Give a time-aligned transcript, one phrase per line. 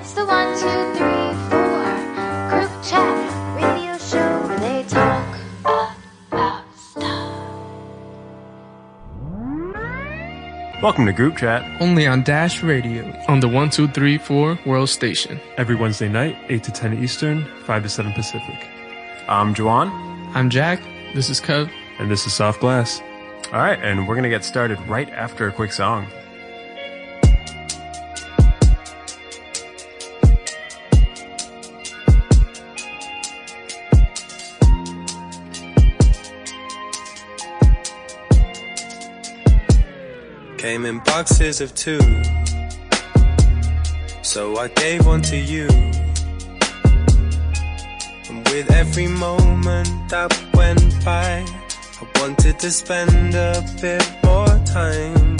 [0.00, 1.84] It's the one, two, three, four
[2.48, 3.12] group chat
[3.54, 5.38] radio show where they talk
[6.32, 7.52] about stuff.
[10.82, 11.82] Welcome to Group Chat.
[11.82, 13.02] Only on Dash Radio.
[13.28, 15.38] on the 1234 World Station.
[15.58, 18.70] every Wednesday night, 8 to 10 Eastern, 5 to 7 Pacific.
[19.28, 19.90] I'm Juwan.
[20.34, 20.80] I'm Jack.
[21.14, 21.70] This is Kev.
[21.98, 23.02] And this is Soft Glass.
[23.52, 26.06] All right, and we're going to get started right after a quick song.
[41.10, 42.00] Boxes of two.
[44.22, 45.66] So I gave one to you.
[48.28, 51.44] And with every moment that went by,
[52.00, 55.36] I wanted to spend a bit more time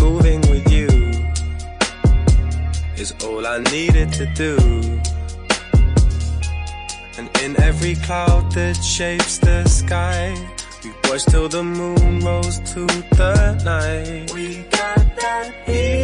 [0.00, 0.88] moving with you.
[2.96, 4.54] Is all I needed to do.
[7.16, 10.34] And in every cloud that shapes the sky,
[10.82, 12.86] we watched till the moon rose to
[13.20, 14.32] the night.
[14.34, 16.01] We got that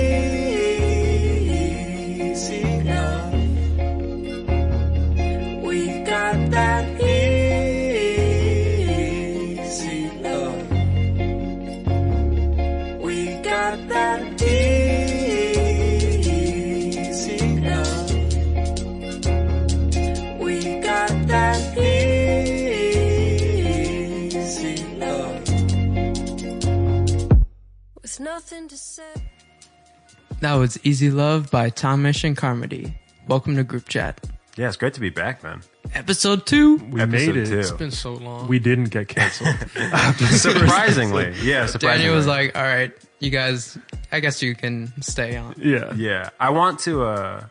[30.41, 32.94] That was Easy Love by Tomish and Carmody.
[33.27, 34.20] Welcome to Group Chat.
[34.56, 35.62] Yeah, it's great to be back, man.
[35.94, 36.77] Episode 2.
[36.77, 37.47] We Episode made it.
[37.47, 37.58] two.
[37.58, 38.47] It's been so long.
[38.48, 39.55] We didn't get canceled.
[40.31, 41.78] Surprisingly, yeah, surprisingly.
[41.98, 43.78] Daniel was like, all right, you guys,
[44.12, 45.55] I guess you can stay on.
[45.59, 45.92] yeah.
[45.94, 47.47] Yeah, I want to uh,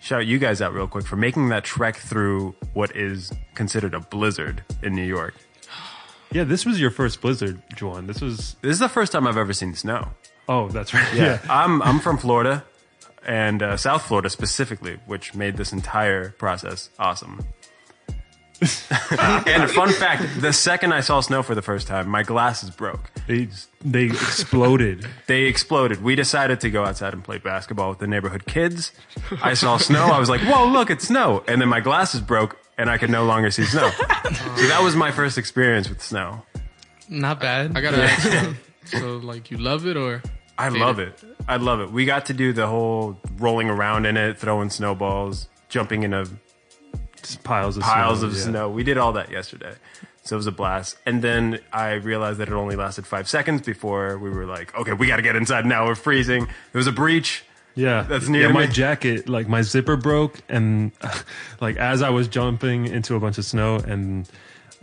[0.00, 4.00] shout you guys out real quick for making that trek through what is considered a
[4.00, 5.34] blizzard in New York.
[6.30, 8.06] Yeah, this was your first blizzard, Juan.
[8.06, 8.56] This was.
[8.60, 10.08] This is the first time I've ever seen snow.
[10.48, 11.14] Oh, that's right.
[11.14, 11.40] Yeah.
[11.50, 12.64] I'm I'm from Florida,
[13.26, 17.46] and uh, South Florida specifically, which made this entire process awesome.
[18.60, 22.70] and a fun fact: the second I saw snow for the first time, my glasses
[22.70, 23.12] broke.
[23.28, 23.48] They,
[23.84, 25.06] they exploded.
[25.28, 26.02] They exploded.
[26.02, 28.90] We decided to go outside and play basketball with the neighborhood kids.
[29.42, 30.06] I saw snow.
[30.06, 33.10] I was like, "Whoa, look, it's snow!" And then my glasses broke, and I could
[33.10, 33.90] no longer see snow.
[33.90, 36.42] so that was my first experience with snow.
[37.08, 37.76] Not bad.
[37.76, 38.56] I gotta ask.
[38.90, 40.22] So, like, you love it or?
[40.58, 41.22] I love it.
[41.46, 41.90] I love it.
[41.92, 46.28] We got to do the whole rolling around in it, throwing snowballs, jumping into
[47.22, 48.28] Just piles of piles snow.
[48.28, 48.40] of yeah.
[48.42, 48.68] snow.
[48.70, 49.74] We did all that yesterday.
[50.24, 50.98] So it was a blast.
[51.06, 54.92] And then I realized that it only lasted five seconds before we were like, okay,
[54.92, 55.86] we got to get inside now.
[55.86, 56.44] We're freezing.
[56.44, 57.44] There was a breach.
[57.74, 58.72] Yeah, That's new Yeah, my me.
[58.72, 60.90] jacket, like my zipper broke, and
[61.60, 64.28] like as I was jumping into a bunch of snow, and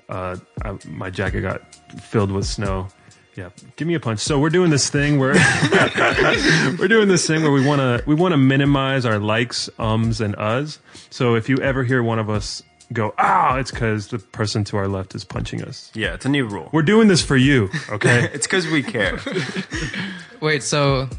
[0.08, 2.88] uh, I, my jacket got filled with snow.
[3.35, 4.19] Yeah, give me a punch.
[4.19, 5.34] So we're doing this thing where
[6.79, 10.22] we're doing this thing where we want to we want to minimize our likes, ums,
[10.22, 10.79] and uhs.
[11.09, 12.63] So if you ever hear one of us
[12.94, 15.91] go ah, it's because the person to our left is punching us.
[15.94, 16.69] Yeah, it's a new rule.
[16.72, 18.29] We're doing this for you, okay?
[18.34, 19.19] It's because we care.
[20.41, 21.09] Wait, so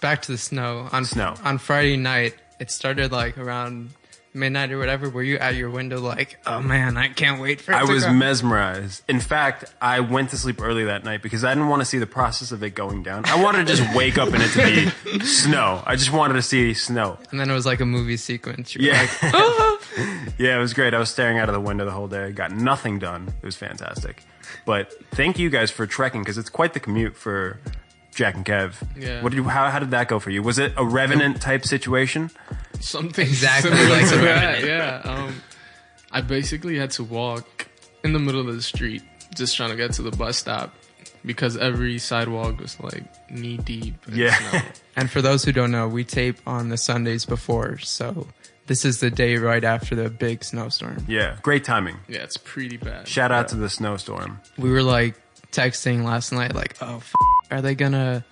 [0.00, 0.88] back to the snow.
[0.92, 1.34] On Snow.
[1.42, 3.90] On Friday night, it started like around
[4.34, 5.08] midnight or whatever.
[5.08, 7.92] Were you at your window like, oh man, I can't wait for it I to
[7.92, 8.12] was go?
[8.12, 9.02] mesmerized.
[9.08, 11.98] In fact, I went to sleep early that night because I didn't want to see
[11.98, 13.24] the process of it going down.
[13.26, 15.82] I wanted to just wake up and it to be snow.
[15.86, 17.16] I just wanted to see snow.
[17.30, 18.74] And then it was like a movie sequence.
[18.74, 19.00] You were Yeah.
[19.02, 19.78] like, "Ah."
[20.38, 20.92] Yeah, it was great.
[20.94, 22.32] I was staring out of the window the whole day.
[22.32, 23.32] Got nothing done.
[23.40, 24.22] It was fantastic.
[24.66, 27.60] But thank you guys for trekking because it's quite the commute for
[28.14, 28.74] Jack and Kev.
[28.96, 29.22] Yeah.
[29.22, 29.44] What did you?
[29.44, 30.42] How, how did that go for you?
[30.42, 32.30] Was it a revenant type situation?
[32.80, 34.62] Something Exactly similar like to that.
[34.62, 34.66] Revenant.
[34.66, 35.10] Yeah.
[35.12, 35.42] Um,
[36.10, 37.66] I basically had to walk
[38.02, 39.02] in the middle of the street
[39.34, 40.74] just trying to get to the bus stop
[41.24, 43.94] because every sidewalk was like knee deep.
[44.08, 44.34] in Yeah.
[44.50, 44.60] snow.
[44.96, 48.28] And for those who don't know, we tape on the Sundays before, so
[48.66, 51.04] this is the day right after the big snowstorm.
[51.08, 51.96] Yeah, great timing.
[52.06, 53.08] Yeah, it's pretty bad.
[53.08, 54.40] Shout out to the snowstorm.
[54.56, 55.16] We were like
[55.50, 57.12] texting last night, like, "Oh, f-
[57.50, 58.24] are they gonna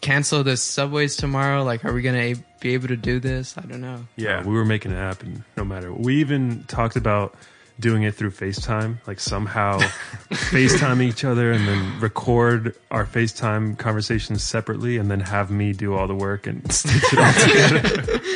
[0.00, 1.62] cancel the subways tomorrow?
[1.64, 3.56] Like, are we gonna be able to do this?
[3.56, 5.92] I don't know." Yeah, we were making it happen no matter.
[5.92, 7.34] We even talked about
[7.80, 9.78] doing it through FaceTime, like somehow
[10.30, 15.94] FaceTime each other and then record our FaceTime conversations separately and then have me do
[15.94, 18.20] all the work and stitch it all together.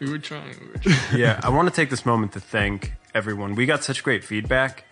[0.00, 0.56] We were trying.
[0.60, 1.20] We were trying.
[1.20, 1.38] yeah.
[1.44, 3.54] I want to take this moment to thank everyone.
[3.54, 4.82] We got such great feedback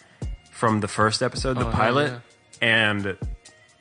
[0.53, 2.13] from the first episode, the Oh, pilot,
[2.63, 2.69] yeah.
[2.69, 3.19] and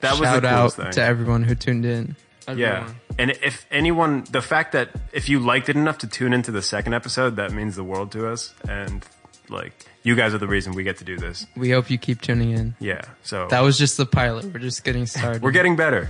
[0.01, 0.91] that was Shout the out coolest thing.
[0.91, 2.15] to everyone who tuned in.
[2.55, 6.51] yeah, And if anyone, the fact that if you liked it enough to tune into
[6.51, 8.53] the second episode, that means the world to us.
[8.67, 9.05] And
[9.49, 9.73] like,
[10.03, 11.45] you guys are the reason we get to do this.
[11.55, 12.75] We hope you keep tuning in.
[12.79, 13.01] Yeah.
[13.23, 14.45] So That was just the pilot.
[14.45, 15.41] We're just getting started.
[15.43, 16.09] we're getting better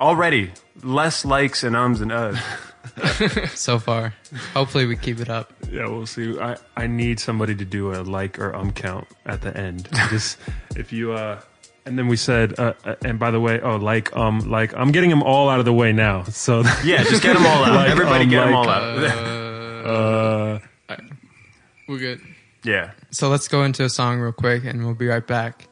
[0.00, 0.50] already.
[0.82, 3.48] Less likes and ums and uhs.
[3.56, 4.14] so far.
[4.54, 5.52] Hopefully, we keep it up.
[5.70, 6.38] Yeah, we'll see.
[6.38, 9.88] I, I need somebody to do a like or um count at the end.
[10.10, 10.38] Just
[10.76, 11.40] if you uh,
[11.86, 14.92] and then we said, uh, uh, and by the way, oh like um like I'm
[14.92, 16.24] getting them all out of the way now.
[16.30, 17.74] So Yeah, just get them all out.
[17.74, 18.82] Like, Everybody um, get them all out.
[19.86, 20.96] uh,
[21.88, 22.20] We're good.
[22.64, 22.90] yeah.
[23.10, 25.68] So let's go into a song real quick and we'll be right back.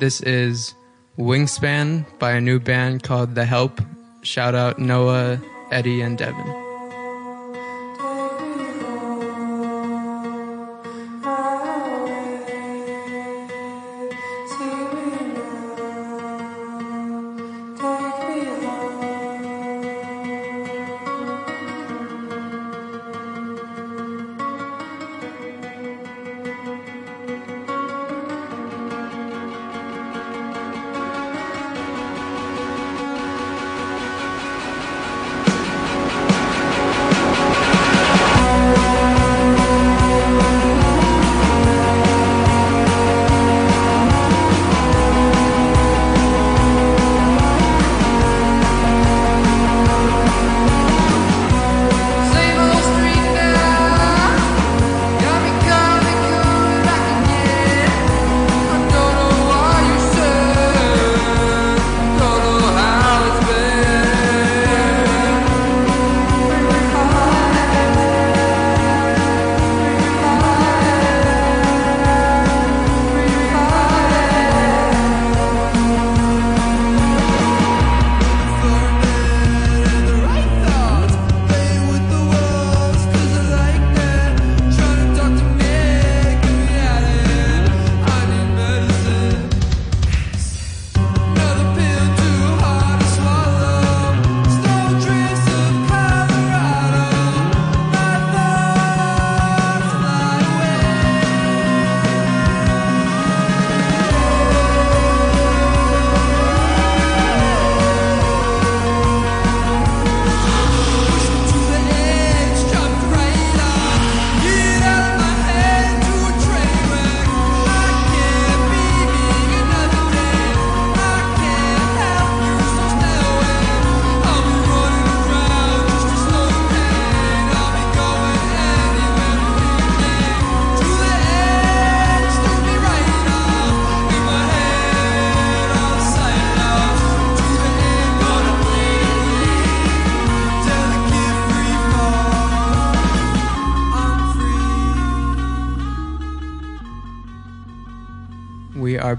[0.00, 0.74] This is
[1.18, 3.80] Wingspan by a new band called The Help.
[4.22, 6.67] Shout out Noah, Eddie, and Devin.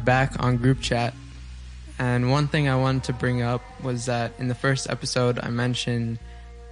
[0.10, 1.14] Back on group chat.
[2.00, 5.50] And one thing I wanted to bring up was that in the first episode, I
[5.50, 6.18] mentioned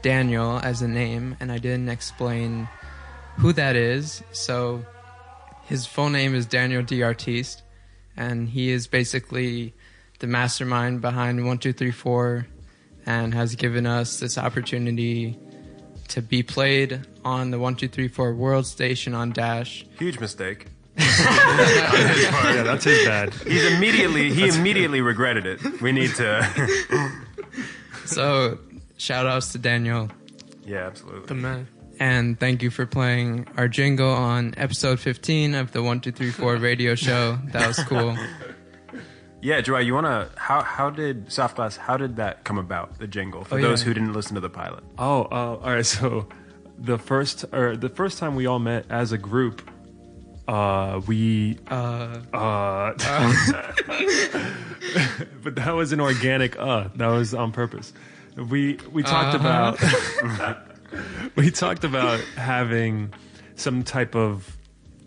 [0.02, 2.68] Daniel as a name, and I didn't explain
[3.36, 4.24] who that is.
[4.32, 4.84] So
[5.66, 7.62] his full name is Daniel D'Artiste,
[8.16, 9.76] and he is basically
[10.18, 12.48] the mastermind behind 1234
[13.06, 15.38] and has given us this opportunity
[16.08, 19.86] to be played on the 1234 World Station on Dash.
[20.00, 20.66] Huge mistake.
[20.98, 23.34] yeah, that's his bad.
[23.34, 25.82] He's immediately he immediately regretted it.
[25.82, 26.48] We need to
[28.06, 28.58] So,
[28.98, 30.10] shout outs to Daniel.
[30.66, 31.20] Yeah, absolutely.
[31.20, 31.50] The absolutely.
[31.50, 31.68] man.
[32.00, 37.38] And thank you for playing our jingle on episode 15 of the 1234 radio show.
[37.52, 38.16] That was cool.
[39.42, 43.08] Yeah, Joy, you wanna how how did Soft Glass how did that come about, the
[43.08, 43.88] jingle, for Oh, those yeah.
[43.88, 44.84] who didn't listen to the pilot?
[44.98, 45.86] Oh, uh, all right.
[45.86, 46.28] So
[46.80, 49.70] the first or the first time we all met as a group,
[50.48, 52.94] uh, we Uh, uh,
[55.44, 56.88] but that was an organic uh.
[56.96, 57.94] That was on purpose.
[58.36, 59.80] We we talked about
[61.36, 63.14] we talked about having
[63.56, 64.56] some type of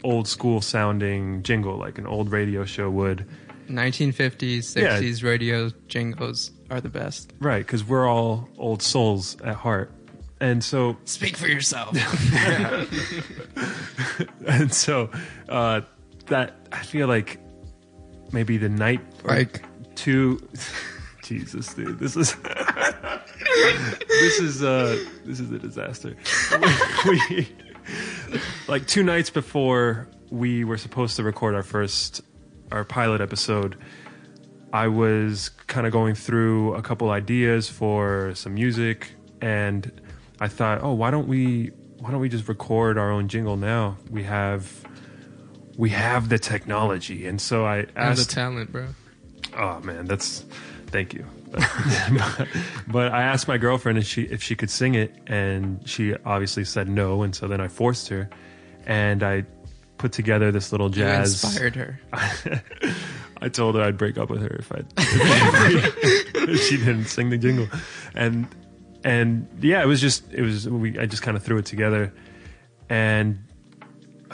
[0.03, 3.27] old school sounding jingle like an old radio show would.
[3.69, 5.01] 1950s, Yeah.
[5.01, 7.33] 60s radio jingles are the best.
[7.39, 9.93] Right, because we're all old souls at heart.
[10.41, 11.95] And so Speak for yourself.
[14.47, 15.11] and so
[15.49, 15.83] uh,
[16.27, 17.39] that I feel like
[18.33, 20.47] maybe the night Like- two.
[21.23, 22.35] Jesus, dude, this is
[24.09, 26.17] this is uh this is a disaster.
[27.07, 27.49] we
[28.67, 32.23] like two nights before we were supposed to record our first
[32.73, 33.77] our pilot episode.
[34.73, 40.01] I was kind of going through a couple ideas for some music and
[40.41, 43.99] I thought, oh, why don't we why don't we just record our own jingle now?
[44.11, 44.87] We have
[45.77, 48.89] we have the technology, and so I And the talent, bro.
[49.57, 50.45] oh man, that's
[50.87, 51.25] thank you.
[52.87, 56.65] but, I asked my girlfriend if she if she could sing it, and she obviously
[56.65, 58.31] said no, and so then I forced her,
[58.87, 59.45] and I
[59.99, 61.43] put together this little jazz.
[61.43, 62.01] You inspired her.
[63.43, 67.39] I told her I'd break up with her if I if she didn't sing the
[67.39, 67.69] jingle,
[68.15, 68.47] and
[69.05, 72.13] and yeah, it was just it was we I just kind of threw it together,
[72.89, 73.39] and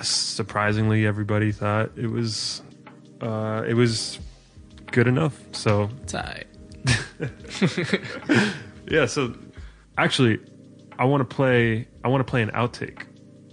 [0.02, 2.62] surprisingly, everybody thought it was
[3.20, 4.18] uh, it was
[4.90, 5.38] good enough.
[5.52, 6.46] So Tight.
[8.90, 9.34] yeah, so
[9.98, 10.38] actually,
[10.98, 13.02] I want to play I want to play an outtake.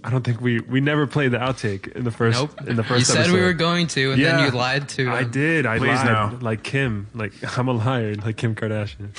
[0.06, 2.60] I don't think we we never played the outtake in the first Nope.
[2.68, 2.98] in the first.
[3.00, 3.34] you said episode.
[3.34, 5.10] we were going to, and then you lied to.
[5.10, 5.64] I did.
[5.64, 6.32] I Please lied.
[6.32, 6.38] no.
[6.42, 7.08] Like Kim.
[7.14, 8.14] Like I'm a liar.
[8.16, 9.14] Like Kim Kardashian.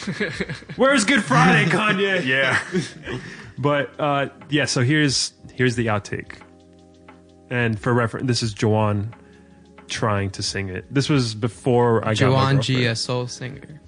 [0.77, 2.23] Where's Good Friday, Kanye?
[2.23, 2.59] Yeah.
[3.57, 4.65] But uh, yeah.
[4.65, 6.33] So here's here's the outtake.
[7.49, 9.13] And for reference, this is Joanne
[9.87, 10.85] trying to sing it.
[10.93, 12.91] This was before I got my Joanne G, girlfriend.
[12.91, 13.81] a soul singer.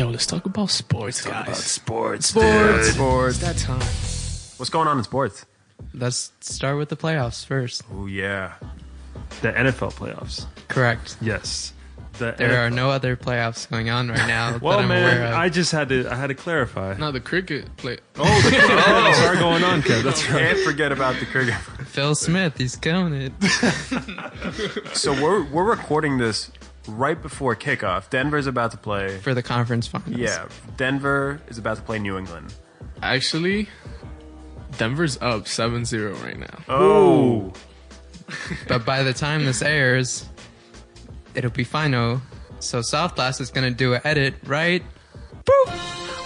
[0.00, 1.62] Yo, let's talk about sports, guys.
[1.62, 2.28] sports.
[2.28, 2.92] sports.
[2.94, 3.36] Sports.
[3.36, 3.80] It's that time.
[4.56, 5.44] What's going on in sports?
[5.92, 7.82] Let's start with the playoffs first.
[7.92, 8.54] Oh yeah.
[9.42, 10.46] The NFL playoffs.
[10.68, 11.18] Correct.
[11.20, 11.74] Yes.
[12.14, 15.02] The There NFL are no other playoffs going on right now Well, that I'm man,
[15.02, 15.34] aware of.
[15.34, 16.10] I just had to.
[16.10, 16.96] I had to clarify.
[16.96, 17.98] Now the cricket play.
[18.16, 19.12] Oh, the oh.
[19.12, 20.02] playoffs are going on, Kev.
[20.02, 20.40] That's right.
[20.54, 21.52] Can't forget about the cricket.
[21.84, 23.32] Phil Smith, he's killing it.
[24.96, 26.50] So we're we're recording this
[26.90, 28.10] right before kickoff.
[28.10, 29.18] Denver's about to play.
[29.18, 30.16] for the conference finals.
[30.16, 32.54] Yeah, Denver is about to play New England.
[33.02, 33.68] Actually,
[34.78, 36.58] Denver's up 7-0 right now.
[36.68, 37.52] Oh,
[38.68, 40.28] But by the time this airs,
[41.34, 42.20] it'll be final.
[42.60, 44.82] So Soft Glass is gonna do an edit, right?
[45.44, 45.66] Boop!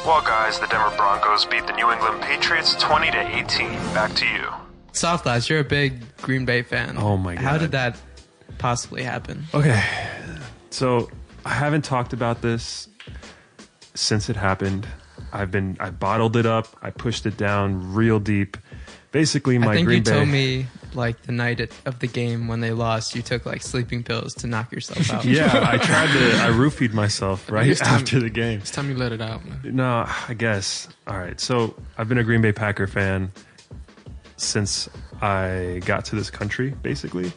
[0.05, 3.69] Well, guys, the Denver Broncos beat the New England Patriots 20 to 18.
[3.95, 4.49] Back to you.
[4.93, 6.97] Soft Glass, you're a big Green Bay fan.
[6.99, 7.43] Oh my god.
[7.45, 7.97] How did that
[8.59, 9.45] possibly happen?
[9.55, 9.83] Okay.
[10.75, 11.09] So
[11.45, 12.89] I haven't talked about this
[13.95, 14.89] since it happened.
[15.33, 16.67] I've been I bottled it up.
[16.83, 18.57] I pushed it down real deep.
[19.13, 20.11] Basically, my I think Green you Bay.
[20.11, 24.03] told me like the night of the game when they lost, you took like sleeping
[24.03, 25.25] pills to knock yourself out.
[25.25, 26.37] yeah, I tried to.
[26.43, 28.59] I roofied myself right It's time- after the game.
[28.59, 29.61] It's time you let it out, man.
[29.65, 30.89] No, I guess.
[31.07, 31.39] All right.
[31.39, 33.31] So I've been a Green Bay Packer fan
[34.37, 34.89] since
[35.23, 36.71] I got to this country.
[36.83, 37.33] Basically,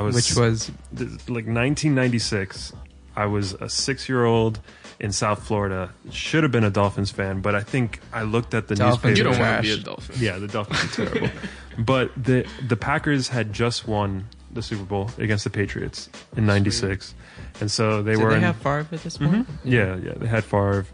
[0.00, 2.72] I was Which was th- like 1996.
[3.14, 4.58] I was a six-year-old
[4.98, 5.90] in South Florida.
[6.10, 9.24] Should have been a Dolphins fan, but I think I looked at the Dolphins You
[9.24, 9.42] newspaper.
[9.42, 9.84] don't want to be a Trash.
[9.84, 10.16] Dolphin.
[10.18, 11.28] Yeah, the Dolphins are terrible.
[11.78, 17.14] But the the Packers had just won the Super Bowl against the Patriots in '96,
[17.60, 19.34] and so they did were they in, have Favre at this mm-hmm.
[19.34, 19.48] point?
[19.64, 20.12] yeah, yeah.
[20.16, 20.84] They had Favre,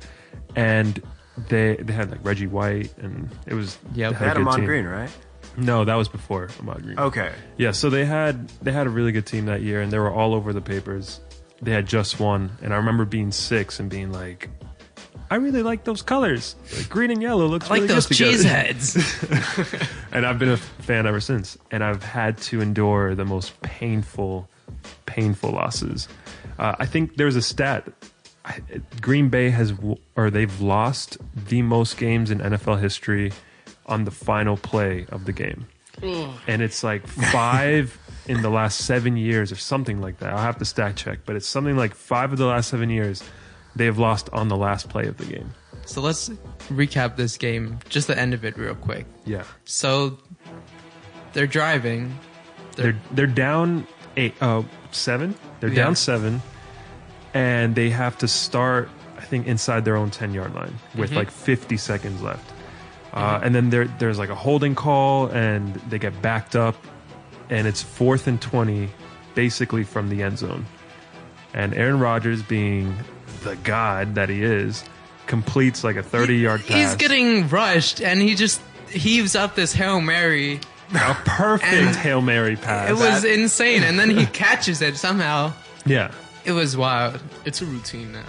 [0.54, 1.02] and
[1.48, 4.10] they they had like Reggie White, and it was yeah.
[4.10, 4.64] they they a had good Ahman team.
[4.66, 5.10] Green, right?
[5.56, 6.98] No, that was before Ahman Green.
[6.98, 7.32] Okay.
[7.56, 10.10] Yeah, so they had they had a really good team that year, and they were
[10.12, 11.20] all over the papers.
[11.62, 14.50] They had just won, and I remember being six and being like,
[15.30, 16.54] "I really like those colors.
[16.76, 19.96] Like, green and yellow looks I like really those good together." cheese heads.
[20.12, 21.56] and I've been a fan ever since.
[21.70, 24.48] And I've had to endure the most painful,
[25.06, 26.08] painful losses.
[26.58, 27.88] Uh, I think there's a stat.
[29.00, 29.72] Green Bay has,
[30.14, 33.32] or they've lost the most games in NFL history
[33.86, 35.66] on the final play of the game.
[36.02, 40.30] And it's like five in the last seven years or something like that.
[40.32, 43.22] I'll have to stat check, but it's something like five of the last seven years
[43.74, 45.54] they have lost on the last play of the game.
[45.86, 46.28] so let's
[46.68, 49.06] recap this game, just the end of it real quick.
[49.24, 49.44] Yeah.
[49.64, 50.18] So
[51.32, 52.18] they're driving.
[52.76, 53.86] they're they're down
[54.18, 55.84] eight uh seven they're Yeah.
[55.84, 56.42] down seven
[57.34, 58.88] and they have to start
[59.18, 61.18] i think inside their own 10 yard line with Mm-hmm.
[61.18, 62.50] like 50 seconds left
[63.16, 66.76] uh, and then there there's like a holding call and they get backed up
[67.50, 68.88] and it's fourth and 20
[69.34, 70.64] basically from the end zone
[71.54, 72.94] and aaron rodgers being
[73.42, 74.84] the god that he is
[75.26, 79.72] completes like a 30 yard pass He's getting rushed, and he just heaves up this
[79.72, 80.60] hail mary.
[80.94, 85.52] a perfect and hail mary pass It was insane, and then he catches it somehow.
[85.84, 86.12] yeah
[86.44, 87.20] It was wild.
[87.44, 88.22] It's a routine now.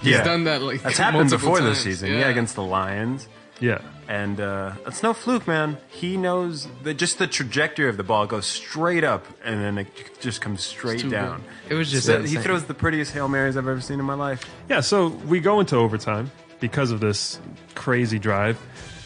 [0.00, 0.24] He's Yeah.
[0.24, 1.98] done that like That's happened multiple before this times.
[1.98, 2.12] season.
[2.14, 2.28] Yeah.
[2.28, 3.28] against the Lions.
[3.60, 5.76] yeah And uh, it's no fluke, man.
[5.90, 9.88] He knows that just the trajectory of the ball goes straight up and then it
[10.20, 11.44] just comes straight too down.
[11.68, 12.42] It was just So he insane.
[12.42, 14.42] throws the prettiest Hail Marys I've ever seen in my life.
[14.70, 17.38] Yeah, so we go into overtime because of this
[17.74, 18.58] crazy drive,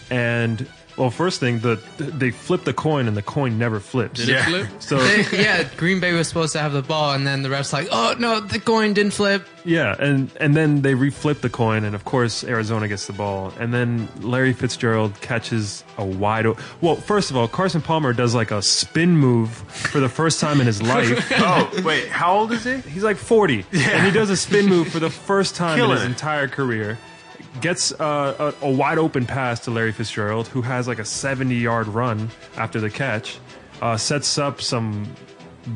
[0.09, 4.21] and Well, first thing, the they flip the coin and the coin never flips.
[4.21, 4.41] Did Yeah.
[4.41, 4.67] it flip?
[4.81, 7.73] So They- yeah, Green Bay was supposed to have the ball, and then the refs
[7.73, 9.47] like, oh no, the coin didn't flip.
[9.65, 13.53] yeah, and and then they reflip the coin, and of course Arizona gets the ball,
[13.59, 16.45] and then Larry Fitzgerald catches a wide.
[16.47, 20.41] O- well, first of all, Carson Palmer does like a spin move for the first
[20.41, 21.33] time in his life.
[21.39, 22.77] Oh, wait, how old is he?
[22.91, 25.97] He's like 40, and he does a spin move for the first time Killing in
[26.03, 26.99] his entire career.
[27.61, 31.55] Gets uh, a, a wide open pass to Larry Fitzgerald, who has like a 70
[31.55, 33.39] yard run after the catch.
[33.83, 35.13] Uh, sets up some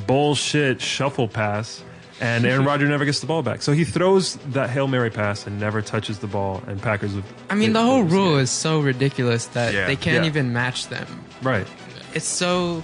[0.07, 1.83] bullshit shuffle pass,
[2.21, 3.63] and Aaron Rodgers never gets the ball back.
[3.63, 6.63] So he throws that hail mary pass and never touches the ball.
[6.67, 7.15] And Packers.
[7.15, 9.87] With, I mean, the whole rule is so ridiculous that Yeah.
[9.87, 10.31] they can't Yeah.
[10.31, 11.07] even match them.
[11.43, 11.67] right.
[12.15, 12.83] It's so,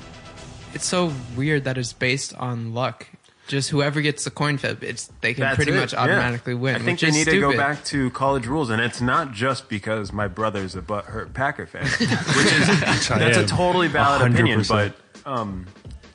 [0.75, 3.06] it's so weird that it's based on luck.
[3.52, 6.00] Just whoever gets the coin flip, it's they can That's pretty it, much yeah.
[6.00, 6.75] automatically win.
[6.75, 7.49] I think which they need stupid.
[7.49, 11.35] to go back to college rules, and it's not just because my brother's a butthurt
[11.35, 14.32] Packer fan, which is that's a totally valid 100%.
[14.32, 14.64] opinion.
[14.66, 14.94] But
[15.26, 15.66] um,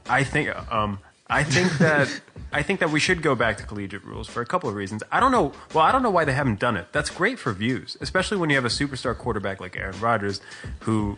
[0.09, 4.03] I think um, I think that I think that we should go back to collegiate
[4.03, 5.03] rules for a couple of reasons.
[5.11, 5.53] I don't know.
[5.75, 6.87] Well, I don't know why they haven't done it.
[6.91, 10.41] That's great for views, especially when you have a superstar quarterback like Aaron Rodgers,
[10.79, 11.17] who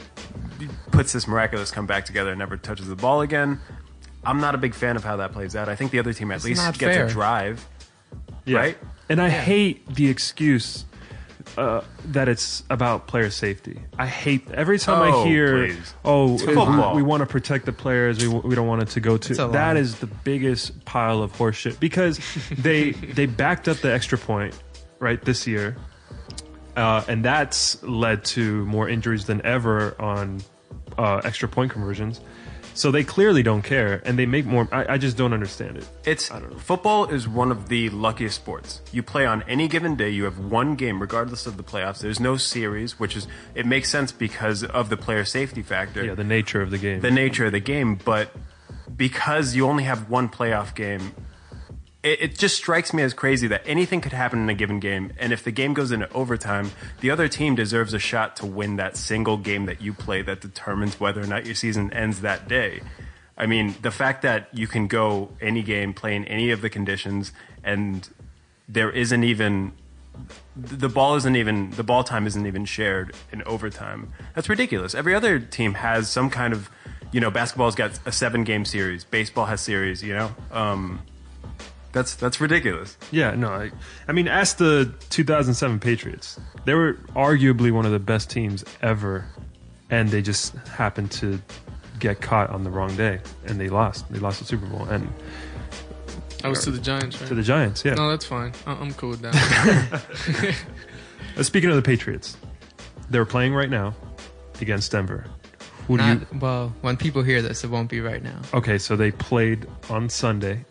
[0.92, 3.62] puts this miraculous comeback together and never touches the ball again.
[4.24, 5.70] I'm not a big fan of how that plays out.
[5.70, 7.06] I think the other team at It's least not gets fair.
[7.06, 7.66] a drive.
[8.46, 8.58] Yeah.
[8.58, 8.78] Right?
[9.10, 10.86] And I hate the excuse
[11.58, 13.80] uh, that it's about player safety.
[13.98, 15.94] I hate every time Oh, I hear, please.
[16.06, 16.92] "Oh, It's football.
[16.96, 18.20] we, we want to protect the players.
[18.20, 19.52] We, we don't want it to go It's a to." lie.
[19.54, 22.20] That is the biggest pile of horseshit because
[22.52, 24.54] they they backed up the extra point
[25.00, 25.76] right this year,
[26.76, 30.42] uh, and that's led to more injuries than ever on
[30.98, 32.22] uh, extra point conversions.
[32.80, 34.66] So they clearly don't care, and they make more.
[34.72, 35.86] I, I just don't understand it.
[36.06, 36.58] It's I don't know.
[36.60, 38.82] football is one of the luckiest sports.
[38.94, 40.10] You play on any given day.
[40.12, 42.00] You have one game, regardless of the playoffs.
[42.00, 46.16] There's no series, which is it makes sense because of the player safety factor, Yeah,
[46.16, 47.02] the nature of the game.
[47.02, 47.96] the nature of the game.
[47.96, 48.32] But
[48.96, 51.12] because you only have one playoff game,
[52.04, 55.14] it, it just strikes me as crazy that anything could happen in a given game.
[55.18, 58.78] And if the game goes into overtime, the other team deserves a shot to win
[58.78, 62.48] that single game that you play that determines whether or not your season ends that
[62.48, 62.82] day.
[63.38, 66.70] I mean, the fact that you can go any game, play in any of the
[66.70, 67.32] conditions,
[67.64, 68.08] and
[68.68, 69.74] there isn't even
[70.58, 74.12] the ball isn't even the ball time isn't even shared in overtime.
[74.36, 74.94] That's ridiculous.
[74.94, 76.70] Every other team has some kind of,
[77.14, 80.04] you know, basketball's got a seven game series, baseball has series.
[80.04, 81.02] You know, um,
[81.92, 82.98] that's that's ridiculous.
[83.12, 83.72] Yeah, no, I,
[84.08, 86.40] I mean, ask the 2007 Patriots.
[86.66, 89.26] They were arguably one of the best teams ever,
[89.90, 91.42] and they just happened to
[92.00, 94.12] get caught on the wrong day, and they lost.
[94.12, 95.12] They lost the Super Bowl, and
[96.44, 97.28] I was to the Giants, right?
[97.28, 97.84] to the Giants.
[97.84, 97.96] Yeah.
[97.96, 98.54] no, that's fine.
[98.66, 100.56] I- I'm cool with that.
[101.38, 102.38] Uh, Speaking of the Patriots,
[103.10, 103.96] they're playing right now
[104.62, 105.26] against Denver.
[105.88, 106.28] Who do you?
[106.40, 108.40] Well, when people hear this, it won't be right now.
[108.54, 110.64] Okay, so they played on Sunday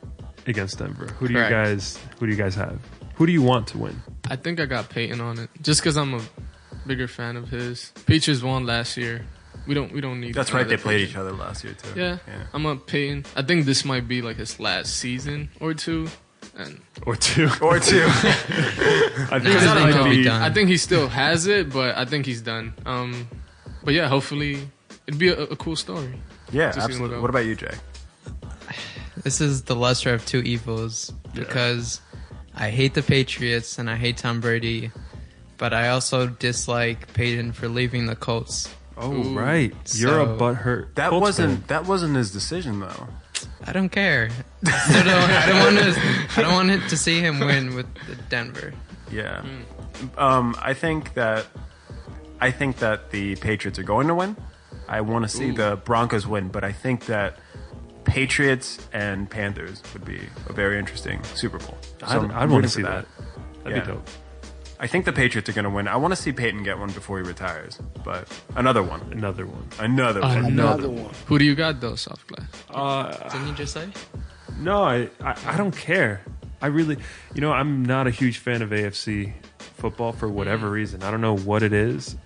[0.48, 1.06] against Denver.
[1.18, 1.98] Who do you guys?
[2.18, 2.78] Who do you guys have?
[3.16, 4.02] Who do you want to win?
[4.30, 6.20] I think I got Peyton on it just because I'm a
[6.87, 7.92] bigger fan of his.
[8.06, 9.24] Patriots won last year.
[9.66, 9.92] We don't.
[9.92, 10.34] We don't need.
[10.34, 10.66] That's right.
[10.66, 11.11] They another played Patriot.
[11.11, 11.98] each other last year too.
[12.00, 12.18] Yeah,
[12.54, 13.26] I'm a Peyton.
[13.37, 16.08] I think this might be like his last season or two,
[16.56, 17.48] and Or two?
[17.61, 18.04] Or two.
[18.08, 20.40] I think Because I think he'll be be- done.
[20.42, 22.72] I think he still has it, but I think he's done.
[22.87, 23.28] Um,
[23.84, 24.68] but yeah, hopefully
[25.06, 26.14] it'd be a, a cool story.
[26.52, 27.18] yeah, absolutely.
[27.20, 27.74] What about you, Jay?
[29.22, 32.00] This is the lesser of two evils because
[32.54, 34.90] I hate the Patriots and I hate Tom Brady,
[35.57, 38.74] but I also dislike Peyton for leaving the Colts.
[38.96, 39.38] Oh Ooh.
[39.38, 40.94] right, you're a So- butthurt.
[40.96, 41.64] That Colts wasn't fan.
[41.68, 43.09] that wasn't his decision though.
[43.64, 44.31] I don't care.
[44.66, 46.00] I don't, I don't want to.
[46.37, 48.72] I don't want it to see him win with the Denver.
[49.12, 49.44] Yeah.
[50.16, 51.46] Um, I think that
[52.40, 54.37] I think that the Patriots are going to win.
[54.88, 57.38] I want to see the Broncos win, but I think that
[58.08, 61.76] Patriots and Panthers would be a very interesting Super Bowl.
[62.00, 63.06] So I'd, I'm I'd want to see that.
[63.64, 63.84] That'd Yeah.
[63.84, 64.08] be dope.
[64.80, 65.88] I think the Patriots are going to win.
[65.88, 69.68] I want to see Peyton get one before he retires, but another one, Another one.
[69.80, 70.44] another one.
[70.44, 71.12] Another one.
[71.26, 72.46] Who do you got though, soft glass?
[72.70, 73.88] Uh, Didn't you just say?
[74.58, 76.20] no, I, I I don't care.
[76.62, 76.96] I really,
[77.34, 79.32] you know, I'm not a huge fan of AFC
[79.76, 81.02] football for whatever reason.
[81.02, 82.16] I don't know what it is.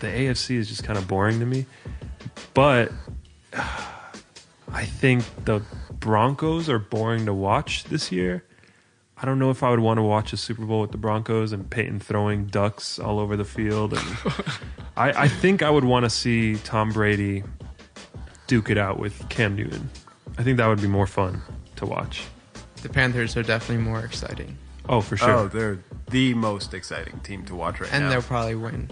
[0.00, 1.66] The AFC is just kind of boring to me.
[2.54, 2.90] But
[4.72, 5.62] I think the
[5.98, 8.44] Broncos are boring to watch this year.
[9.22, 11.52] I don't know if I would want to watch a Super Bowl with the Broncos
[11.52, 13.92] and Peyton throwing ducks all over the field.
[13.92, 14.02] And
[14.96, 17.42] I, I think I would want to see Tom Brady
[18.46, 19.90] duke it out with Cam Newton.
[20.38, 21.42] I think that would be more fun
[21.76, 22.22] to watch.
[22.82, 24.56] The Panthers are definitely more exciting,
[24.88, 25.30] Oh, for sure.
[25.30, 25.78] Oh, they're
[26.08, 28.06] the most exciting team to watch right and now.
[28.06, 28.88] And they'll probably win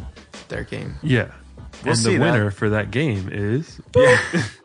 [0.49, 0.97] their game.
[1.03, 1.31] Yeah.
[1.83, 2.33] We'll and see the that.
[2.33, 3.81] winner for that game is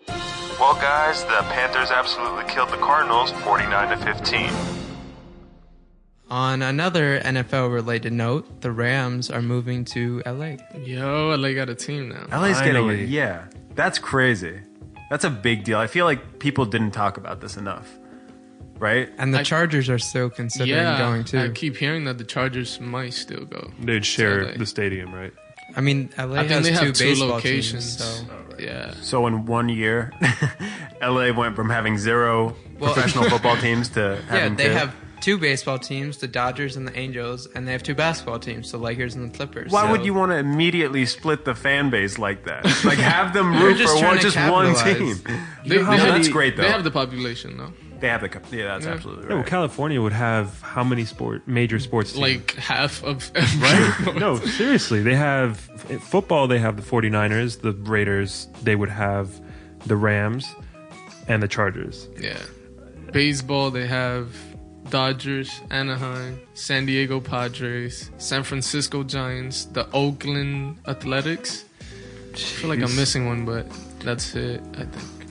[0.60, 4.50] Well, guys, the Panthers absolutely killed the Cardinals 49 to 15.
[6.30, 10.58] On another NFL related note, the Rams are moving to LA.
[10.84, 12.26] Yo, LA got a team now.
[12.40, 13.04] LA's getting Finally.
[13.04, 13.10] it.
[13.10, 14.60] Yeah, that's crazy.
[15.10, 15.78] That's a big deal.
[15.80, 17.92] I feel like people didn't talk about this enough,
[18.80, 19.10] right?
[19.18, 21.40] And the I- Chargers are still considering yeah, going too.
[21.40, 23.72] I keep hearing that the Chargers might still go.
[23.82, 24.58] they'd share LA.
[24.58, 25.34] the stadium, right?
[25.76, 27.96] I mean, LA I think has they two have two baseball locations.
[27.98, 28.94] teams, so Yeah.
[29.02, 30.12] So in one year,
[31.02, 34.72] LA went from having zero Well- professional football teams to yeah, having they two.
[34.72, 38.72] have two baseball teams, the Dodgers and the Angels, and they have two basketball teams,
[38.72, 39.72] the Lakers and the Clippers.
[39.72, 42.66] Why So- would you want to immediately split the fan base like that?
[42.84, 45.16] Like have them root just for trying one, to just one team.
[45.66, 46.64] They, know they how have, that's great, though.
[46.64, 47.74] They have the population though.
[48.04, 48.92] They have the yeah, that's Yeah.
[48.92, 49.46] absolutely No, right.
[49.46, 52.22] California would have how many sport major sports teams?
[52.22, 54.16] Like half of right?
[54.18, 55.02] no, seriously.
[55.02, 55.58] They have
[56.02, 59.40] football, they have the 49ers, the Raiders, they would have
[59.86, 60.54] the Rams
[61.30, 62.10] and the Chargers.
[62.20, 62.38] Yeah.
[63.14, 64.36] Baseball, they have
[64.90, 71.64] Dodgers, Anaheim, San Diego Padres, San Francisco Giants, the Oakland Athletics.
[72.34, 73.66] I feel like I'm missing one, but
[74.02, 75.23] that's it, I think.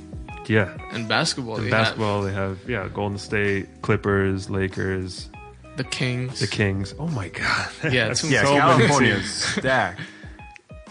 [0.48, 0.76] Yeah.
[0.92, 5.28] And basketball, In they basketball, they have yeah, Golden State, Clippers, Lakers,
[5.76, 6.40] the Kings.
[6.40, 6.94] the Kings.
[6.98, 7.68] Oh my god.
[7.92, 9.32] Yeah, That's too yeah, so many California's teams.
[9.56, 10.00] stacked.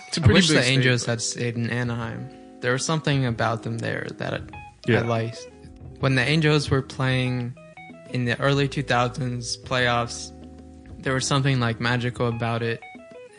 [0.08, 2.30] It's a I pretty wish big the state, Angels but- had stayed in Anaheim.
[2.62, 4.40] There was something about them there that I,
[4.88, 5.00] Yeah.
[5.00, 5.48] I liked.
[6.00, 7.54] When the Angels were playing
[8.10, 10.32] in the early 2000s playoffs,
[11.00, 12.82] there was something like magical about it.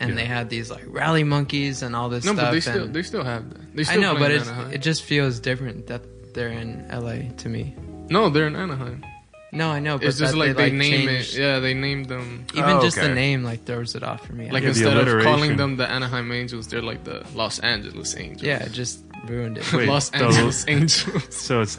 [0.02, 0.16] And Yeah.
[0.16, 2.42] they had these like rally monkeys and all this No, stuff.
[2.44, 3.76] No, but they still they still have that.
[3.76, 4.72] They I know, but in it, Anaheim.
[4.72, 6.02] it just feels different that
[6.34, 7.74] they're in LA to me.
[8.10, 9.04] no, they're in Anaheim.
[9.54, 11.40] No, I know, but It's just like they, name changed- it.
[11.42, 12.46] Yeah, they named them.
[12.54, 14.50] Even Oh, just the name like throws it off for me.
[14.50, 18.42] Like Yeah, instead of calling them the Anaheim Angels, they're like the Los Angeles Angels.
[18.42, 19.70] yeah, it just ruined it.
[19.76, 21.26] Wait, Los the- Angeles Angels.
[21.36, 21.78] So it's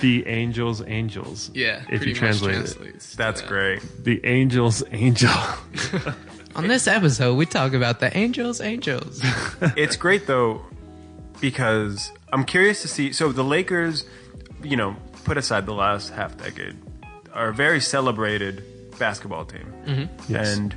[0.00, 1.50] the Angels Angels.
[1.52, 3.14] Yeah, If pretty you translate much it.
[3.16, 3.48] That's Yeah.
[3.48, 3.80] great.
[4.02, 5.30] The Angels Angel.
[6.56, 9.22] On this episode, we talk about the Angels, Angels.
[9.76, 10.62] It's great though
[11.40, 13.12] because I'm curious to see.
[13.12, 14.04] So the Lakers,
[14.62, 16.76] you know, put aside the last half decade,
[17.32, 18.62] are a very celebrated
[18.98, 20.32] basketball team, Mm-hmm.
[20.32, 20.56] Yes.
[20.56, 20.74] and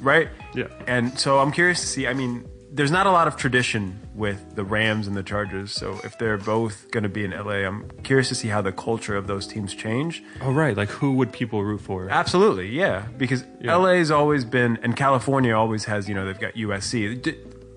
[0.00, 0.66] right, Yeah.
[0.86, 2.06] And so I'm curious to see.
[2.06, 5.72] I mean, there's not a lot of tradition with the Rams and the Chargers.
[5.72, 8.72] So if they're both going to be in LA, I'm curious to see how the
[8.72, 10.22] culture of those teams change.
[10.40, 12.08] Oh right, like who would people root for?
[12.08, 13.06] Absolutely, yeah.
[13.18, 13.76] Because Yeah.
[13.76, 16.08] LA's always been, and California always has.
[16.08, 17.22] You know, they've got USC.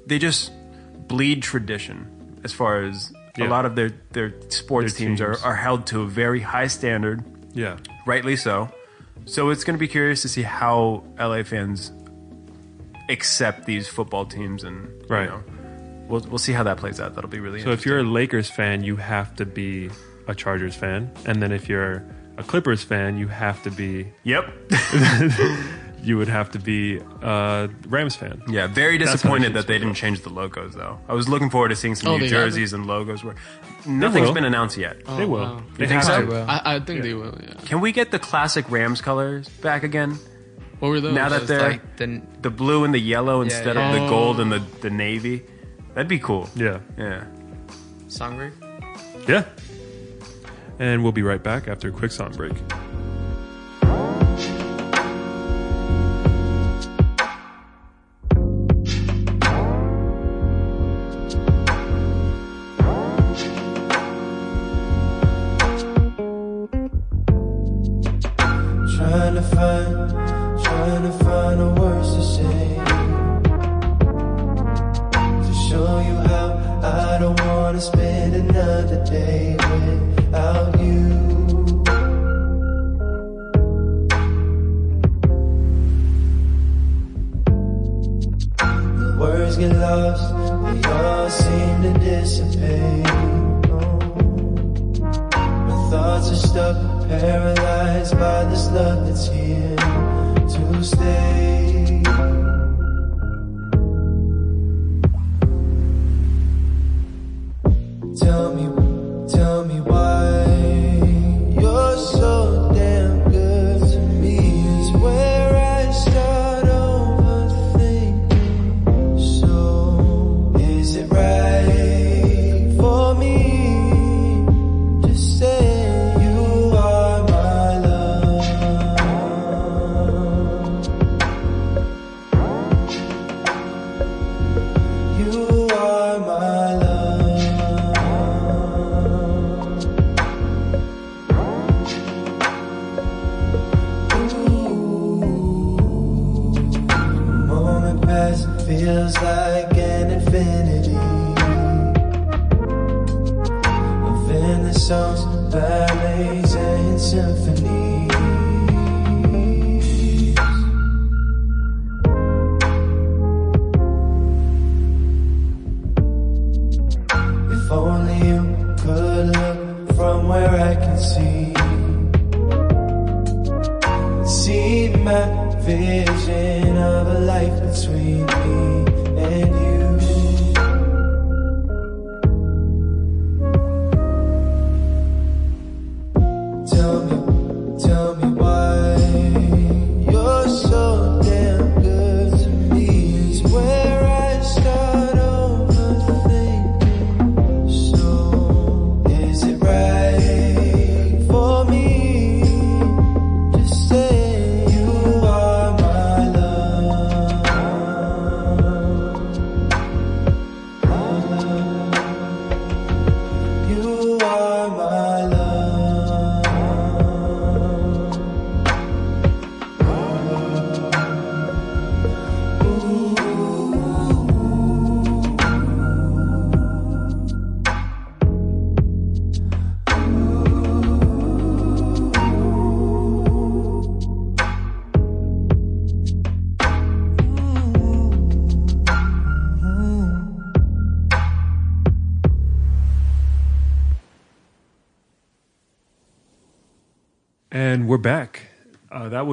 [0.08, 0.52] They- just
[1.08, 3.48] bleed tradition as far as Yeah.
[3.48, 5.22] a lot of their their sports Their teams, teams.
[5.44, 7.78] Are, are held to a very high standard, Yeah.
[8.06, 8.70] rightly so.
[9.26, 11.92] So it's going to be curious to see how LA fans
[13.10, 15.24] accept these football teams, and Right.
[15.24, 15.44] You know,
[16.08, 17.16] we'll we'll see how that plays out.
[17.16, 17.62] That'll be really.
[17.62, 19.90] So if you're a Lakers fan, you have to be
[20.28, 22.04] a Chargers fan, and then if you're
[22.38, 24.52] a Clippers fan, you have to be yep,
[26.04, 28.42] you would have to be a Rams fan.
[28.48, 31.00] yeah, very That's how it disappointed that they didn't change the logos though.
[31.08, 32.50] I was looking forward to seeing some Oh, new they haven't?
[32.52, 33.24] jerseys and logos.
[33.24, 33.36] Where
[33.88, 34.98] nothing's been announced yet.
[35.08, 35.40] Oh, they will.
[35.40, 35.64] wow.
[35.78, 36.22] They You think so?
[36.22, 36.28] to.
[36.28, 37.38] Well, I, I think they will.
[37.42, 37.54] Yeah.
[37.66, 40.18] Can we get the classic Rams colors back again?
[40.80, 41.14] What were those?
[41.14, 44.52] Now that they're like the the blue and the yellow instead of the gold and
[44.52, 44.80] the, oh.
[44.82, 45.44] the navy,
[45.94, 46.50] that'd be cool.
[46.56, 46.80] Yeah.
[46.98, 47.26] Yeah.
[48.08, 48.54] song break.
[49.28, 49.46] Yeah.
[50.78, 52.54] And we'll be right back after a quick song break.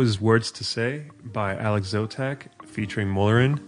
[0.03, 3.61] Was Words to Say by Alex Zotak featuring Mullerin.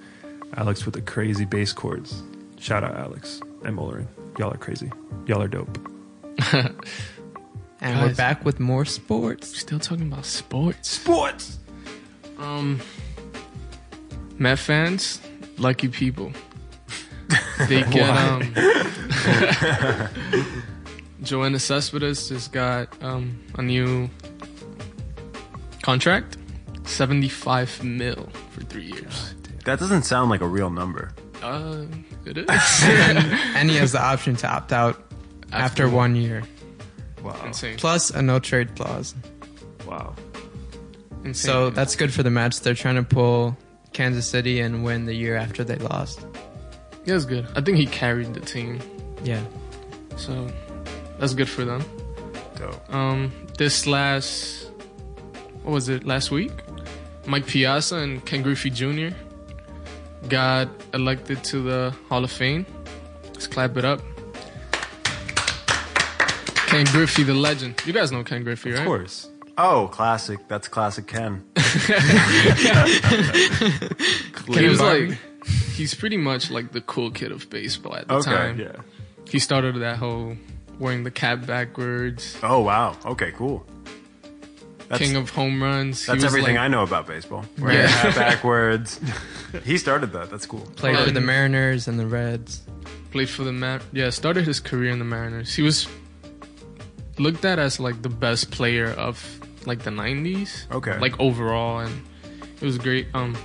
[0.56, 2.24] Alex with the crazy bass chords.
[2.58, 4.08] Shout out Alex and Mullerin.
[4.36, 4.90] Y'all are crazy.
[5.28, 5.78] Y'all are dope.
[7.80, 9.56] And we're back with more sports.
[9.56, 10.88] Still talking about sports.
[10.88, 11.60] Sports!
[12.38, 12.80] Um,
[14.36, 15.20] Met fans,
[15.56, 16.32] lucky people.
[17.68, 18.42] They get um.
[21.22, 24.10] Yoenis Cespedes just got um a new
[25.84, 26.38] contract,
[26.84, 29.34] seventy five mil for three years.
[29.66, 31.12] That doesn't sound like a real number.
[31.42, 31.84] Uh,
[32.24, 32.46] it is
[33.54, 34.96] And he has the option to opt out
[35.52, 36.42] after one year,
[37.22, 37.36] Wow.
[37.44, 37.76] insane.
[37.76, 39.14] plus a no trade clause.
[39.86, 40.14] Wow.
[41.24, 41.34] insane.
[41.34, 42.60] So that's good for the Mets.
[42.60, 43.56] They're trying to pull
[43.92, 46.26] Kansas City and win the year after they lost.
[47.04, 47.46] yeah, it's good.
[47.54, 48.80] I think he carried the team,
[49.22, 49.42] Yeah.
[50.16, 50.48] so
[51.18, 51.84] that's good for them.
[52.56, 52.94] Dope.
[52.94, 54.63] Um, this last,
[55.64, 56.04] what was it?
[56.04, 56.52] Last week,
[57.26, 59.08] Mike Piazza and Ken Griffey Jr.
[60.28, 62.64] got elected to the Hall of Fame.
[63.24, 64.00] Let's clap it up.
[66.68, 67.80] Ken Griffey, the legend.
[67.86, 68.80] You guys know Ken Griffey, right?
[68.80, 69.28] Of course.
[69.56, 70.46] Oh, classic.
[70.48, 71.44] That's classic Ken.
[74.46, 75.16] He was like,
[75.72, 78.60] he's pretty much like the cool kid of baseball at the Okay, time.
[78.60, 78.72] Yeah.
[79.28, 80.36] He started that whole
[80.78, 82.96] wearing the cap backwards, Oh, wow.
[83.06, 83.64] Okay, cool.
[84.88, 86.00] That's, king of home runs.
[86.02, 87.44] He that's was everything like- I know about baseball.
[87.58, 87.86] Wearing Yeah.
[87.86, 89.00] hat backwards.
[89.64, 90.30] he started that.
[90.30, 90.60] That's cool.
[90.76, 92.62] Played for the Um, Mariners and the Reds.
[93.10, 95.54] played for the Mar- yeah started his career in the Mariners.
[95.54, 95.86] He was
[97.18, 99.22] looked at as like the best player of
[99.66, 100.66] like the 90s.
[100.72, 100.98] Okay.
[100.98, 102.02] Like overall and
[102.60, 103.06] it was great.
[103.14, 103.36] Um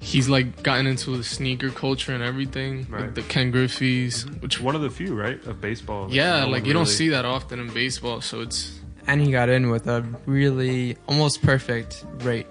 [0.00, 2.86] he's like gotten into the sneaker culture and everything.
[2.88, 3.02] Right.
[3.02, 6.08] Like the Ken Griffey's which One of the few, right, of baseball.
[6.10, 8.77] yeah, no like one you don't see that often in baseball, so it's
[9.08, 12.46] And he got in with a really almost perfect rate.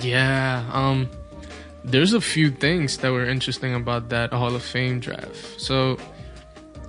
[0.00, 1.08] Yeah, um
[1.84, 5.60] there's a few things that were interesting about that Hall of Fame draft.
[5.60, 5.96] So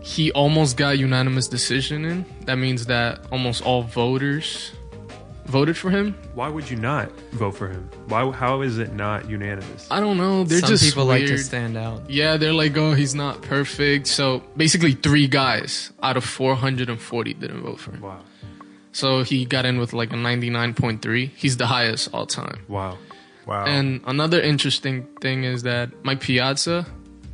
[0.01, 2.25] he almost got unanimous decision in.
[2.45, 4.71] That means that almost all voters
[5.45, 6.15] voted for him.
[6.33, 7.89] Why would you not vote for him?
[8.07, 8.31] Why?
[8.31, 9.88] How is it not unanimous?
[9.91, 10.43] I don't know.
[10.43, 12.09] They're Some just people like to stand out.
[12.09, 14.07] Yeah, they're like, oh, he's not perfect.
[14.07, 18.01] So basically, three guys out of 440 didn't vote for him.
[18.01, 18.21] Wow.
[18.99, 21.31] So he got in with like a 99.3.
[21.33, 22.65] He's the highest all time.
[22.67, 22.97] Wow.
[23.47, 23.65] Wow.
[23.65, 26.85] And another interesting thing is that Mike Piazza,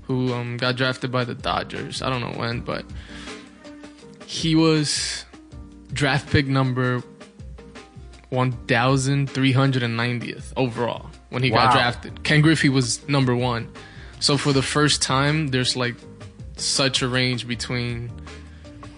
[0.04, 2.86] who um, got drafted by the Dodgers, I don't know when, but
[4.28, 5.26] he was
[5.92, 7.02] draft pick number
[8.32, 12.24] 1,390th overall when he got drafted.
[12.24, 13.72] Ken Griffey was number one.
[14.20, 15.96] So for the first time, there's like
[16.58, 18.12] such a range between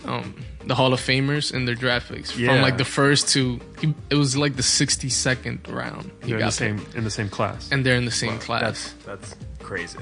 [0.04, 0.36] um,
[0.68, 2.32] the Hall of Famers and their draft picks.
[2.32, 6.12] From like the first to, he, it was like the 62nd round.
[6.24, 6.96] He They're in the same picked.
[6.96, 7.70] in the same class.
[7.72, 8.62] And they're in the same that's class.
[8.62, 10.00] that's that's crazy.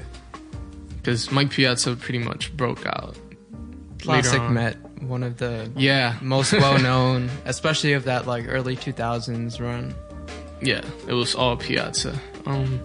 [0.96, 3.16] Because Mike Piazza pretty much broke out.
[4.02, 4.54] Classic on.
[4.54, 6.16] Met, one of the Yeah.
[6.20, 9.94] most well known, especially of that like early 2000s run.
[10.60, 10.82] Yeah.
[11.06, 12.18] It was all Piazza.
[12.46, 12.80] Um,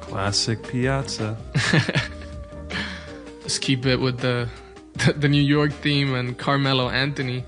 [0.00, 1.36] Classic Piazza.
[3.40, 4.48] Let's keep it with the
[5.16, 7.44] the New York theme and Carmelo Anthony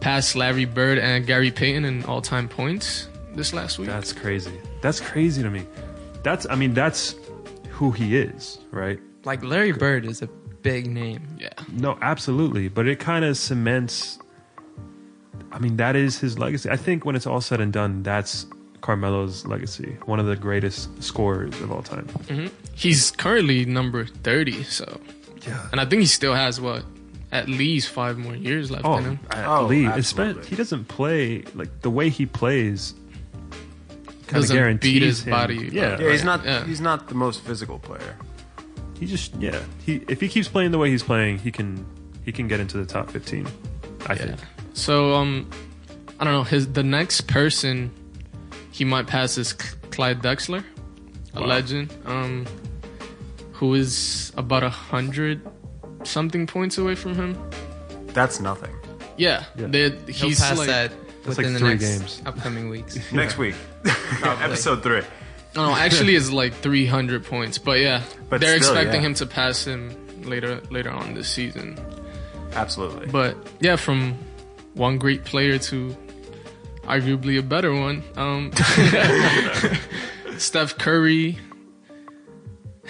[0.00, 3.88] passed Larry Bird and Gary Payton in all-time points this last week.
[3.88, 4.58] That's crazy.
[4.80, 5.66] That's crazy to me.
[6.22, 7.14] That's I mean that's
[7.70, 8.98] who he is, right?
[9.24, 10.26] Like Larry Bird is a
[10.62, 11.26] big name.
[11.38, 11.48] yeah.
[11.72, 12.68] No, absolutely.
[12.68, 14.18] But it kind of cements.
[15.52, 16.70] I mean, that is his legacy.
[16.70, 18.46] I think when it's all said and done, that's
[18.82, 19.96] Carmelo's legacy.
[20.04, 22.06] One of the greatest scorers of all time.
[22.06, 22.54] Mm-hmm.
[22.74, 25.00] He's currently number 30, so
[25.46, 25.68] Yeah.
[25.72, 26.84] and I think he still has what
[27.32, 29.18] at least 5 more years left Oh, in him.
[29.30, 29.90] at Oh, least.
[29.92, 30.46] absolutely.
[30.46, 32.94] He doesn't play like the way he plays.
[34.26, 35.70] Kind of Doesn't guarantees beat his him- body.
[35.72, 36.44] Yeah, Yeah, he's not.
[36.44, 36.64] Yeah.
[36.64, 38.16] He's not the most physical player.
[38.98, 39.58] he just yeah.
[39.86, 41.84] He if he keeps playing the way he's playing, he can
[42.24, 43.46] he can get into the top fifteen.
[44.06, 44.18] I Yeah.
[44.26, 44.38] think.
[44.74, 45.48] So um
[46.20, 47.90] I don't know, his the next person
[48.72, 50.62] he might pass is Cl- Clyde Drexler,
[51.34, 51.46] a Wow.
[51.46, 52.44] legend, um
[53.60, 55.40] who is about a hundred
[56.02, 57.36] something points away from him.
[58.08, 58.74] That's nothing.
[59.18, 59.66] Yeah, Yeah.
[59.68, 60.92] they- He'll he's pass like, that
[61.24, 62.22] That's within like the next games.
[62.24, 63.12] upcoming weeks.
[63.12, 63.54] Next week,
[64.24, 65.02] episode three.
[65.54, 67.58] No, no, actually, it's like 300 points.
[67.58, 69.08] But yeah, But they're still, expecting yeah.
[69.08, 71.76] him to pass him later later on this season.
[72.54, 73.06] Absolutely.
[73.08, 74.16] But yeah, from
[74.74, 75.94] one great player to
[76.84, 78.50] arguably a better one, um,
[80.38, 81.38] Steph Curry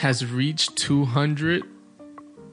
[0.00, 1.62] has reached 200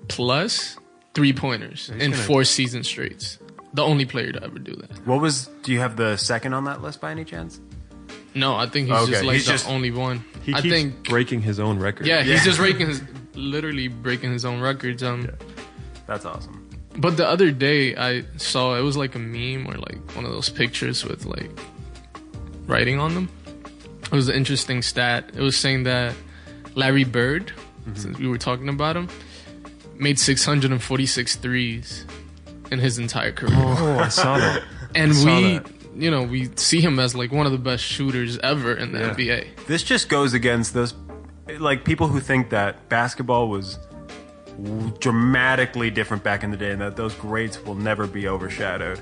[0.07, 0.77] plus
[1.13, 3.39] three pointers in gonna- four season straights.
[3.73, 5.05] The only player to ever do that.
[5.05, 5.49] what was?
[5.63, 7.59] Do you have the second on that list by any chance?
[8.33, 10.23] No, I think he's Okay, just like he's the just- only one.
[10.43, 12.07] He I keeps think breaking his own record.
[12.07, 12.33] Yeah, Yeah.
[12.33, 13.01] he's just breaking his,
[13.35, 15.03] literally breaking his own records.
[15.03, 15.29] Um,
[16.05, 16.67] That's awesome.
[16.97, 20.31] but the other day I saw it was like a meme or like one of
[20.31, 21.51] those pictures with like
[22.67, 23.29] writing on them.
[24.03, 25.31] It was an interesting stat.
[25.35, 26.13] It was saying that
[26.77, 27.95] Larry Bird, mm-hmm.
[27.95, 29.09] since we were talking about him,
[29.95, 32.05] made 646 threes
[32.71, 33.55] in his entire career.
[33.57, 34.63] Oh, I saw that.
[34.95, 35.71] and saw we, that.
[35.95, 38.99] you know, we see him as like one of the best shooters ever in the
[38.99, 39.13] Yeah.
[39.15, 39.65] NBA.
[39.65, 40.93] This just goes against those,
[41.59, 43.79] like people who think that basketball was
[44.99, 49.01] dramatically different back in the day, and that those greats will never be overshadowed.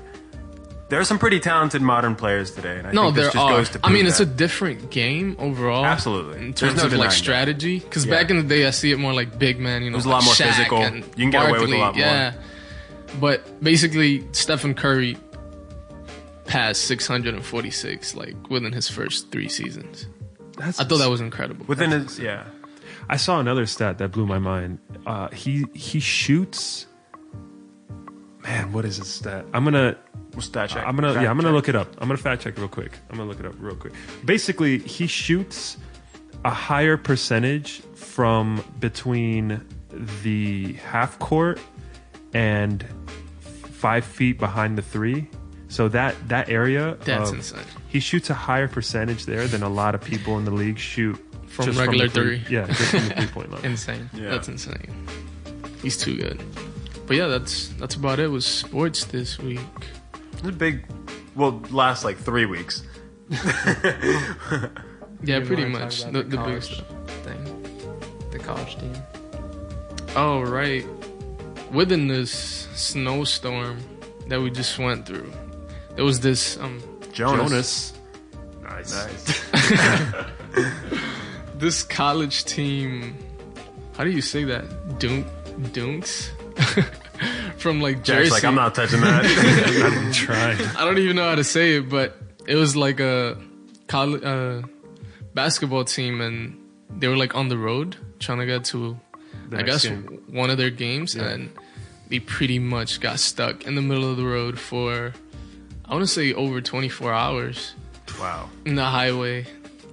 [0.88, 3.44] There are some pretty talented modern players today, and I No, think this there just
[3.44, 3.50] are.
[3.58, 5.84] goes to I mean, prove it's a different game overall.
[5.84, 6.38] Absolutely.
[6.46, 8.12] In terms no of like strategy, because Yeah.
[8.14, 9.82] back in the day, I see it more like big man.
[9.82, 10.82] You know, was a like lot more Shaq physical.
[10.84, 12.04] You can get away with a Barkley, lot more.
[12.06, 12.32] Yeah,
[13.20, 15.16] but basically, Stephen Curry
[16.44, 20.06] passed 646 like within his first three seasons.
[20.56, 21.66] That's I thought that was incredible.
[21.66, 22.44] within his yeah.
[23.08, 24.78] I saw another stat that blew my mind.
[25.04, 26.86] Uh, he he shoots.
[28.44, 29.44] Man, what is his stat?
[29.52, 29.96] I'm gonna
[30.36, 30.84] We'll stat check.
[30.84, 31.54] Uh, I'm gonna Fact yeah I'm gonna check.
[31.54, 31.88] look it up.
[31.98, 32.92] I'm gonna fact check real quick.
[33.10, 33.94] I'm gonna look it up real quick.
[34.24, 35.76] Basically, he shoots
[36.44, 39.62] a higher percentage from between
[40.22, 41.58] the half court
[42.34, 42.84] and
[43.40, 45.28] five feet behind the three.
[45.68, 47.60] So that that area That's of- insane.
[47.88, 51.16] He shoots a higher percentage there than a lot of people in the league shoot
[51.48, 52.38] From just regular the three.
[52.40, 52.56] three.
[52.56, 53.64] Yeah, just from the three point line.
[53.64, 54.10] Insane.
[54.12, 54.28] Yeah.
[54.30, 54.94] That's insane.
[55.82, 56.42] He's too good.
[57.06, 59.60] But yeah, that's that's about it with sports this week.
[60.38, 60.86] It's a big.
[61.34, 62.82] Well, last like three weeks.
[65.22, 66.86] Yeah, pretty much about the, the big stuff.
[67.24, 68.28] thing.
[68.30, 68.94] The college team.
[70.14, 70.84] Oh right,
[71.72, 73.78] within this snowstorm
[74.28, 75.32] that we just went through,
[75.94, 76.80] there was this um
[77.12, 77.94] Jonas.
[78.62, 78.92] Nice.
[78.94, 79.50] Nice.
[81.56, 83.16] this college team.
[83.96, 84.98] How do you say that?
[84.98, 85.26] Dunk
[85.72, 86.30] Dunks
[87.58, 88.30] from like Jersey.
[88.30, 89.24] Like, I'm not touching that.
[89.94, 90.60] I'm trying.
[90.76, 92.16] I don't even know how to say it, but
[92.46, 93.36] it was like a
[93.88, 94.62] college uh,
[95.34, 96.58] basketball team, and
[96.90, 98.98] they were like on the road trying to get to,
[99.50, 100.22] The I guess, game.
[100.30, 101.50] one of their games, and
[102.08, 105.12] they pretty much got stuck in the middle of the road for,
[105.84, 107.74] I want to say, over 24 hours
[108.18, 108.48] wow.
[108.64, 109.46] in the highway.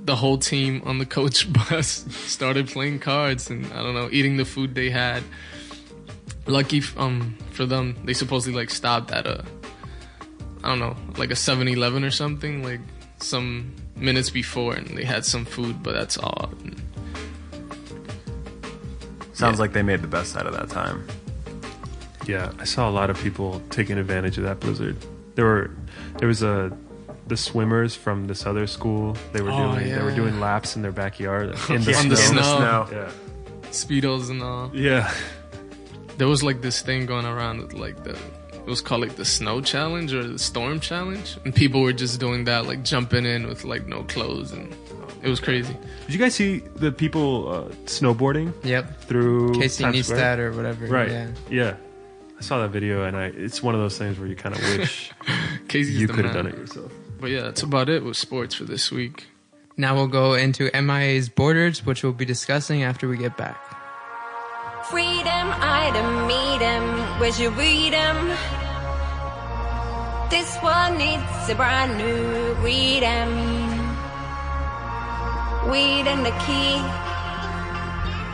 [0.06, 4.36] The whole team on the coach bus started playing cards and I don't know, eating
[4.36, 5.24] the food they had.
[6.46, 9.44] Lucky f- um for them, they supposedly like stopped at a
[10.64, 12.80] I don't know, like a 7-Eleven or something, like
[13.20, 16.50] some minutes before and they had some food, but that's all.
[16.64, 16.82] And
[19.34, 19.62] Sounds Yeah.
[19.62, 21.06] like they made the best out of that time.
[22.28, 24.96] Yeah, I saw a lot of people taking advantage of that blizzard.
[25.36, 25.72] There were,
[26.20, 26.72] there was a,
[27.28, 29.18] the swimmers from this other school.
[29.34, 32.08] They were Oh, doing, they were doing laps in their backyard in the Yeah, On
[32.10, 32.42] the snow.
[32.42, 32.88] snow.
[32.92, 33.12] Yeah,
[33.72, 34.72] Speedos and all.
[34.74, 35.12] yeah.
[36.18, 38.12] There was like this thing going around with like the
[38.54, 42.20] It was called like the snow challenge or the storm challenge, and people were just
[42.20, 44.74] doing that, like jumping in with like no clothes, and
[45.22, 45.76] it was crazy.
[46.06, 49.02] Did you guys see the people uh, snowboarding Yep.
[49.02, 50.20] through Casey Times Square?
[50.20, 50.86] Neistat or whatever.
[50.88, 51.10] Right.
[51.10, 51.28] Yeah.
[51.50, 51.76] Yeah.
[52.38, 54.62] I saw that video, and I it's one of those things where you kind of
[54.78, 55.12] wish
[55.68, 56.92] Casey's you could have done it yourself.
[57.20, 59.28] But yeah, that's about it with sports for this week.
[59.78, 63.58] Now we'll go into MIA's borders, which we'll be discussing after we get back.
[64.90, 66.84] Freedom, item, meet 'em.
[67.18, 68.32] Where's your freedom?
[70.30, 73.30] This one needs a brand new freedom.
[75.72, 76.84] Weed and the key.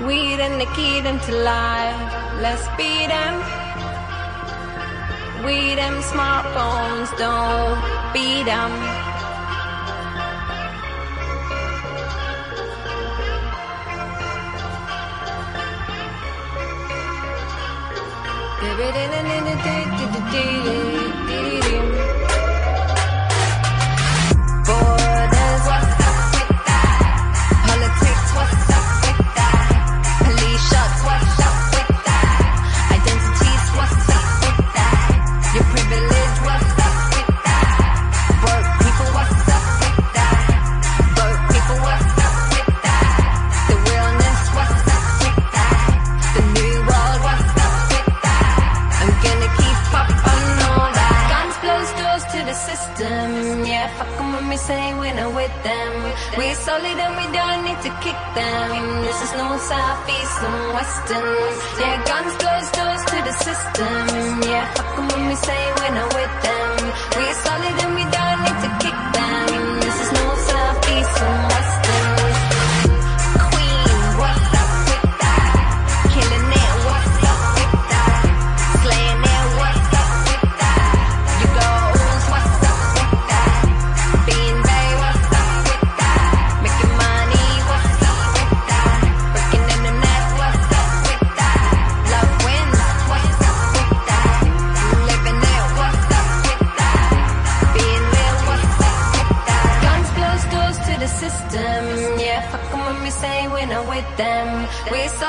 [0.07, 2.01] Weed and the key them to life.
[2.41, 3.43] Let's beat 'em.
[5.45, 7.79] We them smartphones don't
[8.11, 8.98] beat 'em.
[18.61, 20.98] Every day, day, day, day, day, day, day, day, day, day, day, day,
[54.67, 55.91] say we're not with them.
[56.37, 58.69] We're solid and we don't need to kick them.
[59.07, 61.37] This is north, south, east, and western.
[61.81, 64.05] Yeah, guns close doors to the system.
[64.51, 66.71] Yeah, fuck 'em when we say we're not with them.
[67.15, 69.47] We're solid and we don't need to kick them.
[69.83, 71.58] This is north, south, east, and western.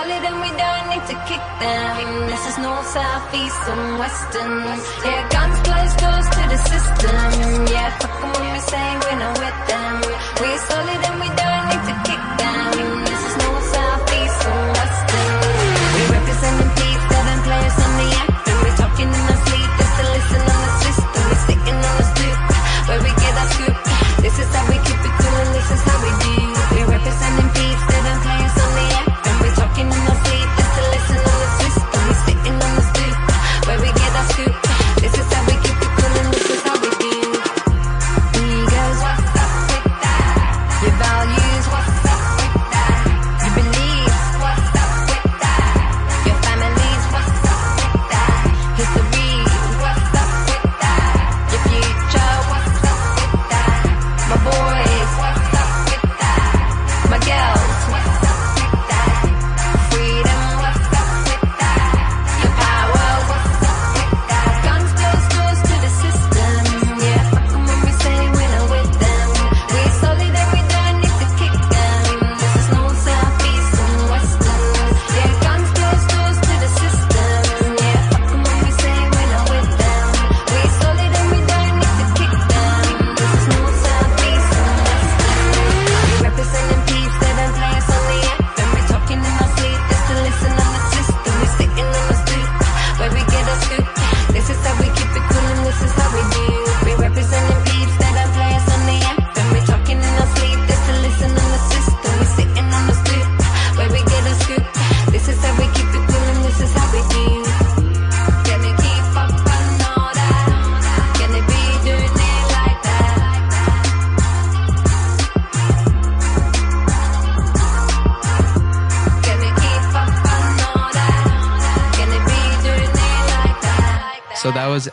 [0.01, 2.27] Solid and we don't need to kick them.
[2.31, 4.55] This is north, south, east, and western.
[5.05, 7.67] Yeah, guns close doors to the system.
[7.75, 9.95] Yeah, fuck 'em when we say we're not with them.
[10.41, 12.20] We're solid and we don't need to kick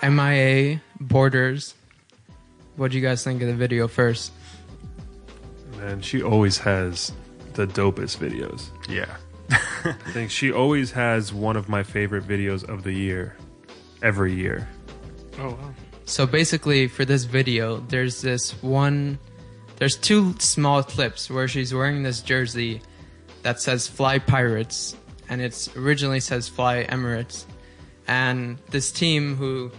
[0.09, 1.75] MIA Borders.
[2.75, 4.31] What do you guys think of the video first?
[5.77, 7.11] Man, she always has
[7.53, 8.69] the dopest videos.
[8.87, 9.17] Yeah.
[9.49, 13.35] I think she always has one of my favorite videos of the year,
[14.01, 14.67] every year.
[15.39, 15.73] Oh wow.
[16.05, 19.19] So basically, for this video, there's this one.
[19.77, 22.81] There's two small clips where she's wearing this jersey
[23.43, 24.95] that says "Fly Pirates,"
[25.29, 27.45] and it's originally says "Fly Emirates."
[28.07, 29.71] And this team, who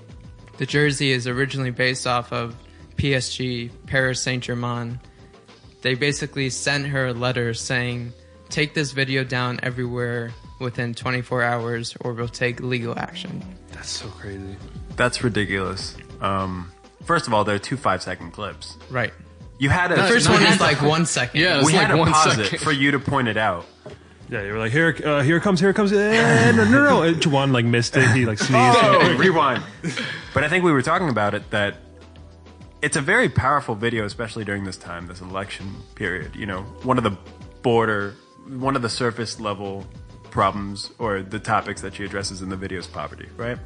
[0.59, 2.55] the jersey is originally based off of
[2.97, 5.01] PSG, Paris Saint Germain.
[5.83, 8.13] They basically sent her a letter saying,
[8.49, 13.43] take this video down everywhere within 24 hours or we'll take legal action.
[13.73, 14.57] That's so crazy.
[14.97, 15.97] That's ridiculous.
[16.21, 16.73] Um,
[17.05, 18.77] first of all, they're two five second clips.
[18.91, 19.13] Right.
[19.59, 21.41] You had a The first no, one is like one second.
[21.41, 22.55] Yeah, we it's had like to pause second.
[22.55, 23.67] it for you to point it out.
[24.31, 25.93] Yeah, you were like, here, uh, here comes, here comes.
[25.93, 27.03] Eh, no, no, no.
[27.03, 28.09] And Juwan like missed it.
[28.11, 28.53] He like sneezed.
[28.81, 29.63] Oh, rewind.
[30.35, 31.77] But I think we were talking about it that
[32.83, 36.37] it's a very powerful video, especially during this time, this election period.
[36.37, 37.17] You know, one of the
[37.63, 38.15] border,
[38.47, 39.87] one of the surface level
[40.31, 43.59] problems or the topics that she addresses in the video is poverty, right?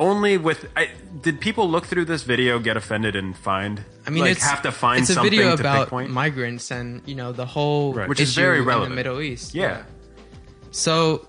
[0.00, 0.88] Only with I,
[1.20, 3.84] did people look through this video, get offended, and find?
[4.06, 6.10] I mean, like, it's have to find it's a something video to about pinpoint.
[6.10, 8.08] migrants and you know the whole Right.
[8.08, 8.92] Which is issue very in relevant.
[8.92, 9.54] the Middle East.
[9.54, 9.82] yeah,
[10.70, 11.28] So,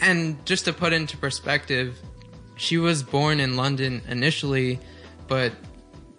[0.00, 1.98] and just to put into perspective,
[2.56, 4.80] she was born in London initially,
[5.28, 5.52] but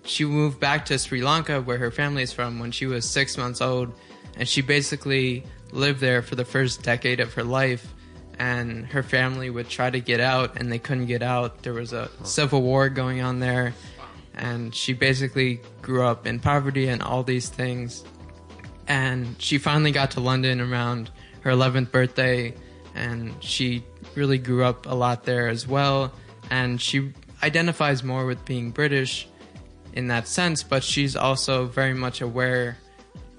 [0.06, 3.38] she moved back to Sri Lanka, where her family is from, when she was six
[3.38, 3.94] months old,
[4.38, 7.94] and she basically lived there for the first decade of her life.
[8.42, 11.62] And her family would try to get out, and they couldn't get out.
[11.62, 13.76] There was a civil war going on there,
[14.34, 18.04] and she basically grew up in poverty and all these things.
[18.88, 21.12] And she finally got to London around
[21.42, 22.56] her 11th birthday
[22.96, 23.84] and she
[24.16, 26.12] really grew up a lot there as well.
[26.50, 27.14] And she
[27.44, 29.28] identifies more with being British
[29.94, 32.78] in that sense but she's also very much aware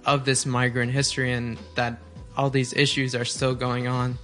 [0.04, 1.98] of this migrant history and that
[2.36, 4.18] all these issues are still going on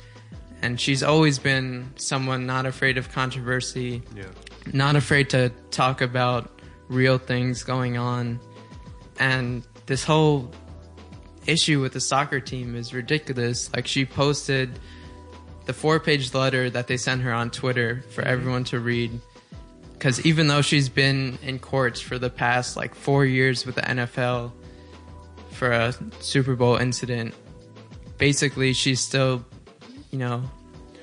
[0.62, 4.24] and she's always been someone not afraid of controversy Yeah.
[4.72, 8.40] not afraid to talk about real things going on.
[9.20, 10.50] And this whole
[11.46, 13.72] issue with the soccer team is ridiculous.
[13.74, 14.78] Like she posted
[15.66, 18.30] the four page letter that they sent her on twitter for mm-hmm.
[18.30, 19.20] everyone to read.
[19.92, 23.82] Because even though she's been in courts for the past like four years with the
[23.82, 24.52] nfl
[25.50, 27.34] for a super bowl incident
[28.16, 29.44] basically she's still
[30.10, 30.42] you know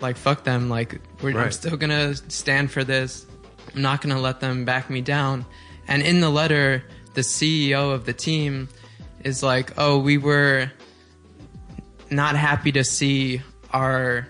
[0.02, 3.26] like fuck them like we're, i'm still gonna stand for this.
[3.74, 5.46] I'm not gonna let them back me down.
[5.88, 6.84] And in the letter
[7.14, 8.68] the ceo of the team
[9.24, 10.72] is like oh we were
[12.10, 13.42] not happy to see
[13.72, 14.28] our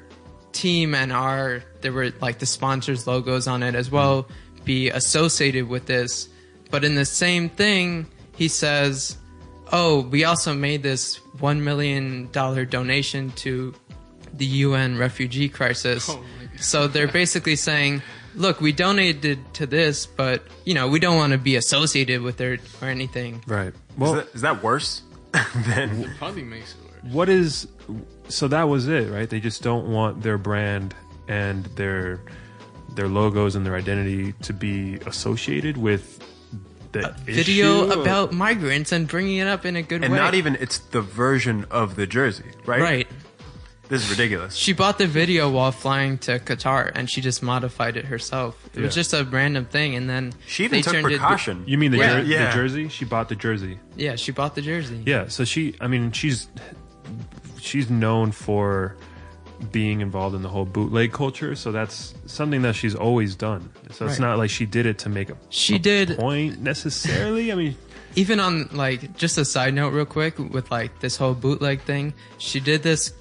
[0.54, 4.28] team and our there were like the sponsors logos on it as well
[4.64, 6.28] be associated with this.
[6.72, 9.18] But in the same thing he says
[9.72, 13.74] oh we also made this 1 million dollar donation to
[14.38, 16.24] the UN refugee crisis Oh
[16.58, 18.02] so they're basically saying
[18.36, 22.40] look we donated to this but you know we don't want to be associated with
[22.42, 23.74] it or anything Right.
[23.74, 25.02] is, Well, that, is that worse
[25.68, 26.10] than?
[26.18, 27.14] Probably makes it worse.
[27.14, 27.68] what is
[28.30, 29.30] so that was it, right?
[29.30, 30.96] They just don't want their brand
[31.28, 32.22] and their
[32.96, 36.24] their logos and their identity to be associated with
[36.94, 38.00] the video issue?
[38.02, 40.80] about migrants and bringing it up in a good And way And not even it's
[40.80, 42.82] the version of the jersey, right?
[42.82, 43.08] right
[43.88, 44.56] This is ridiculous.
[44.56, 48.56] She bought the video while flying to Qatar, and she just modified it herself.
[48.74, 49.02] It was Yeah.
[49.02, 51.64] just a random thing, and then She even they took turned it- precaution.
[51.68, 52.20] You mean the, Yeah.
[52.22, 52.46] jer- Yeah.
[52.48, 52.90] the jersey?
[52.90, 53.78] She bought the jersey.
[53.96, 55.02] yeah, she bought the jersey.
[55.06, 56.48] Yeah, so she I mean she's
[57.62, 58.96] she's known for
[59.72, 63.70] being involved in the whole bootleg culture, so that's something that she's always done.
[63.92, 64.28] So it's Right.
[64.28, 67.52] not like she did it to make a, She a did- point necessarily.
[67.52, 67.76] I mean,
[68.18, 72.14] Even on like just a side note, real quick, with like this whole bootleg thing,
[72.38, 73.12] she did this.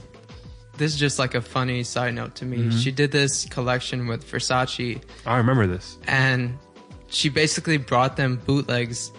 [0.77, 2.59] This is just like a funny side note to me.
[2.59, 2.79] Mm-hmm.
[2.79, 5.99] She did this collection with Versace, I remember this.
[6.07, 6.59] and
[7.09, 9.12] she basically brought them bootlegs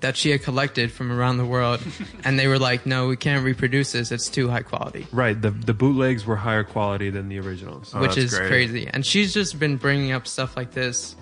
[0.00, 1.80] that she had collected from around the world,
[2.24, 4.12] and they were like, "No, we can't reproduce this.
[4.12, 7.92] It's too high quality." Right, the the bootlegs were higher quality than the originals.
[7.94, 8.48] Oh, which is great.
[8.48, 8.88] crazy.
[8.92, 11.16] And she's just been bringing up stuff like this,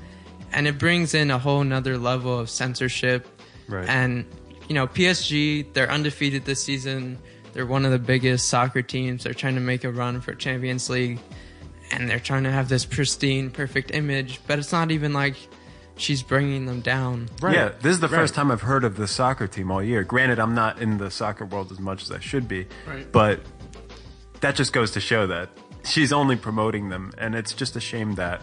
[0.53, 3.29] and it brings in a whole nother level of censorship.
[3.69, 3.89] Right.
[3.89, 4.25] And
[4.69, 7.19] you know, PSG, they're undefeated this season.
[7.55, 9.25] They're one of the biggest soccer teams.
[9.25, 11.21] They're trying to make a run for Champions League,
[11.93, 14.41] and they're trying to have this pristine, perfect image.
[14.47, 15.37] But it's not even like
[15.97, 17.29] she's bringing them down.
[17.41, 17.55] Right.
[17.55, 18.17] Yeah, this is the Right.
[18.19, 20.03] first time I've heard of the soccer team all year.
[20.03, 23.11] Granted, I'm not in the soccer world as much as I should be, Right.
[23.13, 23.41] but
[24.41, 25.51] that just goes to show that
[25.85, 28.43] she's only promoting them, and it's just a shame that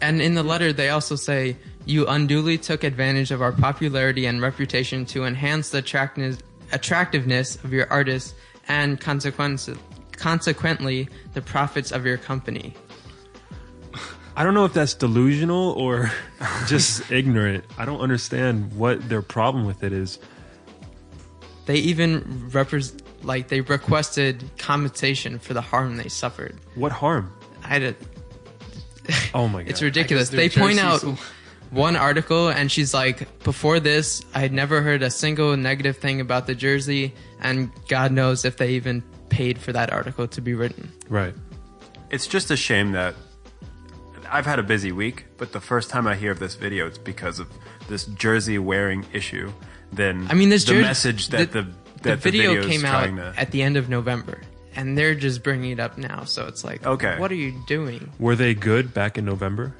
[0.00, 1.56] And in the letter, they also say,
[1.86, 6.38] You unduly took advantage of our popularity and reputation to enhance the attractiveness,
[6.74, 8.34] attractiveness of your artists
[8.68, 9.70] and consequence,
[10.12, 12.74] consequently the profits of your company.
[14.36, 16.10] I don't know if that's delusional or
[16.66, 17.64] just ignorant.
[17.78, 20.18] I don't understand what their problem with it is.
[21.66, 26.58] They even repres like they requested compensation for the harm they suffered.
[26.74, 27.32] What harm?
[27.62, 27.94] I had a,
[29.32, 29.70] Oh my god.
[29.70, 30.28] It's ridiculous.
[30.30, 31.20] They point out jerseys-
[31.74, 36.20] one article, and she's like, "Before this, I had never heard a single negative thing
[36.20, 40.54] about the jersey, and God knows if they even paid for that article to be
[40.54, 41.34] written." Right.
[42.10, 43.14] It's just a shame that
[44.30, 46.98] I've had a busy week, but the first time I hear of this video, it's
[46.98, 47.48] because of
[47.88, 49.52] this jersey wearing issue.
[49.92, 53.06] Then I mean, this the jer- message that the, that the video is came out
[53.06, 53.34] to.
[53.38, 54.40] at the end of November,
[54.74, 56.24] and they're just bringing it up now.
[56.24, 57.18] So it's like, Okay.
[57.18, 58.10] what are you doing?
[58.18, 59.74] Were they good back in November?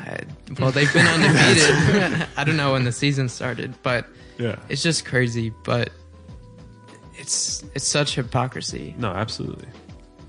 [0.00, 0.20] I,
[0.58, 2.26] well, they've been undefeated.
[2.36, 4.06] I don't know when the season started, but
[4.38, 4.56] Yeah.
[4.68, 5.52] it's just crazy.
[5.64, 5.90] But
[7.18, 8.94] it's it's such hypocrisy.
[8.98, 9.68] No, absolutely.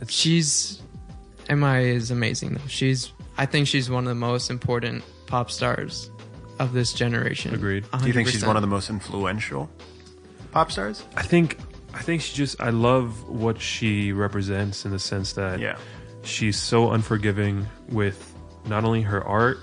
[0.07, 0.81] She's
[1.49, 2.67] Mi is amazing though.
[2.67, 6.09] She's I think she's one of the most important pop stars
[6.59, 7.53] of this generation.
[7.53, 7.85] Agreed.
[7.99, 9.69] Do you think she's one of the most influential
[10.51, 11.03] pop stars?
[11.15, 11.57] I think
[11.93, 15.77] I think she just I love what she represents in the sense that Yeah.
[16.23, 18.30] she's so unforgiving with
[18.65, 19.59] not only her art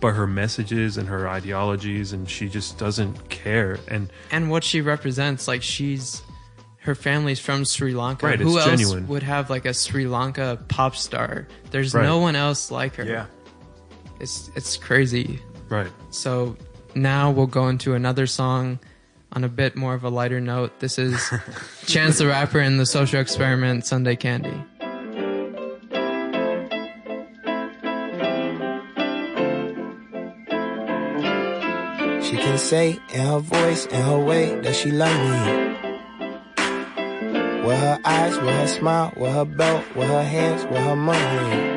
[0.00, 4.80] but her messages and her ideologies and she just doesn't care and and what she
[4.80, 5.46] represents.
[5.48, 6.22] Like she's
[6.80, 8.26] her family's from Sri Lanka.
[8.26, 9.08] Right, Who it's else genuine.
[9.08, 11.46] would have like a Sri Lanka pop star?
[11.70, 12.02] There's Right.
[12.04, 13.04] no one else like her.
[13.04, 13.26] Yeah.
[14.20, 15.40] It's it's crazy.
[15.68, 16.56] right So
[16.94, 18.78] now we'll go into another song
[19.32, 20.78] on a bit more of a lighter note.
[20.80, 21.30] This is
[21.86, 24.54] Chance the Rapper and the Social Experiment Sunday Candy.
[32.26, 35.76] She can say in her voice, in her way, that she love me.
[37.64, 41.75] With her eyes, with her smile, with her belt, with her hands, with her money.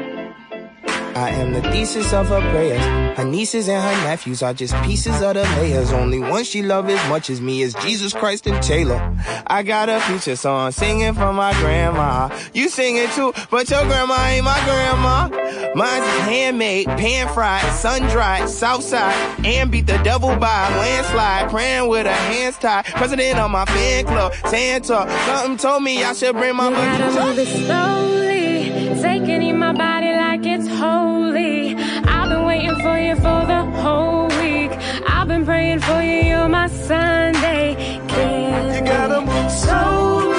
[1.19, 2.81] I am the thesis of her prayers.
[3.17, 5.91] Her nieces and her nephews are just pieces of the layers.
[5.91, 9.13] Only one she love as much as me is Jesus Christ and Taylor.
[9.47, 12.29] I got a future song singing for my grandma.
[12.53, 15.27] You sing it too, but your grandma ain't my grandma.
[15.75, 19.13] Mine's is handmade, pan fried, sun dried, south side,
[19.45, 21.49] and beat the devil by a landslide.
[21.49, 22.85] Praying with her hands tied.
[22.85, 25.05] President of my fan club, Santa.
[25.25, 29.73] Something told me I should bring my You gotta move it slowly, taking in my
[29.73, 30.08] body
[30.39, 31.75] like it's holy.
[31.75, 34.71] I've been waiting for you for the whole week.
[35.07, 37.75] I've been praying for you, you're my Sunday
[38.07, 38.77] candy.
[38.77, 40.38] You gotta move slowly,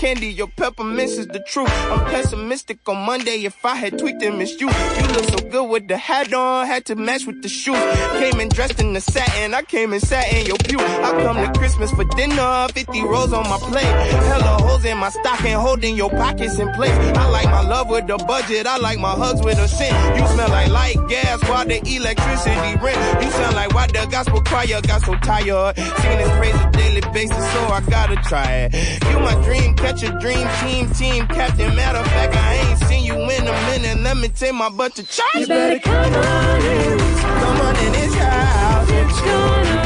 [0.00, 1.70] candy, your peppermints is the truth.
[1.90, 4.68] I'm pessimistic on Monday if I had tweaked and missed you.
[4.68, 7.76] You look so good with the hat on, had to match with the shoes.
[8.18, 10.78] Came in dressed in the satin, I came and sat in your pew.
[10.78, 13.84] I come to Christmas for dinner, 50 rolls on my plate.
[13.84, 16.96] Hella holes in my stocking, holding your pockets in place.
[17.18, 19.94] I like my love with the budget, I like my hugs with a cent.
[20.18, 23.22] You smell like light gas while the electricity rent.
[23.22, 25.76] You sound like why the gospel choir got so tired.
[25.76, 28.74] Singing his praises daily basis, so I gotta try it.
[29.10, 31.74] You my dream catcher, dream team, team captain.
[31.74, 34.02] Matter of fact, I ain't seen you in a minute.
[34.02, 35.24] Let me take my butt to church.
[35.34, 36.98] You better come on in.
[36.98, 38.88] Come on in this house.
[38.90, 39.79] It's gonna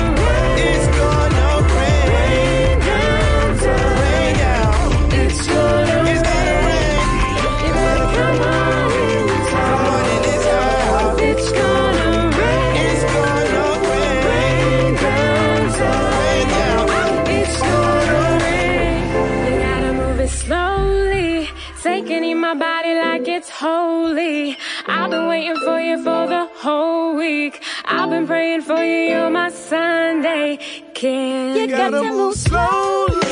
[23.34, 24.56] it's holy.
[24.86, 27.62] I've been waiting for you for the whole week.
[27.84, 30.58] I've been praying for you, you're my Sunday
[30.94, 31.60] candy.
[31.60, 33.23] You gotta move slowly.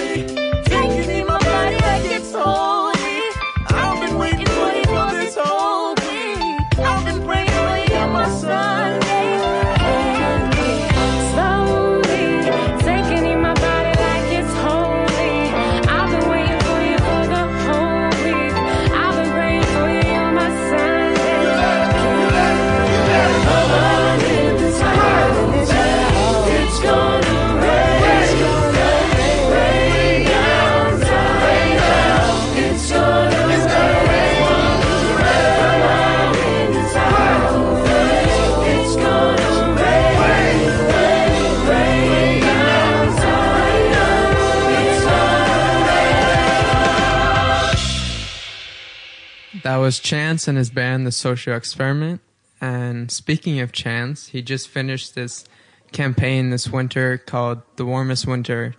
[49.82, 52.20] Was Chance and his band, The Social Experiment.
[52.60, 55.44] And speaking of Chance, he just finished this
[55.90, 58.76] campaign this winter called The Warmest Winter.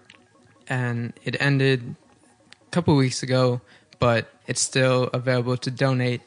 [0.69, 1.97] And it ended
[2.65, 3.59] a couple weeks ago,
[3.99, 6.21] but it's still available to donate.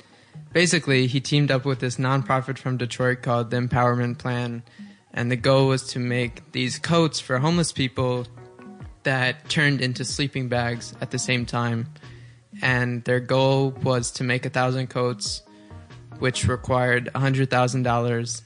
[0.53, 4.63] Basically, he teamed up with this nonprofit from Detroit called the Empowerment Plan.
[5.15, 8.27] And the goal was to make these coats for homeless people
[9.05, 11.89] that turned into sleeping bags at the same time
[12.63, 15.43] and their goal was to make a thousand coats,
[16.19, 18.43] which required a hundred thousand dollars.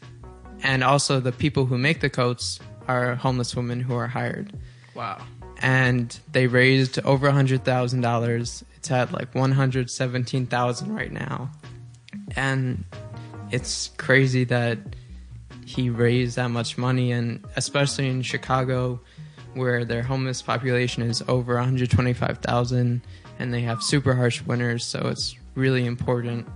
[0.62, 4.52] And also, the people who make the coats are homeless women who are hired.
[4.94, 5.24] Wow.
[5.62, 8.64] And they raised over a hundred thousand dollars.
[8.76, 11.50] It's at like one hundred seventeen thousand right now,
[12.36, 12.84] and
[13.50, 14.78] it's crazy that
[15.64, 19.00] he raised that much money, and especially in Chicago,
[19.54, 23.02] where their homeless population is over 125,000
[23.41, 24.84] and they have super harsh winters.
[24.84, 26.47] So it's really important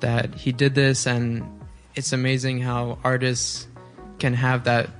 [0.00, 1.42] that he did this, and
[1.94, 3.66] it's amazing how artists
[4.18, 4.90] can have that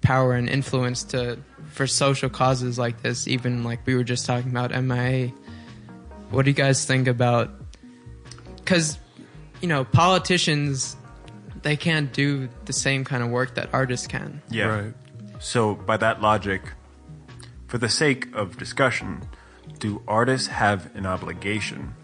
[0.00, 1.38] power and influence to
[1.70, 3.26] for social causes like this.
[3.28, 5.28] Even like we were just talking about MIA.
[6.30, 7.50] What do you guys think about?
[8.56, 8.98] Because
[9.60, 10.96] you know politicians,
[11.62, 14.42] they can't do the same kind of work that artists can.
[14.50, 14.64] Yeah.
[14.66, 14.94] Right.
[15.38, 16.62] So, by that logic,
[17.66, 19.22] for the sake of discussion,
[19.78, 21.94] do artists have an obligation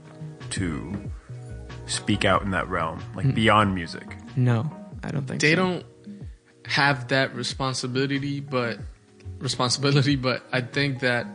[0.51, 1.11] to
[1.87, 3.33] speak out in that realm, like hmm.
[3.33, 4.17] beyond music?
[4.37, 4.71] No,
[5.03, 5.57] I don't think They so.
[5.57, 5.87] don't
[6.67, 8.79] have that responsibility, but
[9.39, 11.27] responsibility, but I think that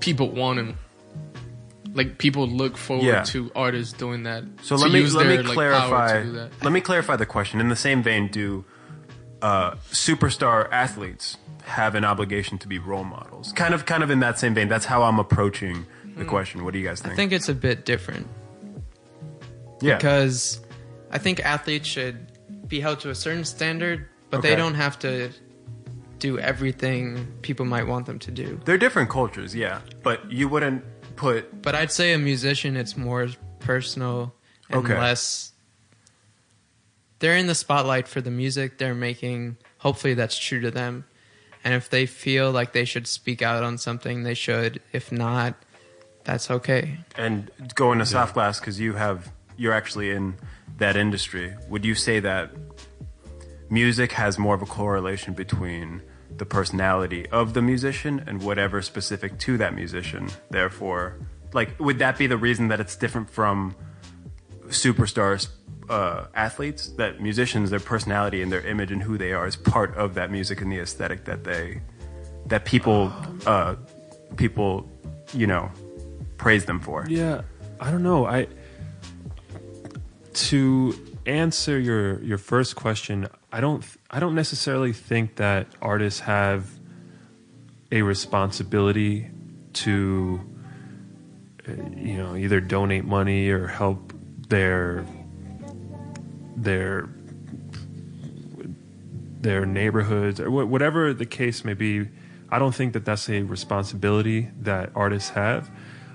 [0.00, 0.78] people want him.
[1.92, 3.22] Like people look forward Yeah.
[3.24, 4.44] to artists doing that.
[4.62, 6.18] So to let me use let me their, like, power clarify.
[6.18, 6.50] to do that.
[6.62, 7.60] Let me clarify the question.
[7.60, 8.64] In the same vein, do
[9.44, 13.52] uh, superstar athletes have an obligation to be role models?
[13.52, 14.68] Kind of, kind of in that same vein.
[14.68, 15.86] That's how I'm approaching
[16.16, 16.64] the question.
[16.64, 17.12] What do you guys think?
[17.12, 18.26] I think it's a bit different
[19.80, 19.96] yeah.
[19.96, 20.60] because
[21.10, 22.16] I think athletes should
[22.68, 24.50] be held to a certain standard, but Okay.
[24.50, 25.30] they don't have to
[26.18, 28.58] do everything people might want them to do.
[28.64, 30.82] they're different cultures, yeah, but you wouldn't
[31.16, 33.28] put But I'd say a musician, it's more
[33.60, 34.34] personal
[34.70, 34.98] and Okay.
[34.98, 35.52] less.
[37.18, 39.56] They're in the spotlight for the music they're making.
[39.78, 41.04] Hopefully, that's true to them.
[41.62, 44.82] And if they feel like they should speak out on something, they should.
[44.92, 45.54] If not,
[46.24, 46.98] that's okay.
[47.16, 50.36] and go into Soft Glass because you have you're actually in
[50.78, 51.54] that industry.
[51.68, 52.50] Would you say that
[53.70, 56.02] music has more of a correlation between
[56.36, 60.28] the personality of the musician and whatever specific to that musician?
[60.50, 61.18] Therefore,
[61.52, 63.76] like, would that be the reason that it's different from
[64.68, 65.48] superstars?
[65.88, 69.94] Uh, athletes that musicians their personality and their image and who they are is part
[69.96, 71.82] of that music and the aesthetic that they
[72.46, 73.12] that people
[73.46, 73.74] uh,
[74.36, 74.88] people
[75.34, 75.70] you know
[76.38, 77.42] praise them for Yeah,
[77.80, 78.26] I don't know.
[78.26, 78.46] I
[80.34, 80.94] to
[81.26, 86.68] answer your your first question, I don't I don't necessarily think that artists have
[87.92, 89.30] a responsibility
[89.74, 90.40] to
[91.68, 94.12] uh, you know either donate money or help
[94.48, 95.04] their
[96.56, 97.08] their
[99.40, 102.08] their neighborhoods or whatever the case may be.
[102.50, 105.70] I don't think that that's a responsibility that artists have.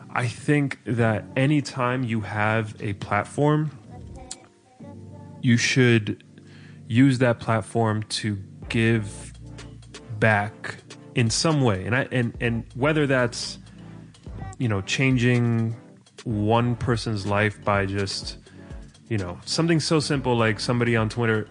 [0.09, 3.71] I think that anytime you have a platform,
[5.41, 6.23] you should
[6.87, 9.33] use that platform to give
[10.19, 10.77] back
[11.13, 11.85] in some way.
[11.85, 13.59] And I and and whether that's
[14.57, 15.75] you know changing
[16.23, 18.37] one person's life by just
[19.09, 21.47] you know something so simple like somebody on Twitter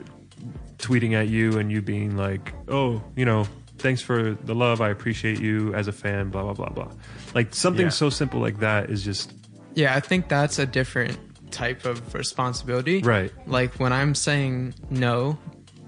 [0.78, 3.46] tweeting at you and you being like, "Oh, you know,
[3.78, 4.80] thanks for the love.
[4.80, 6.92] I appreciate you as a fan." Blah blah blah blah.
[7.34, 7.90] Like something Yeah.
[7.90, 9.32] so simple like that is just
[9.74, 11.18] Yeah, I think that's a different
[11.50, 13.00] type of responsibility.
[13.02, 13.32] Right.
[13.46, 15.38] Like when I'm saying no,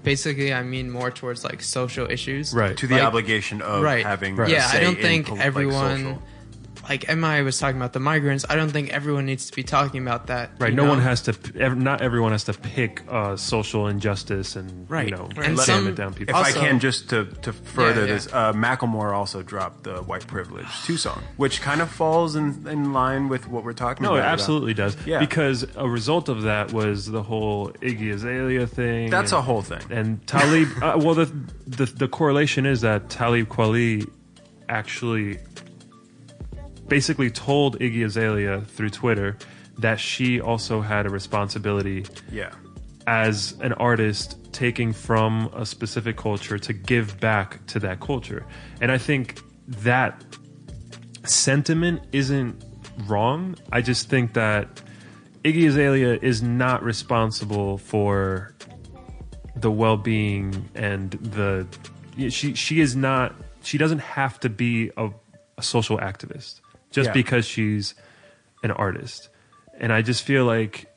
[0.03, 2.53] basically I mean more towards like social issues.
[2.53, 2.75] Right.
[2.77, 4.05] to the Like- obligation of right.
[4.05, 6.23] having Yeah, say I don't think pol- everyone social.
[6.91, 8.43] Like MI was talking about the migrants.
[8.49, 10.51] I don't think everyone needs to be talking about that.
[10.59, 10.73] right.
[10.73, 10.89] No know?
[10.89, 11.31] one has to.
[11.57, 15.07] ev- Not everyone has to pick uh, social injustice and Right.
[15.09, 16.35] you know And jam some- it down people.
[16.35, 16.61] If people.
[16.61, 18.13] I can, just to, to further Yeah, yeah.
[18.13, 22.67] this, uh, Macklemore also dropped the White Privilege 2 song, which kind of falls in,
[22.67, 24.23] in line with what we're talking No, about.
[24.23, 24.97] No, it absolutely does.
[25.05, 25.19] Yeah.
[25.19, 29.09] Because a result of that was the whole Iggy Azalea thing.
[29.09, 29.83] That's and, a whole thing.
[29.89, 31.25] And Talib, uh, well, the,
[31.79, 34.09] the the correlation is that Talib Kweli
[34.67, 35.39] actually
[36.91, 39.37] basically told Iggy Azalea through Twitter
[39.77, 42.49] that she also had a responsibility Yeah.
[43.07, 48.45] as an artist taking from a specific culture to give back to that culture.
[48.81, 49.39] And I think
[49.85, 50.21] that
[51.23, 52.61] sentiment isn't
[53.07, 53.55] wrong.
[53.71, 54.81] I just think that
[55.45, 58.53] Iggy Azalea is not responsible for
[59.55, 61.65] the well-being and the
[62.29, 63.33] she she is not
[63.63, 65.09] she doesn't have to be a,
[65.57, 66.60] a social activist
[66.91, 67.13] just Yeah.
[67.13, 67.95] because she's
[68.63, 69.29] an artist.
[69.79, 70.87] And I just feel like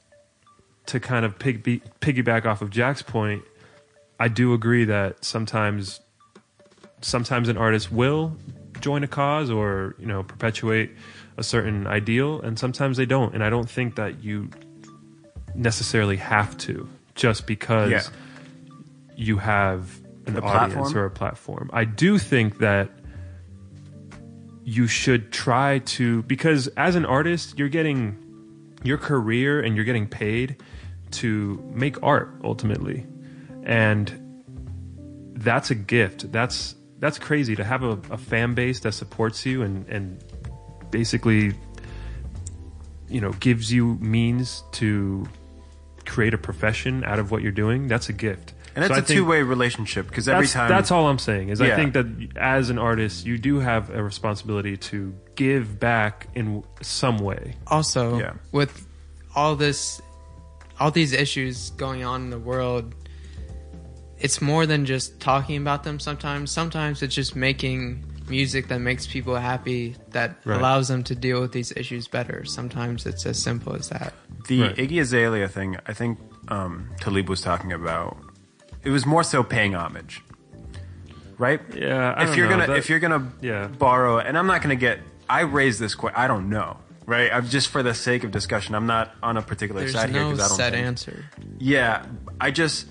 [0.86, 3.42] to kind of pig, be, piggyback off of Jack's point,
[4.20, 6.01] I do agree that sometimes
[7.01, 8.36] sometimes an artist will
[8.80, 10.90] join a cause or you know perpetuate
[11.36, 14.49] a certain ideal and sometimes they don't and i don't think that you
[15.55, 18.01] necessarily have to just because Yeah.
[19.16, 20.97] you have an The audience platform?
[20.97, 22.88] or a platform i do think that
[24.65, 28.17] you should try to because as an artist you're getting
[28.83, 30.57] your career and you're getting paid
[31.11, 33.07] to make art ultimately.
[33.65, 34.35] And
[35.35, 36.31] that's a gift.
[36.33, 40.23] That's that's crazy to have a, a fan base that supports you and and
[40.91, 41.55] basically
[43.09, 45.27] you know gives you means to
[46.07, 47.89] create a profession out of what you're doing.
[47.89, 50.53] That's a gift And it's So I a think- two way relationship because every that's,
[50.53, 52.07] time that's all I'm saying is I think that
[52.37, 57.55] as an artist you do have a responsibility to give back in some way.
[57.68, 58.33] Also, Yeah.
[58.53, 58.87] with
[59.35, 60.03] all this,
[60.81, 62.95] all these issues going on in the world,
[64.18, 65.99] it's more than just talking about them.
[66.01, 70.59] Sometimes, sometimes it's just making music that makes people happy, that Right.
[70.59, 72.45] allows them to deal with these issues better.
[72.45, 74.14] Sometimes it's as simple as that.
[74.49, 74.77] The Right.
[74.77, 76.18] Iggy Azalea thing, I think
[76.49, 78.16] um, Talib was talking about.
[78.85, 80.22] It was more so paying homage,
[81.39, 81.61] right?
[81.74, 82.53] Yeah, I if don't you're know.
[82.53, 83.66] gonna That- if you're gonna Yeah.
[83.68, 85.01] borrow, and I'm not gonna get.
[85.28, 86.20] I raised this question.
[86.20, 86.76] I don't know,
[87.07, 87.30] right?
[87.32, 88.74] I'm just for the sake of discussion.
[88.74, 91.24] I'm not on a particular There's side here because I don't set think- answer.
[91.59, 92.05] Yeah,
[92.41, 92.87] I just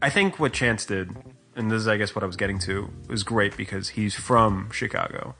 [0.00, 1.14] I think what Chance did,
[1.56, 4.70] and this is I guess what I was getting to, was great because he's from
[4.70, 5.34] Chicago,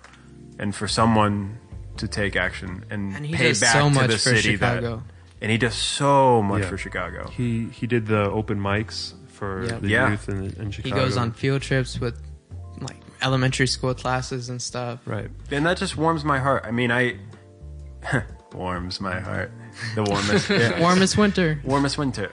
[0.59, 1.59] and for someone
[1.97, 4.97] to take action and, And he pay back so to much the for city Chicago.
[4.97, 6.69] that, and he does so much Yeah.
[6.69, 7.29] for Chicago.
[7.31, 9.79] He he did the open mics for Yeah.
[9.79, 10.11] the Yeah.
[10.11, 12.17] youth in, in He goes on field trips with
[12.81, 15.01] like elementary school classes and stuff.
[15.07, 15.31] right.
[15.51, 16.65] and that just warms my heart.
[16.67, 17.17] I mean, I
[18.55, 19.51] warms my heart.
[19.95, 20.81] The warmest, yeah.
[20.81, 21.61] Warmest winter.
[21.65, 22.31] warmest winter.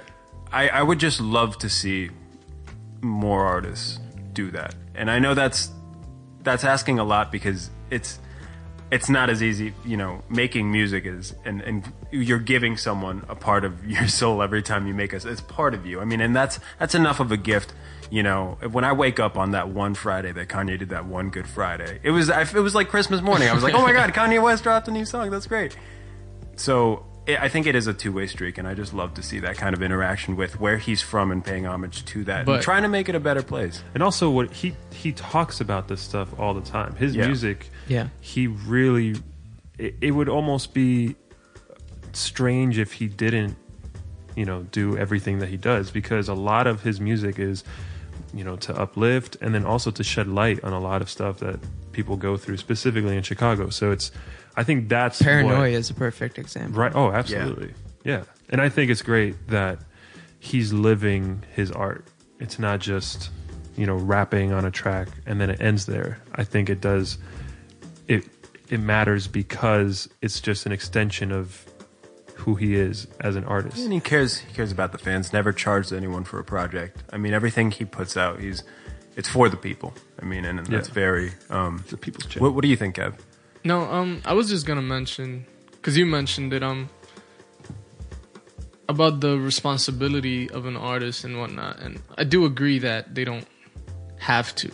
[0.51, 2.10] I, I would just love to see
[3.01, 3.99] more artists
[4.34, 5.70] do that, and I know that's
[6.43, 8.20] that's asking a lot because it's
[8.92, 9.74] it's not as easy.
[9.86, 14.42] You know, making music is, and and you're giving someone a part of your soul
[14.42, 15.26] every time you make us.
[15.26, 16.00] It's part of you.
[16.02, 17.74] I mean, and that's that's enough of a gift.
[18.12, 21.32] You know, when I wake up on that one Friday that Kanye did that one
[21.32, 23.50] Good Friday, it was I, it was like Christmas morning.
[23.50, 25.32] I was like, oh my god, Kanye West dropped a new song.
[25.32, 25.76] That's great.
[26.56, 29.24] So it, I think it is a two way streak, and I just love to
[29.24, 32.54] see that kind of interaction with where he's from and paying homage to that, But-
[32.54, 33.84] and trying to make it a better place.
[33.94, 36.96] And also, what he he talks about this stuff all the time.
[36.96, 37.26] His Yeah.
[37.26, 38.10] music, Yeah.
[38.22, 39.16] he really.
[39.78, 41.16] It, it would almost be
[42.14, 43.58] strange if he didn't,
[44.36, 47.64] you know, do everything that he does because a lot of his music is,
[48.34, 51.40] you know, to uplift and then also to shed light on a lot of stuff
[51.40, 51.60] that
[51.92, 53.70] people go through, specifically in Chicago.
[53.70, 54.12] So it's,
[54.56, 56.80] I think that's Paranoia is a perfect example.
[56.80, 56.94] Right.
[56.96, 57.74] Oh, absolutely.
[58.04, 58.24] Yeah.
[58.50, 59.80] And I think it's great that
[60.40, 62.06] he's living his art.
[62.40, 63.30] It's not just,
[63.76, 66.22] you know, rapping on a track and then it ends there.
[66.34, 67.18] I think it does
[68.70, 71.66] it it matters because it's just an extension of
[72.36, 73.78] who he is as an artist.
[73.78, 74.38] And he cares.
[74.39, 75.32] He cares about the fans.
[75.34, 77.03] Never charged anyone for a project.
[77.11, 78.63] I mean, everything he puts out, he's
[79.16, 79.93] it's for the people.
[80.22, 80.93] I mean, and, that's Yeah.
[80.93, 81.32] very.
[81.49, 82.41] Um, It's a people's champ.
[82.41, 83.13] what, what do you think, Kev?
[83.63, 86.89] No, um, I was just gonna mention because you mentioned it, um,
[88.88, 93.47] about the responsibility of an artist and whatnot, and I do agree that they don't
[94.20, 94.70] have to.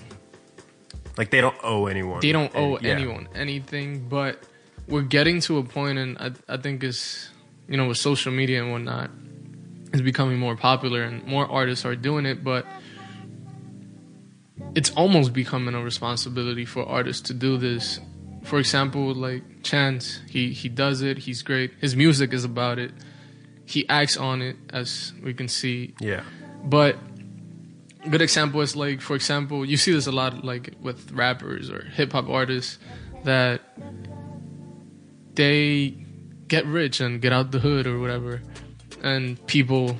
[1.17, 2.19] Like they don't owe anyone.
[2.21, 2.89] They don't owe Yeah.
[2.91, 4.41] anyone anything, but
[4.87, 7.29] we're getting to a point, and I, I think it's
[7.67, 9.09] you know with social media and whatnot,
[9.93, 12.65] it's becoming more popular and more artists are doing it, but
[14.75, 17.99] it's almost becoming a responsibility for artists to do this.
[18.43, 21.19] For example, like Chance, he he does it.
[21.19, 21.71] He's great.
[21.79, 22.91] His music is about it.
[23.65, 25.93] He acts on it, as we can see.
[25.99, 26.23] Yeah.
[26.63, 26.97] But
[28.09, 31.83] good example is like, for example, you see this a lot like with rappers or
[31.85, 32.77] hip hop artists
[33.23, 33.61] that
[35.35, 35.95] they
[36.47, 38.41] get rich and get out the hood or whatever,
[39.03, 39.95] and people,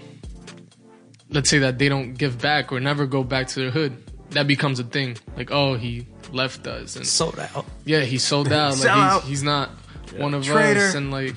[1.29, 3.95] let's say that they don't give back or never go back to their hood.
[4.31, 5.17] That becomes a thing.
[5.35, 7.65] Like, oh, he left us, and Sold out.
[7.85, 8.77] yeah, he sold out.
[8.79, 9.21] Like out.
[9.21, 9.69] he's, he's not
[10.17, 10.79] one of Traitor.
[10.87, 11.35] us, and like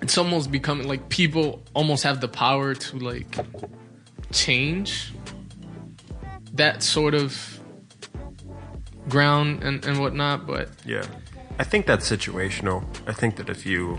[0.00, 3.36] it's almost becoming like people almost have the power to like
[4.32, 5.12] change
[6.54, 7.58] that sort of
[9.08, 10.46] ground and and whatnot.
[10.46, 11.04] But Yeah.
[11.58, 12.82] I think that's situational.
[13.06, 13.98] I think that if you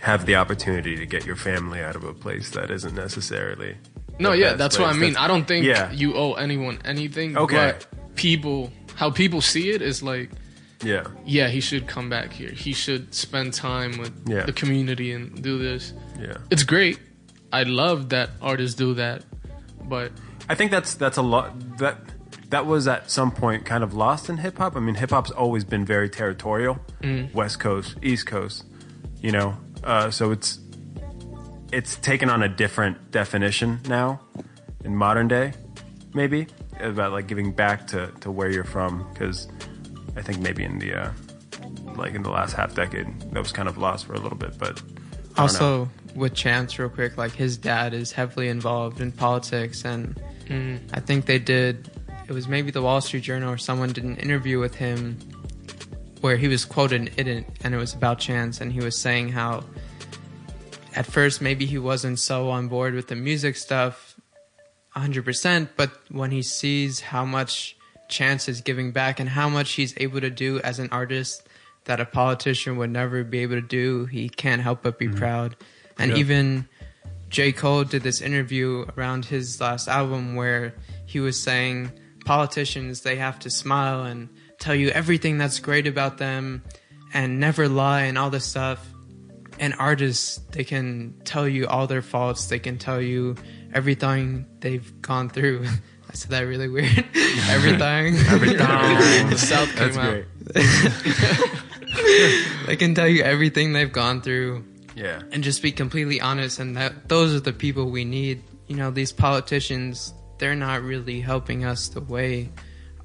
[0.00, 3.76] have the opportunity to get your family out of a place that isn't necessarily.
[4.18, 5.12] No, yeah, that's what I mean.
[5.14, 5.90] That's- I don't think Yeah.
[5.92, 7.36] you owe anyone anything.
[7.36, 7.56] Okay.
[7.56, 7.86] But
[8.16, 10.30] people, how people see it is like,
[10.84, 11.04] Yeah.
[11.24, 12.50] yeah, he should come back here.
[12.50, 14.44] He should spend time with Yeah.
[14.44, 15.94] the community and do this.
[16.20, 16.36] Yeah.
[16.50, 16.98] It's great.
[17.52, 19.22] I love that artists do that,
[19.88, 20.12] but
[20.48, 21.98] I think that's that's a lot that
[22.50, 24.76] that was at some point kind of lost in hip hop.
[24.76, 26.78] I mean, hip hop's always been very territorial,
[27.32, 28.64] West Coast, East Coast,
[29.20, 29.56] you know.
[29.82, 30.60] Uh, so it's
[31.72, 34.20] it's taken on a different definition now
[34.84, 35.52] in modern day,
[36.12, 36.46] maybe
[36.80, 39.08] about like giving back to to where you're from.
[39.12, 39.48] Because
[40.16, 41.12] I think maybe in the uh,
[41.96, 44.58] like in the last half decade that was kind of lost for a little bit,
[44.58, 44.82] but.
[45.34, 45.42] Don't know.
[45.42, 50.80] Also, with Chance, real quick, like his dad is heavily involved in politics, and Mm.
[50.92, 51.90] I think they did.
[52.28, 55.18] It was maybe the Wall Street Journal or someone did an interview with him
[56.20, 59.28] where he was quoted in it, and it was about Chance, and he was saying
[59.28, 59.62] how
[60.94, 64.14] at first maybe he wasn't so on board with the music stuff
[64.96, 67.76] 100%, but when he sees how much
[68.08, 71.46] Chance is giving back and how much he's able to do as an artist
[71.84, 75.16] that a politician would never be able to do, he can't help but be mm.
[75.16, 75.56] proud.
[75.98, 76.18] And Yeah.
[76.18, 76.68] even
[77.34, 77.50] J.
[77.50, 80.72] Cole did this interview around his last album where
[81.04, 81.90] he was saying
[82.24, 84.28] politicians, they have to smile and
[84.60, 86.62] tell you everything that's great about them
[87.12, 88.86] and never lie and all this stuff.
[89.58, 92.46] And artists, they can tell you all their faults.
[92.46, 93.34] They can tell you
[93.72, 95.66] everything they've gone through.
[96.08, 96.86] I said that really weird.
[97.48, 98.14] everything.
[98.14, 100.24] the South came That's out.
[100.54, 100.66] great.
[102.68, 104.64] they can tell you everything they've gone through
[104.94, 105.22] Yeah.
[105.32, 108.90] and just be completely honest and that those are the people we need you know
[108.90, 112.50] these politicians they're not really helping us the way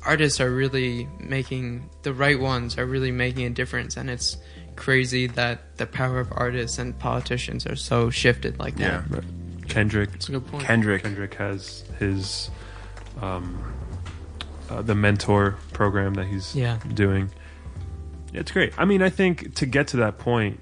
[0.05, 4.37] artists are really making the right ones are really making a difference and it's
[4.75, 9.21] crazy that the power of artists and politicians are so shifted like that Yeah.
[9.67, 10.63] Kendrick That's a good point.
[10.63, 11.03] Kendrick.
[11.03, 12.49] Kendrick has his
[13.21, 13.61] um,
[14.69, 16.79] uh, the mentor program that he's Yeah.
[16.93, 17.29] doing.
[18.33, 18.73] It's great.
[18.77, 20.59] I mean, I think to get to that point,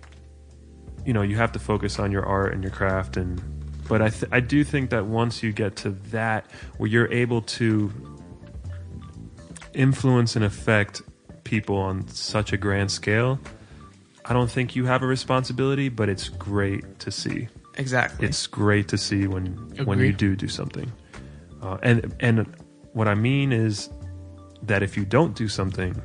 [1.08, 3.42] you know, you have to focus on your art and your craft, and
[3.88, 7.42] but I th- I do think that once you get to that where you're able
[7.44, 7.94] to
[9.74, 11.02] influence and affect
[11.46, 13.40] people on such a grand scale,
[14.26, 17.48] I don't think you have a responsibility, but it's great to see.
[17.76, 18.28] Exactly.
[18.28, 19.54] It's great to see when
[19.86, 20.92] when you do do something.
[21.62, 22.54] Uh, and and
[22.92, 23.90] what i mean is
[24.64, 26.00] that if you don't do something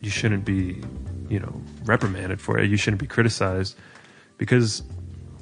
[0.00, 0.80] you shouldn't be
[1.28, 2.68] you know reprimanded for it.
[2.68, 3.76] You shouldn't be criticized
[4.38, 4.82] because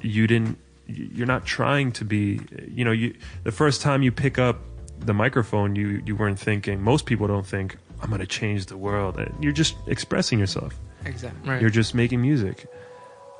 [0.01, 4.37] you didn't you're not trying to be you know you the first time you pick
[4.39, 4.59] up
[4.99, 8.77] the microphone you you weren't thinking most people don't think i'm going to change the
[8.77, 10.73] world you're just expressing yourself
[11.05, 11.61] exactly Right.
[11.61, 12.67] you're just making music.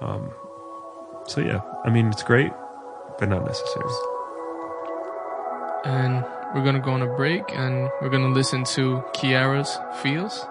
[0.01, 0.30] Um,
[1.26, 2.51] so yeah, I mean it's great,
[3.20, 3.89] but not necessary.
[5.86, 10.45] and we're gonna go on a break and we're gonna listen to Kiara's Feels.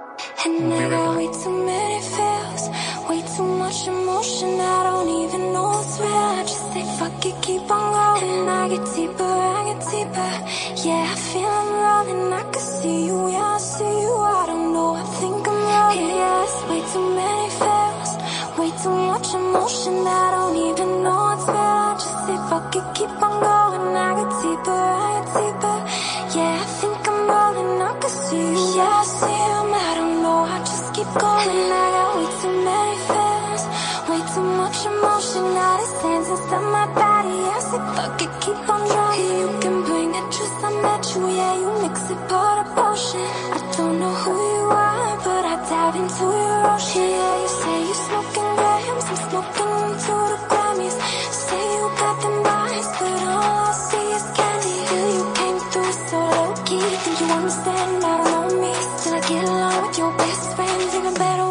[0.45, 1.17] And We'll be I right got back.
[4.27, 4.61] Emotion.
[4.61, 6.09] I don't even know what's real.
[6.09, 8.49] I just say fuck it, keep on going.
[8.49, 10.33] I get deeper, I get deeper.
[10.87, 12.33] Yeah, I feel I'm rolling.
[12.33, 14.15] I can see you, yeah, I see you.
[14.17, 16.17] I don't know, I think I'm rolling.
[16.21, 18.11] Yeah, it's way too many feels,
[18.59, 19.95] way too much emotion.
[20.07, 21.81] I don't even know what's real.
[21.89, 23.97] I just say fuck it, keep on going.
[24.07, 25.77] I get deeper, I get deeper.
[26.37, 27.83] Yeah, I think I'm rolling.
[27.89, 29.57] I can see you, yeah, I see you.
[29.87, 31.73] I don't know, I just keep going.
[31.73, 31.96] I
[36.37, 37.39] hands inside my body.
[37.49, 39.41] I fuck it, keep on drawing.
[39.41, 41.29] You can bring it, just I met you.
[41.29, 43.21] Yeah, you mix it, pour the potion.
[43.53, 47.09] I don't know who you are, but I dive into your ocean.
[47.17, 50.97] Yeah, you say you smoking grams, I'm smoking into the Grammys.
[51.45, 54.77] Say you got them bodies, but all I see is candy.
[54.89, 56.87] Feel you came through so low key.
[57.03, 58.05] Think you understand?
[58.05, 58.73] I don't know me.
[58.99, 61.46] Still I get along with your best friends, even better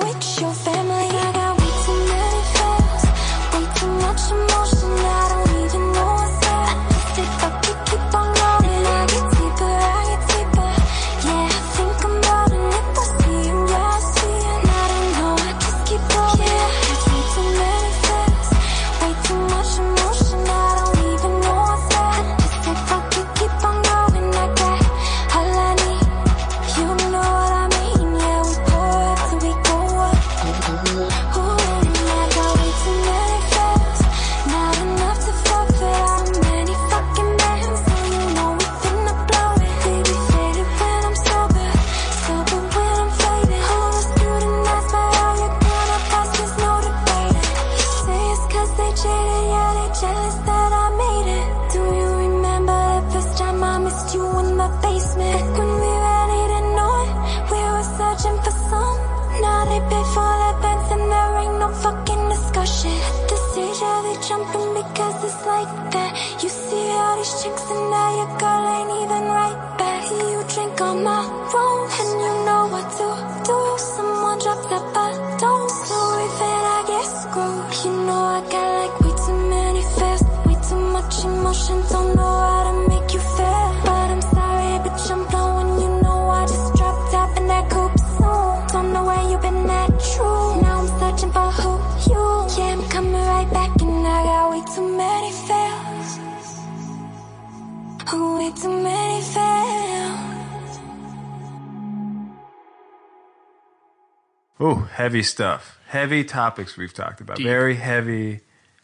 [105.06, 105.80] heavy stuff.
[105.86, 107.38] Heavy topics we've talked about.
[107.40, 108.40] Very heavy.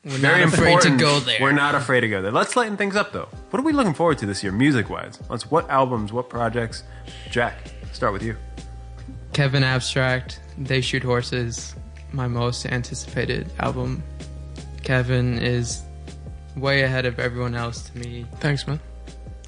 [0.05, 1.39] We're very not afraid to go there.
[1.41, 2.31] We're not afraid to go there.
[2.31, 3.27] Let's lighten things up, though.
[3.49, 5.17] What are we looking forward to this year, music wise?
[5.29, 5.49] Let's.
[5.49, 6.13] What albums?
[6.13, 6.83] What projects?
[7.31, 7.57] Jack,
[7.91, 8.37] start with you.
[9.33, 11.73] Kevin Abstract, They Shoot Horses,
[12.11, 14.03] my most anticipated album.
[14.83, 15.81] Kevin is
[16.55, 18.27] way ahead of everyone else to me.
[18.41, 18.79] Thanks, man.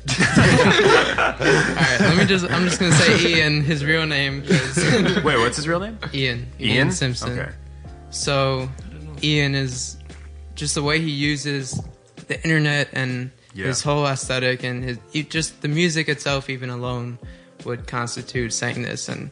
[0.09, 4.41] All right, let me just, I'm just going to say Ian, his real name,
[5.23, 5.97] Wait, what's his real name?
[6.13, 6.47] Ian.
[6.59, 6.91] Ian?
[6.91, 7.39] Simpson.
[7.39, 7.51] Okay.
[8.09, 8.69] So,
[9.23, 9.97] Ian is
[10.55, 11.81] just the way he uses
[12.27, 13.67] the internet and Yeah.
[13.67, 14.97] his whole aesthetic and his
[15.29, 17.17] just the music itself, even alone,
[17.65, 19.07] would constitute saying this.
[19.09, 19.31] And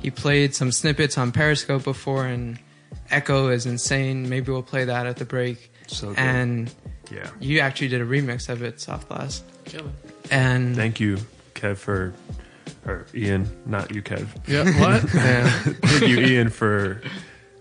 [0.00, 2.58] he played some snippets on Periscope before, and
[3.10, 4.28] Echo is insane.
[4.28, 5.70] Maybe we'll play that at the break.
[5.86, 6.18] So good.
[6.18, 6.74] and
[7.10, 7.30] Yeah.
[7.40, 9.42] you actually did a remix of it, Soft Glass.
[9.64, 9.92] Kill it.
[10.30, 11.18] And Thank you,
[11.54, 12.14] Kev, for
[12.86, 14.26] or Ian, not you, Kev.
[14.46, 15.02] Yeah, what?
[15.14, 15.48] yeah.
[15.50, 17.02] Thank you, Ian, for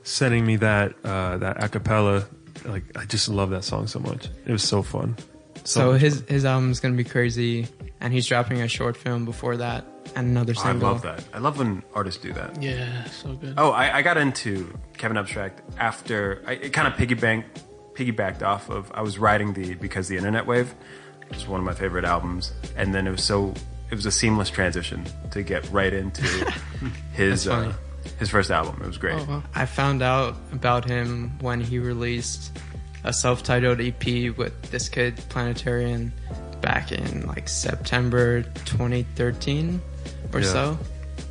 [0.04, 2.26] sending me that uh, that acapella.
[2.66, 4.28] Like, I just love that song so much.
[4.46, 5.16] It was so fun.
[5.64, 6.28] so much his fun.
[6.28, 7.68] his album's gonna be crazy,
[8.00, 9.86] and he's dropping a short film before that
[10.16, 11.24] and another Oh, I love that.
[11.34, 12.62] I love when artists do that.
[12.62, 13.56] Yeah, so good.
[13.58, 17.44] Oh, I, I got into Kevin Abstract after I it kind of piggybacked
[18.00, 20.74] piggybacked off of I was writing the because the internet wave
[21.30, 23.54] was one of my favorite albums, and then it was so
[23.92, 26.24] it was a seamless transition to get right into
[27.14, 27.74] his uh,
[28.18, 28.82] his first album.
[28.84, 29.16] It was great.
[29.20, 29.44] Oh, wow.
[29.56, 32.58] I found out about him when he released
[33.04, 36.12] a self-titled EP with this kid Planetarian
[36.62, 39.82] back in like September 2013
[40.34, 40.46] or Yeah.
[40.48, 40.78] so.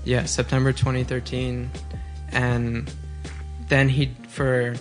[0.04, 1.70] Yeah, September 2013
[2.32, 2.90] and
[3.68, 4.74] then he for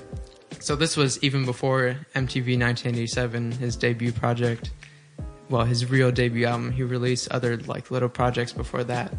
[0.68, 4.72] so this was even before MTV 1987 his debut project.
[5.50, 6.74] Well his real debut album.
[6.74, 9.14] He released other like little projects before that.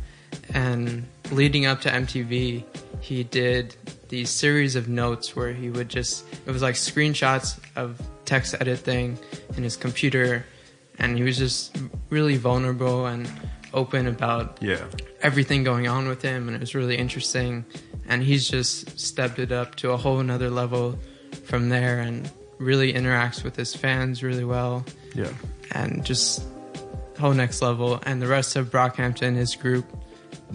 [0.52, 2.64] And leading up to MTV
[3.00, 3.74] he did
[4.10, 9.18] these series of notes where he would just it was like screenshots of text editing
[9.56, 10.44] in his computer.
[10.98, 11.74] And he was just
[12.10, 13.26] really vulnerable and
[13.72, 14.84] open about Yeah.
[15.22, 16.46] everything going on with him.
[16.46, 17.64] And it was really interesting.
[18.06, 20.98] And he's just stepped it up to a whole nother level
[21.48, 24.84] from there and really interacts with his fans really well.
[25.14, 25.32] Yeah,
[25.72, 26.44] and just
[27.18, 28.00] whole next level.
[28.04, 29.86] And the rest of Brockhampton his group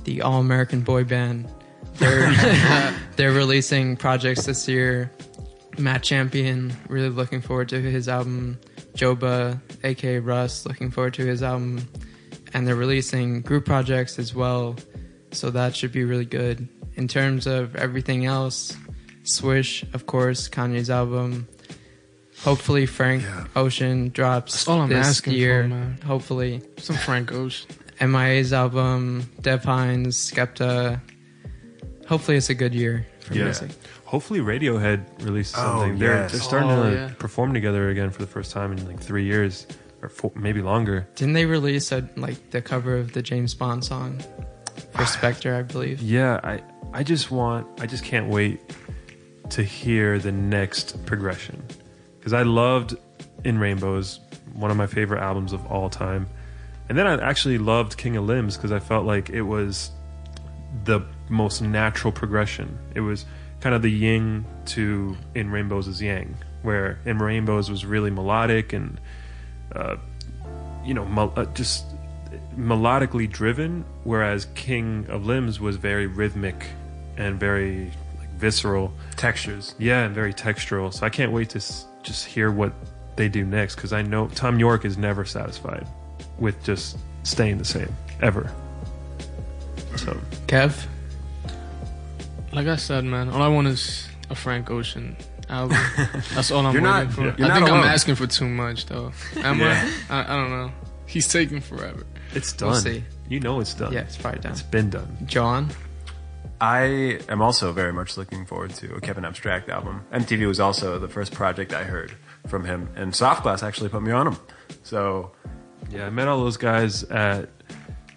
[0.05, 1.47] the all American boy band
[1.95, 5.11] they're they're releasing projects this year.
[5.77, 8.59] Matt Champion really looking forward to his album.
[8.95, 11.87] Joba aka Russ looking forward to his album.
[12.53, 14.75] And they're releasing group projects as well.
[15.31, 16.67] So that should be really good.
[16.95, 18.77] In terms of everything else
[19.23, 21.47] Swish of course Kanye's album
[22.41, 23.45] hopefully Frank Yeah.
[23.55, 25.97] Ocean drops That's all I'm this asking for, year man.
[26.05, 27.69] hopefully Some Frank Ocean.
[28.01, 30.99] MIA's album Dev Hynes Skepta
[32.07, 33.45] hopefully it's a good year for Yeah.
[33.45, 33.71] music
[34.05, 35.97] Hopefully, Radiohead releases Oh, something.
[35.97, 36.31] They're, yes.
[36.33, 37.09] they're starting Oh, to yeah.
[37.17, 39.65] perform together again for the first time in like three years,
[40.03, 41.07] or four, maybe longer.
[41.15, 44.21] didn't they release a, like the cover of the James Bond song
[44.91, 46.61] for Spectre I believe Yeah, I
[46.93, 48.59] I just want I just can't wait
[49.53, 51.63] to hear the next progression
[52.17, 52.95] because I loved
[53.43, 54.19] In Rainbows,
[54.53, 56.27] one of my favorite albums of all time,
[56.89, 59.91] and then I actually loved King of Limbs because I felt like it was
[60.85, 62.79] the most natural progression.
[62.95, 63.25] It was
[63.59, 68.73] kind of the yin to In Rainbows is yang, where In Rainbows was really melodic
[68.73, 68.99] and
[69.75, 69.97] uh,
[70.83, 71.85] you know mel- uh, just
[72.57, 76.65] melodically driven, whereas King of Limbs was very rhythmic
[77.17, 77.91] and very
[78.43, 78.91] visceral.
[79.15, 79.73] Textures.
[79.79, 80.93] Yeah, and very textural.
[80.93, 82.73] So I can't wait to s- just hear what
[83.15, 85.87] they do next because I know Thom Yorke is never satisfied
[86.39, 87.91] with just staying the same
[88.21, 88.51] ever.
[89.95, 90.17] So
[90.47, 90.85] Kev
[92.51, 95.15] Like I said, man, all I want is a Frank Ocean
[95.49, 95.77] album.
[96.35, 97.21] That's all I'm You're waiting not- for.
[97.21, 99.11] you're I not think I'm asking for too much, though.
[99.37, 99.89] Am Yeah.
[100.09, 100.19] I?
[100.19, 100.33] I?
[100.33, 100.71] I don't know.
[101.05, 102.03] He's taking forever.
[102.33, 102.71] it's done.
[102.71, 103.03] We'll see.
[103.29, 103.93] You know it's done.
[103.93, 105.17] yeah it's probably done It's been done.
[105.25, 105.69] John
[106.63, 110.05] I am also very much looking forward to a Kevin Abstract album.
[110.13, 112.13] MTV was also the first project I heard
[112.47, 114.37] from him, and Soft Glass actually put me on him.
[114.81, 115.33] So
[115.91, 117.49] Yeah, I met all those guys at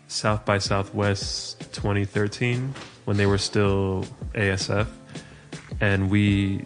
[0.06, 2.72] South by Southwest 2013
[3.04, 4.04] when they were still
[4.34, 4.86] ASF,
[5.80, 6.64] and we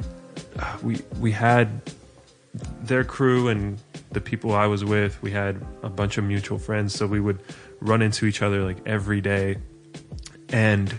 [0.58, 1.80] uh, we we had
[2.82, 3.78] their crew and
[4.12, 5.22] the people I was with.
[5.22, 7.40] We had a bunch of mutual friends, so we would
[7.80, 9.56] run into each other like every day,
[10.50, 10.94] and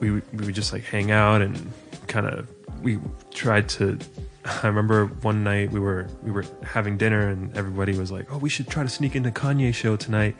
[0.00, 1.72] we we would just like hang out and
[2.06, 2.48] kind of
[2.82, 2.98] we
[3.32, 3.98] tried to
[4.62, 8.38] I remember one night we were we were having dinner and everybody was like, "Oh,
[8.38, 10.36] we should try to sneak into Kanye show tonight."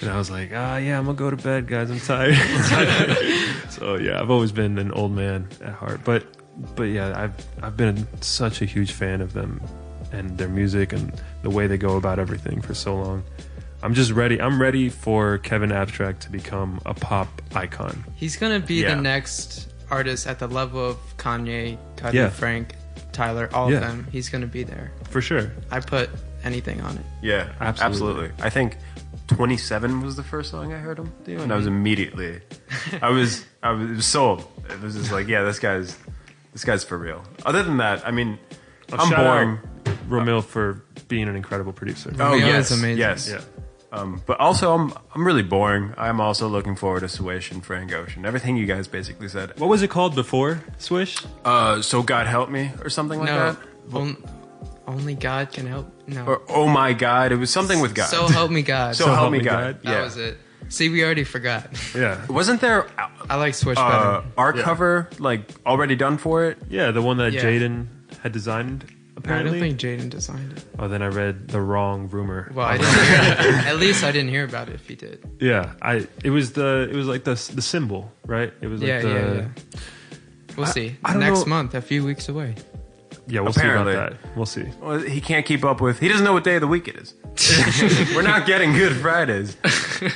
[0.00, 1.90] And I was like, "Ah, yeah, I'm gonna go to bed, guys.
[1.90, 2.36] I'm tired."
[3.70, 6.24] so yeah, I've always been an old man at heart, but
[6.76, 9.60] but yeah, I've I've been such a huge fan of them
[10.12, 11.12] and their music and
[11.42, 13.24] the way they go about everything for so long.
[13.82, 14.40] I'm just ready.
[14.40, 18.04] I'm ready for Kevin Abstract to become a pop icon.
[18.14, 18.94] He's gonna be Yeah.
[18.94, 22.28] the next artist at the level of Kanye, Cudi, Yeah.
[22.30, 22.74] Frank,
[23.12, 23.78] Tyler, all Yeah.
[23.78, 24.06] of them.
[24.12, 24.92] He's gonna be there.
[25.10, 25.50] For sure.
[25.70, 26.10] I put
[26.44, 27.04] anything on it.
[27.22, 27.84] yeah, Absolutely.
[28.30, 28.44] absolutely.
[28.44, 28.76] I think
[29.28, 32.40] 27 was the first song I heard him do, and I was immediately,
[33.00, 34.44] I was I was, it was sold.
[34.70, 35.96] It was just like, yeah, this guy's
[36.52, 37.22] this guy's for real.
[37.46, 38.38] Other than that, I mean,
[38.92, 39.58] oh, I'm boring.
[40.08, 42.10] Romil for being an incredible producer.
[42.14, 42.98] Oh Romil yes, is amazing.
[42.98, 43.28] yes.
[43.30, 43.40] Yeah.
[43.92, 45.92] Um, but also, I'm I'm really boring.
[45.98, 48.24] I'm also looking forward to Swish and Frank Ocean.
[48.24, 49.58] Everything you guys basically said.
[49.60, 51.18] What was it called before Swish?
[51.44, 53.94] Uh, so God help me, or something like no, that.
[53.96, 54.16] on-
[54.88, 55.86] only God can help.
[56.08, 58.06] No, Or oh my God, it was something with God.
[58.08, 58.94] so help me God.
[58.96, 59.80] So help me God.
[59.82, 60.02] that Yeah.
[60.02, 60.38] was it.
[60.70, 61.68] See, we already forgot.
[61.94, 62.24] Yeah.
[62.26, 62.88] Wasn't there
[63.30, 64.26] I like Swish uh, better.
[64.36, 64.62] art Yeah.
[64.64, 66.58] cover like already done for it?
[66.68, 67.42] Yeah, the one that Yeah.
[67.44, 67.86] Jaden
[68.22, 69.58] had designed, I apparently.
[69.60, 70.64] don't think Jaden designed it.
[70.78, 72.50] oh, then I read the wrong rumor.
[72.54, 73.52] Well, I didn't hear.
[73.66, 74.74] At least I didn't hear about it.
[74.76, 76.06] If he did, Yeah, I.
[76.24, 76.88] It was the.
[76.90, 78.52] It was like the the symbol, right?
[78.60, 79.08] It was like yeah, the.
[79.08, 79.48] yeah, yeah.
[80.56, 80.96] We'll see.
[81.04, 82.54] I don't Next know- month, a few weeks away.
[83.28, 83.92] Yeah, we'll Apparently.
[83.92, 84.36] see about that.
[84.36, 84.64] We'll see.
[84.80, 86.00] Well, he can't keep up with.
[86.00, 87.14] He doesn't know what day of the week it is.
[88.16, 89.56] We're not getting Good Fridays.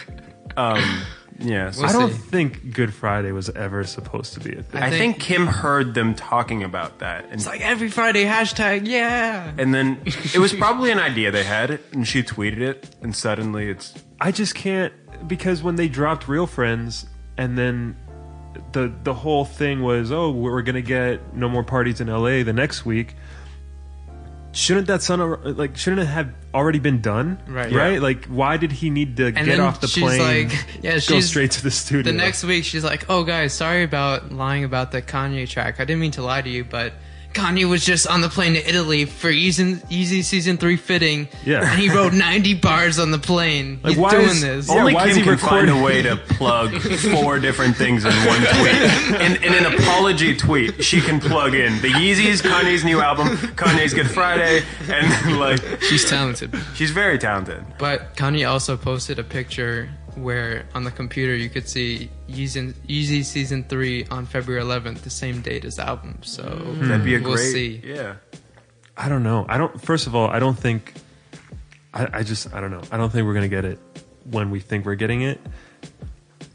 [0.58, 1.02] Um,
[1.38, 2.18] yeah, so We'll I don't see.
[2.18, 4.82] think Good Friday was ever supposed to be a thing.
[4.82, 8.24] I I think think- Kim heard them talking about that, and It's like every Friday
[8.24, 8.86] hashtag.
[8.86, 9.52] Yeah.
[9.58, 13.68] and then it was probably an idea they had, and she tweeted it, and suddenly
[13.68, 14.92] it's I just can't
[15.28, 17.06] because when they dropped Real Friends
[17.36, 17.96] and then
[18.72, 22.42] the the whole thing was oh we're gonna get no more parties in L.A.
[22.42, 23.14] the next week.
[24.56, 27.38] Shouldn't that son of- like shouldn't it have already been done?
[27.46, 27.70] Right.
[27.70, 27.92] Right.
[27.94, 27.98] Yeah.
[28.00, 30.48] Like why did he need to And get off the she's plane?
[30.48, 32.10] like, yeah, go straight to the studio.
[32.10, 35.78] The next week, she's like, "Oh, guys, sorry about lying about the Kanye track.
[35.78, 36.94] I didn't mean to lie to you, but
[37.36, 41.28] Kanye was just on the plane to Italy for Yeezy, Yeezy Season Three fitting.
[41.44, 41.70] Yeah.
[41.70, 43.78] and he wrote ninety bars on the plane.
[43.82, 44.68] Like, He's why doing is- this.
[44.68, 46.72] Yeah, only why is he can find a way to plug
[47.12, 49.20] four different things in one tweet.
[49.20, 53.92] In, in an apology tweet, she can plug in the Yeezys, Kanye's new album, Kanye's
[53.94, 56.54] Good Friday, and like She's talented.
[56.74, 57.64] she's very talented.
[57.78, 63.24] But Kanye also posted a picture where on the computer you could see Yeezy, Yeezy
[63.24, 66.18] Season Three on February 11th, the same date as the album.
[66.22, 66.88] So hmm.
[66.88, 67.52] That'd be a we'll great.
[67.52, 67.80] see.
[67.84, 68.16] Yeah.
[68.96, 69.44] I don't know.
[69.48, 69.80] I don't.
[69.80, 70.94] First of all, I don't think.
[71.92, 72.52] I, I just.
[72.54, 72.82] I don't know.
[72.90, 73.78] I don't think we're gonna get it
[74.30, 75.38] when we think we're getting it,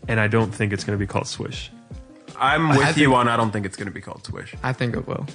[0.07, 1.71] and I don't think it's gonna be called Swish.
[2.38, 3.27] I'm with I you think- on.
[3.27, 4.55] I don't think it's going to be called Swish.
[4.63, 5.27] I think it will.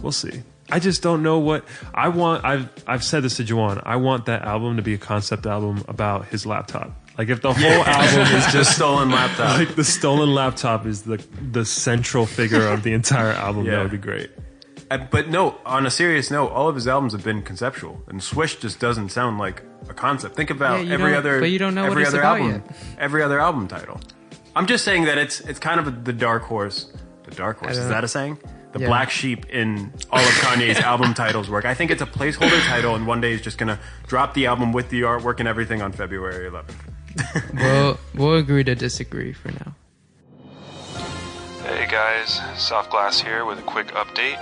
[0.00, 0.42] We'll see.
[0.70, 2.42] I just don't know what I want.
[2.44, 3.82] I've I've said this to Juwan.
[3.84, 6.90] I want that album to be a concept album about his laptop.
[7.18, 9.58] Like if the whole album is Just stolen laptop.
[9.58, 13.72] like the stolen laptop is the the central figure of the entire album, Yeah.
[13.72, 14.30] that would be great.
[14.90, 18.22] Uh, but no, on a serious note, all of his albums have been conceptual, and
[18.22, 20.36] Swish just doesn't sound like a concept.
[20.36, 22.20] Think about Yeah, you every don't- other, but you don't know what every it's other
[22.20, 22.62] about album,
[22.98, 24.00] every other album title.
[24.54, 26.92] I'm just saying that it's it's kind of a, the dark horse.
[27.24, 28.38] The dark horse is don't that a saying?
[28.72, 28.86] The Yeah.
[28.88, 31.64] black sheep in all of Kanye's album titles work.
[31.66, 34.72] I think it's a placeholder title, and one day he's just gonna drop the album
[34.72, 36.74] with the artwork and everything on February 11th.
[37.54, 39.74] We'll we'll agree to disagree for now.
[41.64, 44.38] Hey guys, Soft Glass here with a quick update.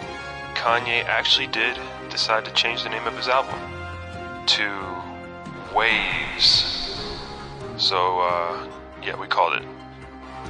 [0.54, 1.78] Kanye actually did
[2.10, 3.58] decide to change the name of his album
[4.46, 6.80] to Waves.
[7.76, 8.66] So, uh,
[9.02, 9.62] yeah, we called it.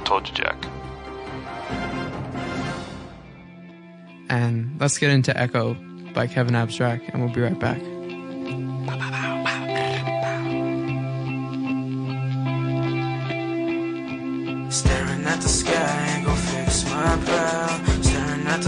[0.03, 0.65] Told you, Jack.
[4.29, 5.75] And let's get into Echo
[6.13, 7.81] by Kevin Abstract, and we'll be right back.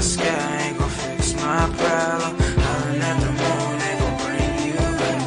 [0.03, 2.35] sky ain't gon' fix my problem.
[3.09, 5.19] At the moon ain't gon' bring you back.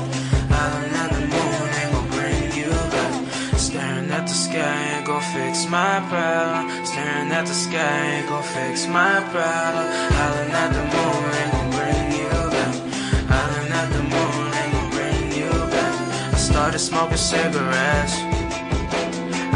[1.03, 3.59] At the moon ain't gon' bring you back.
[3.59, 6.85] Staring at the sky ain't gon' fix my problem.
[6.85, 9.87] Staring at the sky ain't gon' fix my problem.
[10.19, 12.75] Hollering at the moon ain't gon' bring you back.
[13.33, 16.35] Hollering at the moon ain't gon' bring you back.
[16.35, 18.15] I started smoking cigarettes.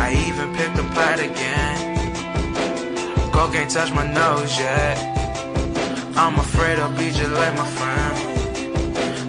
[0.01, 1.90] I even picked a pot again.
[3.41, 4.99] Coke ain't touch my nose yet.
[6.15, 8.15] I'm afraid I'll be just like my friend.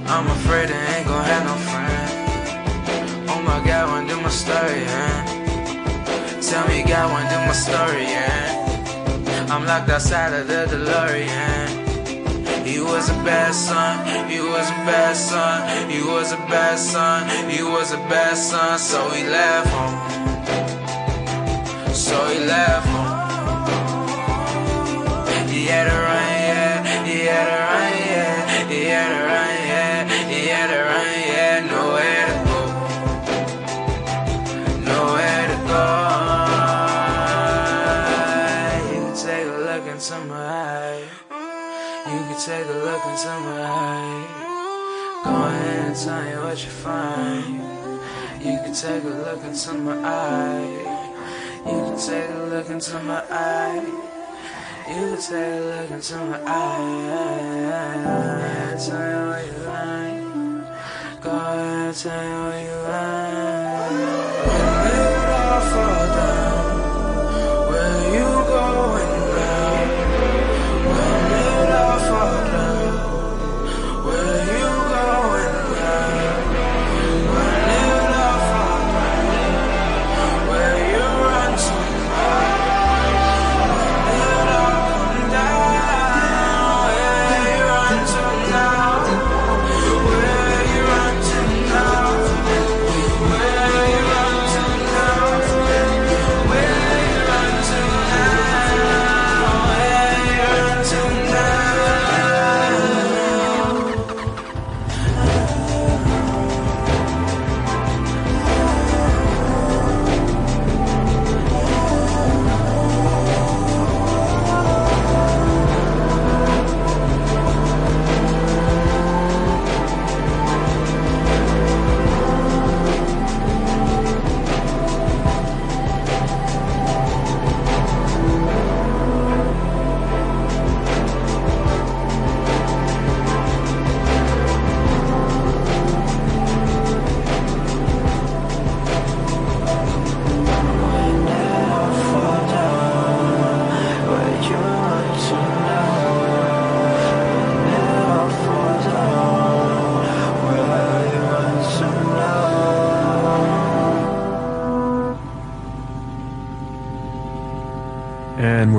[0.05, 3.29] I'm afraid I ain't gon' have no friend.
[3.29, 6.43] Oh my god, when do my story end?
[6.43, 9.49] Tell me, God, when do my story end?
[9.49, 12.67] I'm locked outside of the DeLorean.
[12.67, 17.49] He was a bad son, he was a bad son, he was a bad son,
[17.49, 19.95] he was a bad son, so he left home.
[21.93, 23.10] So he left home.
[25.61, 30.09] He had to run, yeah, he had to run, yeah, he had to run, yeah,
[30.27, 32.59] he had to run, yeah, nowhere to go.
[34.89, 35.85] Nowhere to go.
[38.89, 39.85] You can take a look.
[39.85, 40.01] You can
[42.41, 43.01] take a look.
[45.23, 45.93] Go and
[46.43, 47.61] what you find.
[48.41, 50.81] You can take a look into my eye.
[51.67, 54.20] You can take a look into my eye.
[54.91, 58.01] You can take a look into my eye.
[58.77, 61.22] Tell me what you like.
[61.22, 64.20] Go ahead tell me what you like.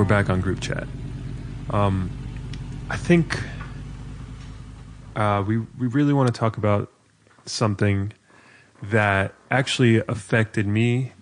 [0.03, 0.85] We're back on group chat.
[1.69, 2.11] Um,
[2.89, 3.41] I think
[5.15, 6.91] uh, we we really want to talk about
[7.45, 8.11] something
[8.81, 11.13] that actually affected me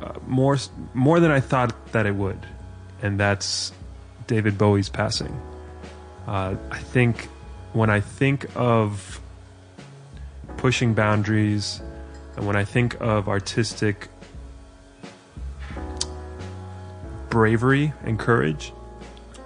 [0.00, 0.56] uh, more
[0.94, 2.38] more than I thought that it would,
[3.02, 3.70] and that's
[4.26, 5.38] David Bowie's passing.
[6.26, 7.26] Uh, I think
[7.74, 9.20] when I think of
[10.56, 11.82] pushing boundaries,
[12.34, 14.08] and when I think of artistic
[17.36, 18.72] bravery and courage,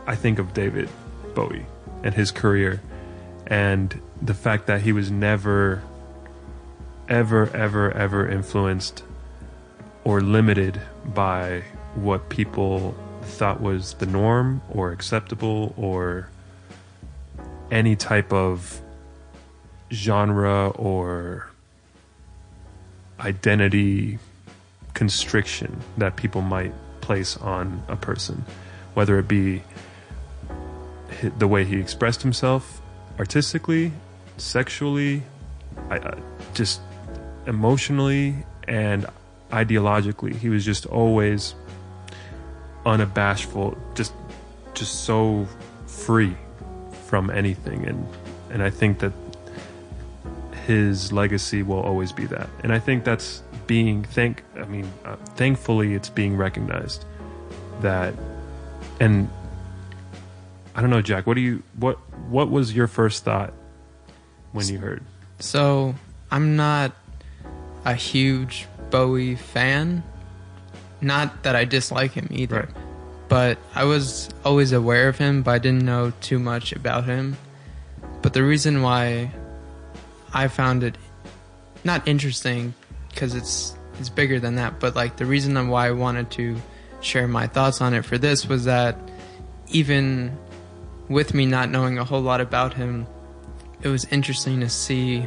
[0.06, 0.88] I think of David
[1.34, 1.66] Bowie
[2.04, 2.80] and his career
[3.48, 5.82] and the fact that he was never,
[7.08, 9.02] ever, ever, ever influenced
[10.04, 11.64] or limited by
[11.96, 16.28] what people thought was the norm or acceptable or
[17.72, 18.80] any type of
[19.90, 21.50] genre or
[23.18, 24.20] identity
[24.94, 26.72] constriction that people might
[27.11, 28.45] place on a person,
[28.95, 29.65] whether it be
[31.39, 32.81] the way he expressed himself
[33.19, 33.91] artistically,
[34.37, 35.24] sexually,
[36.55, 36.81] just
[37.49, 39.07] emotionally, and
[39.51, 40.37] ideologically.
[40.37, 41.57] He was just always
[42.87, 44.12] unabashful, just
[44.74, 45.49] just so
[45.89, 46.37] free
[47.07, 48.07] from anything, and
[48.53, 49.12] and I think that
[50.65, 52.49] his legacy will always be that.
[52.62, 57.05] And I think that's being thank I mean uh, thankfully it's being recognized
[57.82, 58.12] that
[58.98, 59.30] and
[60.74, 61.97] I don't know Jack what do you what
[62.28, 63.55] what was your first thought
[64.51, 65.05] when you heard
[65.38, 65.94] So
[66.32, 66.90] I'm not
[67.84, 70.02] a huge Bowie fan.
[71.01, 72.68] Not that I dislike him either.
[72.74, 72.84] Right.
[73.28, 77.36] But I was always aware of him, but I didn't know too much about him.
[78.20, 79.30] But the reason why
[80.34, 80.98] I found it
[81.84, 82.74] not interesting
[83.11, 86.57] because it's it's bigger than that, but like the reason why I wanted to
[87.03, 88.97] share my thoughts on it for this was that
[89.69, 90.37] even
[91.09, 93.07] with me not knowing a whole lot about him,
[93.82, 95.27] it was interesting to see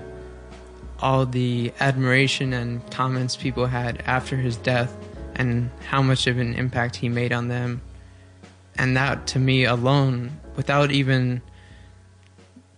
[1.00, 4.96] all the admiration and comments people had after his death
[5.36, 7.82] and how much of an impact he made on them.
[8.76, 11.42] And that to me alone, without even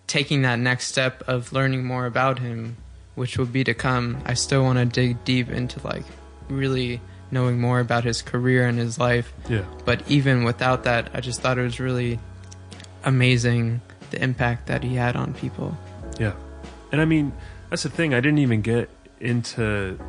[0.07, 2.77] taking that next step of learning more about him,
[3.15, 6.05] which will be to come, I still want to dig deep into like
[6.49, 7.01] really
[7.31, 9.33] knowing more about his career and his life.
[9.49, 9.65] Yeah.
[9.83, 12.19] But even without that, I just thought it was really
[13.03, 13.81] amazing
[14.11, 15.77] the impact that he had on people.
[16.19, 16.33] Yeah.
[16.91, 17.33] And I mean,
[17.69, 18.13] that's the thing.
[18.13, 18.89] I didn't even get
[19.19, 19.99] into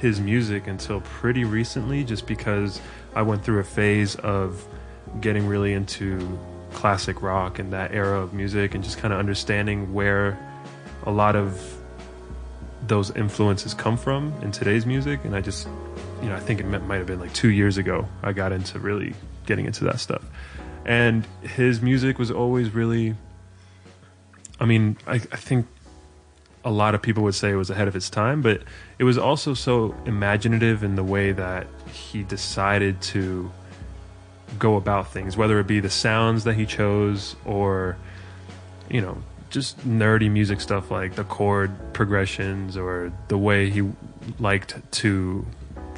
[0.00, 2.80] his music until pretty recently just because
[3.14, 4.66] I went through a phase of
[5.20, 6.38] getting really into
[6.72, 10.38] classic rock and that era of music and just kind of understanding where
[11.04, 11.58] a lot of
[12.86, 15.66] those influences come from in today's music and I just
[16.22, 18.78] you know I think it might have been like 2 years ago I got into
[18.78, 19.14] really
[19.46, 20.24] getting into that stuff.
[20.84, 23.14] And his music was always really
[24.60, 25.66] I mean I, I think
[26.64, 28.60] a lot of people would say it was ahead of its time, but
[28.98, 33.50] it was also so imaginative in the way that he decided to
[34.58, 37.96] go about things, whether it be the sounds that he chose or,
[38.90, 39.16] you know,
[39.56, 43.90] just nerdy music stuff like the chord progressions or the way he
[44.38, 45.46] liked to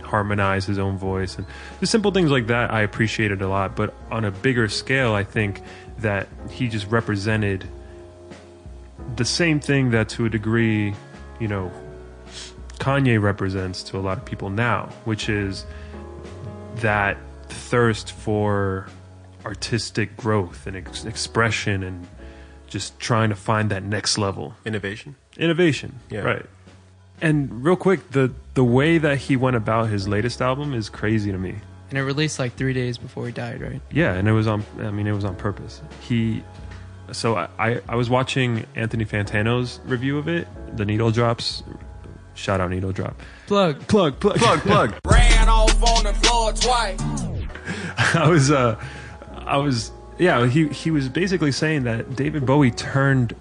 [0.05, 1.45] harmonize his own voice and
[1.81, 3.75] the simple things like that I appreciated a lot.
[3.75, 5.61] But on a bigger scale, I think
[5.99, 7.69] that he just represented
[9.17, 10.95] the same thing that to a degree,
[11.41, 11.73] you know,
[12.79, 15.67] Kanye represents to a lot of people now, which is
[16.77, 17.19] that
[17.49, 18.87] thirst for
[19.45, 22.07] artistic growth and ex- expression and
[22.69, 25.17] just trying to find that next level Innovation.
[25.37, 25.99] innovation.
[26.11, 26.21] Yeah.
[26.21, 26.47] Right.
[27.21, 31.33] And real quick, the the way that he went about his latest album is crazy
[31.33, 31.57] to me.
[31.91, 33.81] And it released like three days before he died, right?
[33.91, 34.63] Yeah, and it was on.
[34.79, 35.81] I mean, it was on purpose.
[36.03, 36.45] He.
[37.13, 40.47] So I, I, I was watching Anthony Fantano's review of it,
[40.77, 41.63] the Needle Drops.
[42.35, 43.21] Shout out Needle Drop.
[43.47, 43.81] Plug.
[43.89, 44.95] Plug, plug, Plug, plug.
[45.07, 47.01] Ran off on the floor twice.
[48.15, 48.79] I was uh
[49.35, 53.35] I was yeah, he he was basically saying that David Bowie turned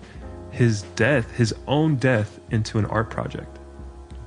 [0.51, 3.57] his death, his own death into an art project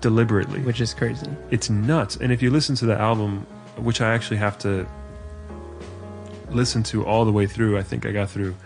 [0.01, 0.61] deliberately.
[0.61, 1.31] Which is crazy.
[1.51, 2.17] It's nuts.
[2.17, 3.47] And if you listen to the album,
[3.77, 4.87] which I actually have to
[6.51, 8.57] listen to all the way through, I think I got through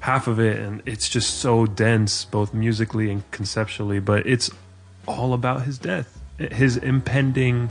[0.00, 4.50] half of it and it's just so dense both musically and conceptually, but it's
[5.06, 6.18] all about his death.
[6.38, 7.70] His impending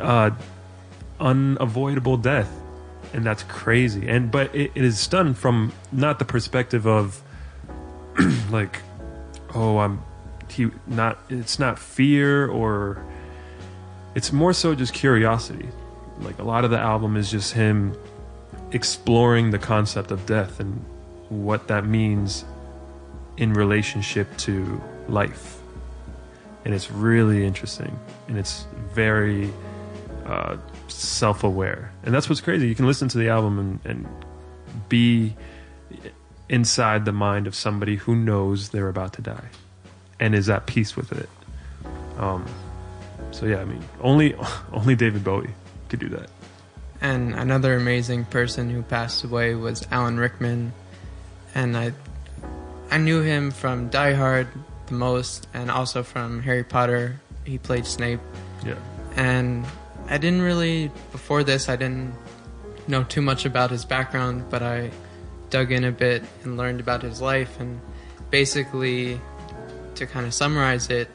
[0.00, 0.30] uh
[1.18, 2.50] unavoidable death
[3.12, 4.08] and that's crazy.
[4.08, 7.22] And but it, it is done from not the perspective of
[8.50, 8.80] like
[9.54, 10.02] oh i'm
[10.48, 13.04] he not it's not fear or
[14.14, 15.68] it's more so just curiosity.
[16.20, 17.94] Like a lot of the album is just him
[18.72, 20.82] exploring the concept of death and
[21.28, 22.46] what that means
[23.36, 25.60] in relationship to life.
[26.64, 28.64] And it's really interesting and it's
[28.94, 29.52] very
[30.24, 30.56] uh,
[30.88, 34.06] self-aware and that's what's crazy you can listen to the album and, and
[34.88, 35.34] be
[36.48, 39.48] inside the mind of somebody who knows they're about to die
[40.20, 41.28] and is at peace with it
[42.18, 42.44] um,
[43.32, 44.34] so yeah i mean only
[44.72, 45.50] only david bowie
[45.88, 46.28] could do that
[47.02, 50.72] And another amazing person who passed away was Alan Rickman.
[51.54, 51.92] And I
[52.90, 54.48] I knew him from Die Hard
[54.86, 57.20] the most and also from Harry Potter.
[57.44, 58.20] He played Snape.
[58.64, 58.80] yeah
[59.14, 59.66] And
[60.08, 62.14] I didn't really before this I didn't
[62.88, 64.90] know too much about his background, but I
[65.50, 67.80] dug in a bit and learned about his life and
[68.30, 69.20] basically
[69.96, 71.08] to kind of summarize it,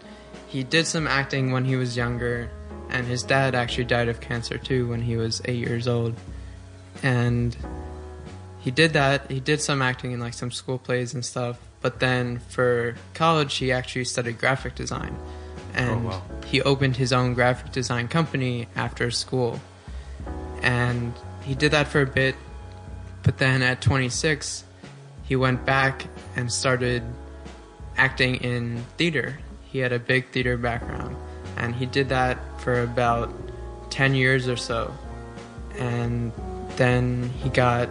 [0.48, 2.50] he did some acting when he was younger
[2.90, 6.16] and his dad actually died of cancer too when he was 8 years old.
[7.04, 7.56] And
[8.60, 9.32] he did that.
[9.32, 11.58] He did some acting in like some school plays and stuff.
[11.82, 15.18] But then for college, he actually studied graphic design,
[15.74, 16.22] Oh, and Oh, wow.
[16.46, 19.60] he opened his own graphic design company after school.
[20.62, 22.36] And he did that for a bit,
[23.24, 24.64] but then at 26,
[25.24, 27.04] he went back and started
[27.98, 29.40] acting in theater.
[29.64, 31.16] He had a big theater background,
[31.58, 33.34] and he did that for about
[33.90, 34.94] 10 years or so.
[35.78, 36.32] And
[36.76, 37.90] then he got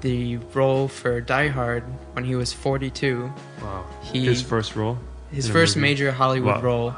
[0.00, 1.84] the role for Die Hard
[2.14, 3.32] when he was 42.
[3.62, 4.98] wow He- his first role
[5.32, 5.88] His first movie?
[5.88, 6.60] major Hollywood Wow.
[6.62, 6.94] role.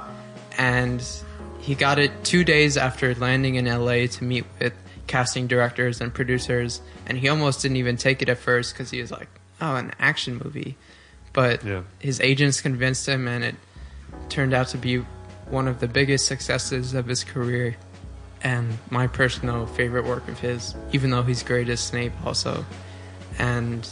[0.59, 1.03] And
[1.61, 4.73] he got it two days after landing in LA to meet with
[5.07, 6.81] casting directors and producers.
[7.07, 9.29] And he almost didn't even take it at first because he was like,
[9.61, 10.77] oh, an action movie.
[11.33, 11.83] But Yeah.
[11.99, 13.55] his agents convinced him, and it
[14.29, 14.99] turned out to be
[15.49, 17.77] one of the biggest successes of his career
[18.43, 22.65] and my personal favorite work of his, even though he's great as Snape also.
[23.39, 23.87] And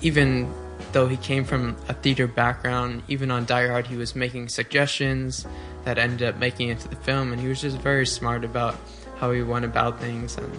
[0.00, 0.52] even
[0.92, 5.46] though he came from a theater background, even on Die Hard, he was making suggestions
[5.84, 8.76] that ended up making it to the film, and he was just very smart about
[9.18, 10.36] how he went about things.
[10.36, 10.50] And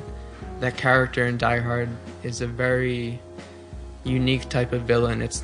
[0.59, 1.89] that character in Die Hard
[2.23, 3.19] is a very
[4.03, 5.21] unique type of villain.
[5.21, 5.43] It's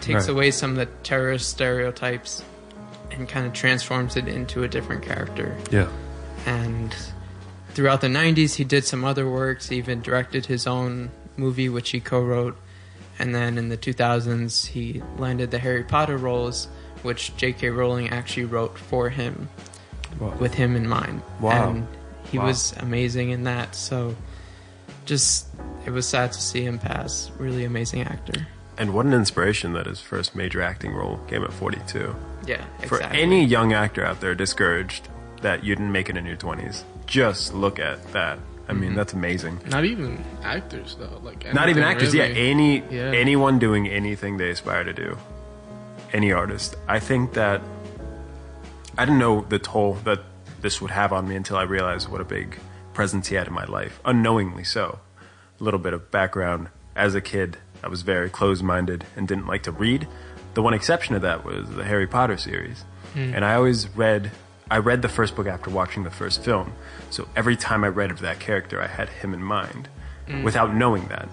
[0.00, 0.28] takes Right.
[0.28, 2.42] away some of the terrorist stereotypes
[3.10, 5.56] and kind of transforms it into a different character.
[5.70, 5.88] Yeah.
[6.44, 6.94] And
[7.70, 9.68] throughout the 90s, he did some other works.
[9.68, 12.56] He even directed his own movie, which he co wrote.
[13.18, 16.68] And then in the 2000s, he landed the Harry Potter roles,
[17.02, 17.70] which J.K.
[17.70, 19.48] Rowling actually wrote for him
[20.20, 20.34] Wow.
[20.38, 21.22] with him in mind.
[21.40, 21.70] Wow.
[21.70, 21.86] And
[22.30, 22.46] he Wow.
[22.46, 23.74] was amazing in that.
[23.74, 24.14] So
[25.04, 25.46] just,
[25.86, 27.30] it was sad to see him pass.
[27.38, 28.46] Really amazing actor.
[28.78, 32.14] And what an inspiration that his first major acting role came at 42.
[32.46, 32.88] Yeah, exactly.
[32.88, 35.08] For any young actor out there discouraged
[35.42, 38.38] that you didn't make it in your 20s, just look at that.
[38.68, 38.96] I mean, mm-hmm.
[38.96, 39.60] that's amazing.
[39.68, 41.20] Not even actors though.
[41.22, 42.32] Like Not even actors, really.
[42.32, 42.50] yeah.
[42.50, 43.12] Any Yeah.
[43.12, 45.16] anyone doing anything they aspire to do,
[46.12, 46.74] any artist.
[46.88, 47.60] I think that
[48.98, 50.20] I didn't know the toll that
[50.62, 52.58] this would have on me until I realized what a big
[52.92, 54.98] presence he had in my life, unknowingly so.
[55.60, 59.62] A little bit of background: as a kid, I was very closed-minded and didn't like
[59.64, 60.08] to read.
[60.54, 62.84] The one exception to that was the Harry Potter series,
[63.14, 63.32] hmm.
[63.34, 64.32] and I always read.
[64.70, 66.72] I read the first book after watching the first film,
[67.10, 69.88] so every time I read of that character, I had him in mind,
[70.26, 70.42] mm.
[70.42, 71.28] without knowing that.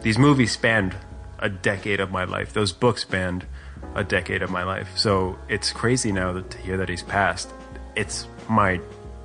[0.00, 0.96] These movies spanned
[1.38, 2.52] a decade of my life.
[2.52, 3.46] Those books spanned
[3.94, 4.96] a decade of my life.
[4.96, 7.52] So it's crazy now that, to hear that he's passed.
[7.94, 8.80] It's my,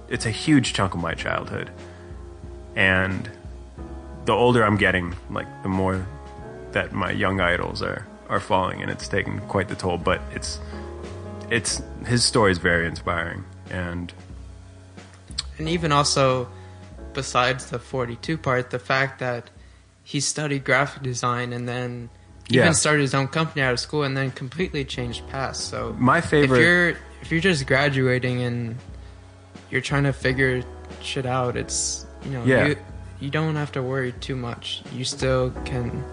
[0.10, 1.72] it's a huge chunk of my childhood,
[2.76, 3.30] and
[4.26, 6.06] the older I'm getting, like the more
[6.72, 9.98] that my young idols are are falling, and it's taken quite the toll.
[9.98, 10.60] But it's
[11.50, 14.14] it's his story is very inspiring, and
[15.58, 16.48] and even also
[17.14, 19.50] besides the 42 part the fact that
[20.04, 22.10] he studied graphic design and then
[22.50, 22.64] Yeah.
[22.64, 26.22] even started his own company out of school and then completely changed paths so My
[26.22, 26.90] favorite- if you're
[27.22, 28.78] if you're just graduating and
[29.72, 30.62] you're trying to figure
[31.02, 32.66] shit out it's you know Yeah.
[32.68, 32.76] you
[33.22, 36.04] you don't have to worry too much you still can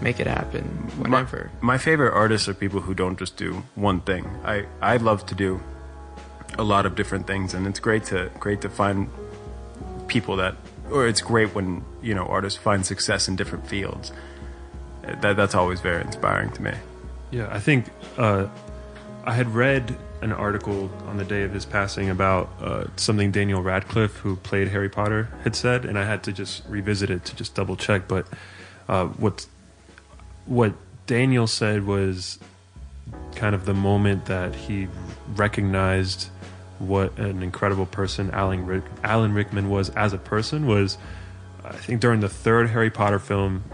[0.00, 0.64] make it happen
[0.98, 4.24] whenever My, my favorite artists are people who don't just do one thing.
[4.44, 5.60] I, I love to do
[6.58, 9.08] a lot of different things, and it's great to great to find
[10.06, 10.56] people that,
[10.90, 14.12] or it's great when you know artists find success in different fields.
[15.02, 16.72] That that's always very inspiring to me.
[17.30, 17.86] Yeah, I think
[18.16, 18.46] uh,
[19.24, 23.62] I had read an article on the day of his passing about uh, something Daniel
[23.62, 27.36] Radcliffe, who played Harry Potter, had said, and I had to just revisit it to
[27.36, 28.08] just double check.
[28.08, 28.26] But
[28.88, 29.46] uh, what
[30.46, 30.74] what
[31.06, 32.38] Daniel said was
[33.34, 34.88] kind of the moment that he
[35.34, 36.30] recognized
[36.88, 40.98] what an incredible person Alan Rick, Alan Rickman was as a person was
[41.64, 43.64] I think during the third Harry Potter film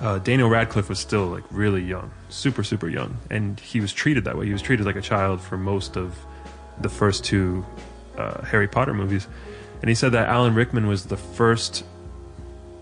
[0.00, 4.24] uh, Daniel Radcliffe was still like really young, super super young, and he was treated
[4.24, 4.46] that way.
[4.46, 6.16] He was treated like a child for most of
[6.80, 7.66] the first two
[8.16, 9.26] uh, Harry Potter movies,
[9.80, 11.84] and he said that Alan Rickman was the first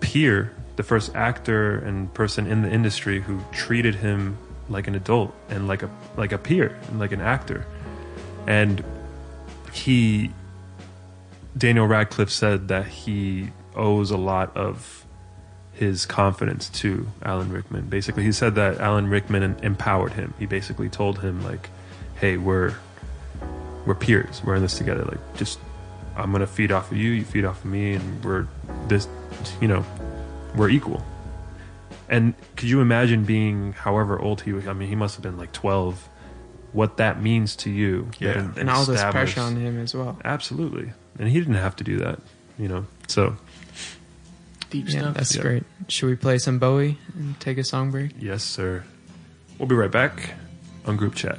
[0.00, 4.36] peer, the first actor and person in the industry who treated him
[4.68, 7.64] like an adult and like a like a peer and like an actor,
[8.46, 8.84] and
[9.76, 10.30] he
[11.56, 15.04] Daniel Radcliffe said that he owes a lot of
[15.72, 17.88] his confidence to Alan Rickman.
[17.88, 20.34] Basically, he said that Alan Rickman empowered him.
[20.38, 21.70] He basically told him like,
[22.16, 22.74] "Hey, we're
[23.84, 24.42] we're peers.
[24.44, 25.04] We're in this together.
[25.04, 25.58] Like, just
[26.16, 27.10] I'm gonna feed off of you.
[27.10, 28.46] You feed off of me, and we're
[28.88, 29.08] this.
[29.60, 29.84] You know,
[30.54, 31.04] we're equal."
[32.08, 34.68] And could you imagine being however old he was?
[34.68, 36.08] I mean, he must have been like 12.
[36.76, 38.10] What that means to you?
[38.18, 38.34] Yeah.
[38.34, 40.92] that and all this pressure on him as well Absolutely.
[41.18, 42.18] And he didn't have to do that,
[42.58, 42.84] you know.
[43.08, 43.34] So,
[44.70, 45.14] Deep yeah stuff.
[45.14, 45.42] that's Yeah.
[45.42, 48.84] great should we play some bowie and take a song break yes, sir.
[49.58, 50.34] We'll be right back
[50.84, 51.38] on group chat.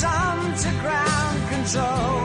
[0.00, 2.20] Tom to ground control.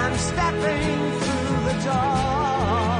[0.00, 2.96] I'm stepping through the door.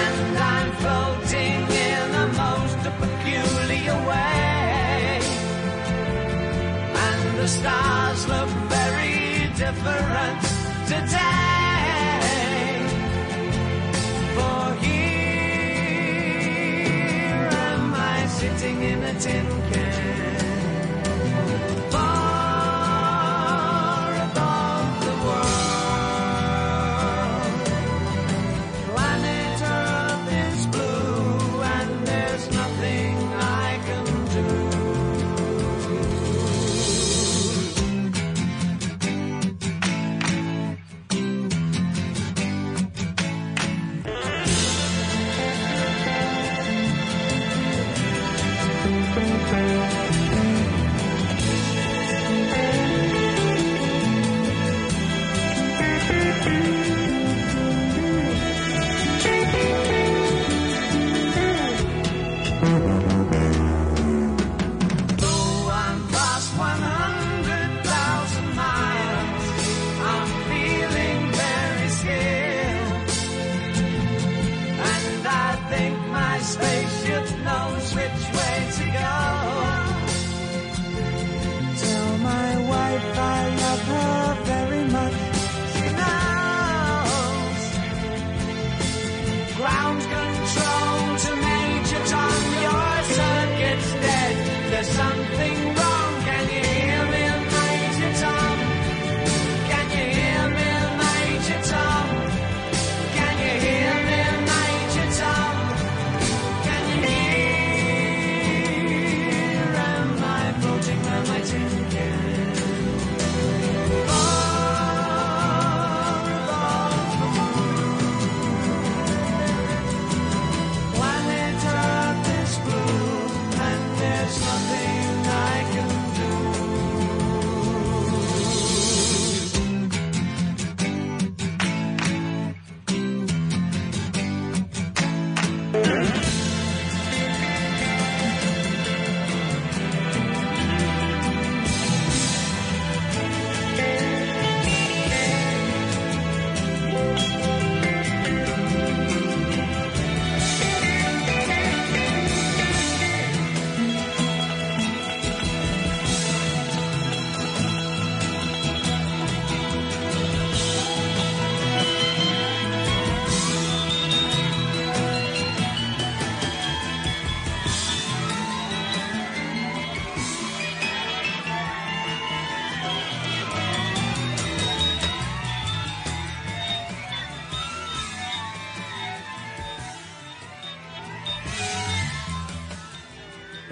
[0.00, 1.60] And I'm floating
[1.90, 5.20] in a most peculiar way.
[7.04, 10.42] And the stars look very different
[10.86, 11.26] today.
[14.36, 15.10] For here
[17.66, 19.85] am I sitting in a tin can.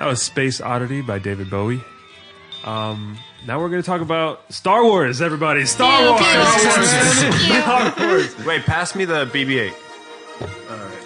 [0.05, 1.81] That was Space Oddity by David Bowie.
[2.63, 3.17] Um,
[3.47, 5.65] now we're going to talk about Star Wars, everybody.
[5.65, 6.21] Star Wars!
[6.21, 7.63] Star pew, pew.
[7.63, 8.37] Star Wars!
[8.45, 9.73] Wait, pass me the BB-8.
[9.73, 10.99] All right,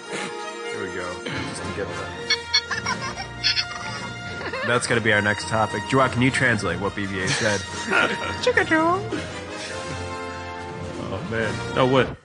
[0.65, 1.23] here we go.
[1.23, 2.09] Just to get that.
[4.67, 5.81] That's gonna be our next topic.
[5.89, 7.61] Joa, can you translate what BB-8 said?
[11.11, 11.75] Oh, man.
[11.75, 12.17] No, what?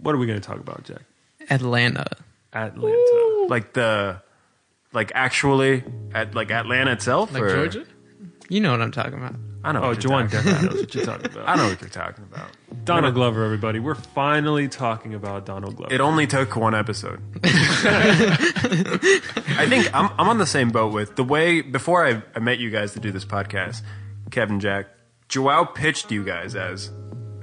[0.00, 1.02] What are we going to talk about, Jack?
[1.50, 2.06] Atlanta.
[2.54, 3.46] Atlanta.
[3.50, 4.22] Like the,
[4.96, 7.54] like actually at like Atlanta itself, Like or?
[7.54, 7.84] Georgia?
[8.48, 9.36] You know what I'm talking about.
[9.62, 9.82] I know.
[9.82, 11.48] Oh, what you're Juwan definitely knows what you're talking about.
[11.48, 12.48] I know what you're talking about.
[12.84, 13.78] Donald Glover, everybody.
[13.78, 15.92] We're finally talking about Donald Glover.
[15.92, 17.20] It only took one episode.
[17.44, 18.36] I
[19.68, 22.70] think I'm, I'm on the same boat with the way before I, I met you
[22.70, 23.82] guys to do this podcast,
[24.30, 24.86] Kevin Jack,
[25.28, 26.90] Joao pitched you guys as,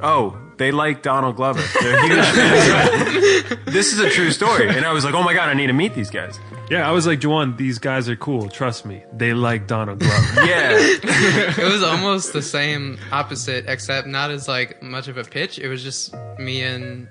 [0.02, 1.62] oh, they like Donald Glover.
[1.82, 3.58] They're huge fans.
[3.66, 4.70] this is a true story.
[4.70, 6.40] And I was like, oh my God, I need to meet these guys.
[6.74, 8.50] Yeah, I was like, Juwan, these guys are cool.
[8.50, 9.04] Trust me.
[9.14, 10.44] They like Donald Glover.
[10.44, 10.72] Yeah.
[10.76, 15.60] it was almost the same opposite, except not as like much of a pitch.
[15.60, 17.08] It was just me and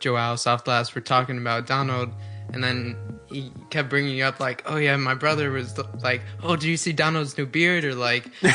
[0.00, 2.10] Joao Soft Glass were talking about Donald,
[2.52, 2.94] and then
[3.30, 6.92] he kept bringing up like, "Oh yeah, my brother was like, oh, do you see
[6.92, 8.52] Donald's new beard?" Or like, yeah,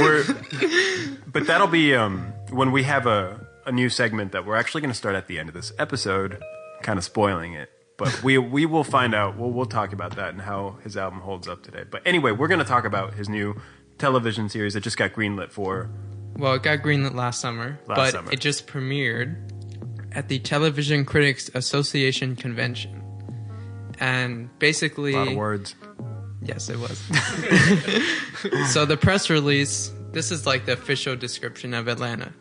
[0.00, 0.24] we're.
[1.26, 4.90] But that'll be um, when we have a, a new segment that we're actually going
[4.90, 6.42] to start at the end of this episode,
[6.82, 7.70] kind of spoiling it.
[7.98, 9.36] But we we will find out.
[9.36, 11.84] We'll we'll talk about that and how his album holds up today.
[11.88, 13.60] But anyway, we're going to talk about his new
[13.98, 15.90] television series that just got greenlit for.
[16.36, 18.32] well, it got greenlit last summer, Last but summer.
[18.32, 19.36] it just premiered
[20.12, 23.02] at the Television Critics Association convention.
[23.98, 25.74] and basically, A lot of words.
[26.40, 26.96] Yes, it was.
[28.72, 32.32] so the press release, this is like the official description of Atlanta.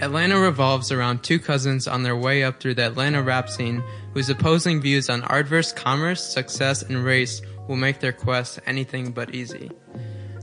[0.00, 3.82] Atlanta revolves around two cousins on their way up through the Atlanta rap scene
[4.14, 9.10] whose opposing views on art versus commerce, success, and race will make their quest anything
[9.10, 9.70] but easy.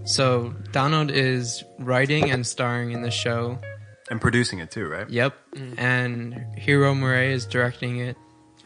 [0.05, 3.57] So Donald is writing and starring in the show.
[4.11, 5.09] And producing it too, right?
[5.09, 5.35] Yep.
[5.55, 5.79] Mm.
[5.79, 8.15] And Hiro Murai is directing it.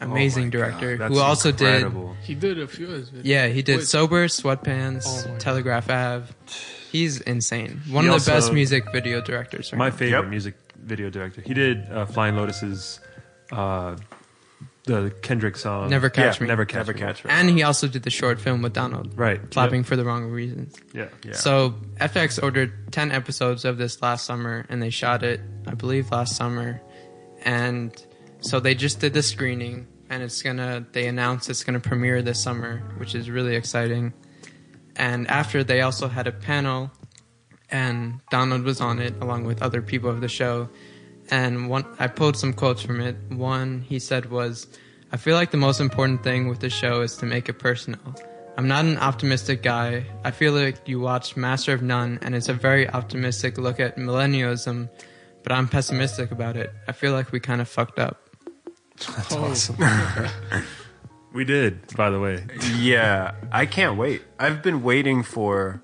[0.02, 2.16] Oh Amazing my God, director that's who also incredible.
[2.22, 3.20] He did a few of his videos.
[3.24, 6.32] Yeah, he did Wait, Sober, Sweatpants, Oh Telegraph Ave.
[6.90, 7.82] He's insane.
[7.90, 9.72] One He of the best music video directors.
[9.72, 9.96] Right My now.
[9.96, 10.30] favorite Yep.
[10.30, 11.40] music video director.
[11.40, 13.00] He did uh, Flying Lotus's,
[13.52, 13.96] uh,
[14.84, 15.90] the Kendrick song.
[15.90, 16.46] Never Catch Me.
[16.48, 16.98] Never Catch Never Me.
[16.98, 17.30] catch me.
[17.30, 19.16] And he also did the short film with Donald.
[19.16, 19.50] Right.
[19.50, 19.86] Clapping Yep.
[19.86, 20.74] for the wrong reasons.
[20.94, 21.08] Yeah.
[21.24, 21.34] Yeah.
[21.34, 26.10] So FX ordered 10 episodes of this last summer and they shot it, I believe,
[26.10, 26.80] last summer.
[27.44, 27.94] And
[28.40, 32.42] so they just did the screening and it's gonna, they announced it's gonna premiere this
[32.42, 34.12] summer, which is really exciting.
[34.96, 36.90] And after they also had a panel
[37.70, 40.68] and Donald was on it along with other people of the show.
[41.30, 43.16] And one, I pulled some quotes from it.
[43.28, 44.66] One he said was,
[45.12, 48.00] "I feel like the most important thing with the show is to make it personal.
[48.56, 50.04] I'm not an optimistic guy.
[50.24, 53.96] I feel like you watched Master of None, and it's a very optimistic look at
[53.96, 54.88] millennialism,
[55.42, 56.72] but I'm pessimistic about it.
[56.88, 58.20] I feel like we kind of fucked up."
[59.16, 59.76] That's awesome.
[61.32, 62.44] we did, by the way.
[62.76, 64.22] Yeah, I can't wait.
[64.38, 65.82] I've been waiting for.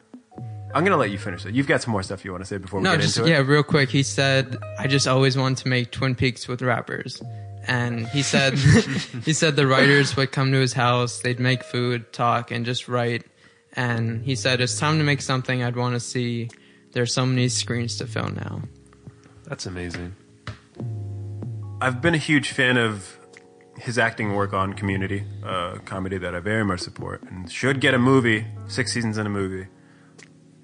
[0.74, 1.54] I'm gonna let you finish it.
[1.54, 3.28] You've got some more stuff you want to say before we No, get just into
[3.30, 3.32] it.
[3.32, 3.88] yeah, real quick.
[3.88, 7.22] He said, "I just always wanted to make Twin Peaks with rappers,"
[7.66, 8.54] and he said,
[9.24, 12.88] he said the writers would come to his house, they'd make food, talk, and just
[12.88, 13.24] write.
[13.72, 16.50] And he said, "It's time to make something I'd want to see."
[16.92, 18.62] There's so many screens to fill now.
[19.44, 20.14] That's amazing.
[21.80, 23.18] I've been a huge fan of
[23.78, 27.92] his acting work on Community, a comedy that I very much support, and should get
[27.92, 29.66] a movie, six seasons in a movie.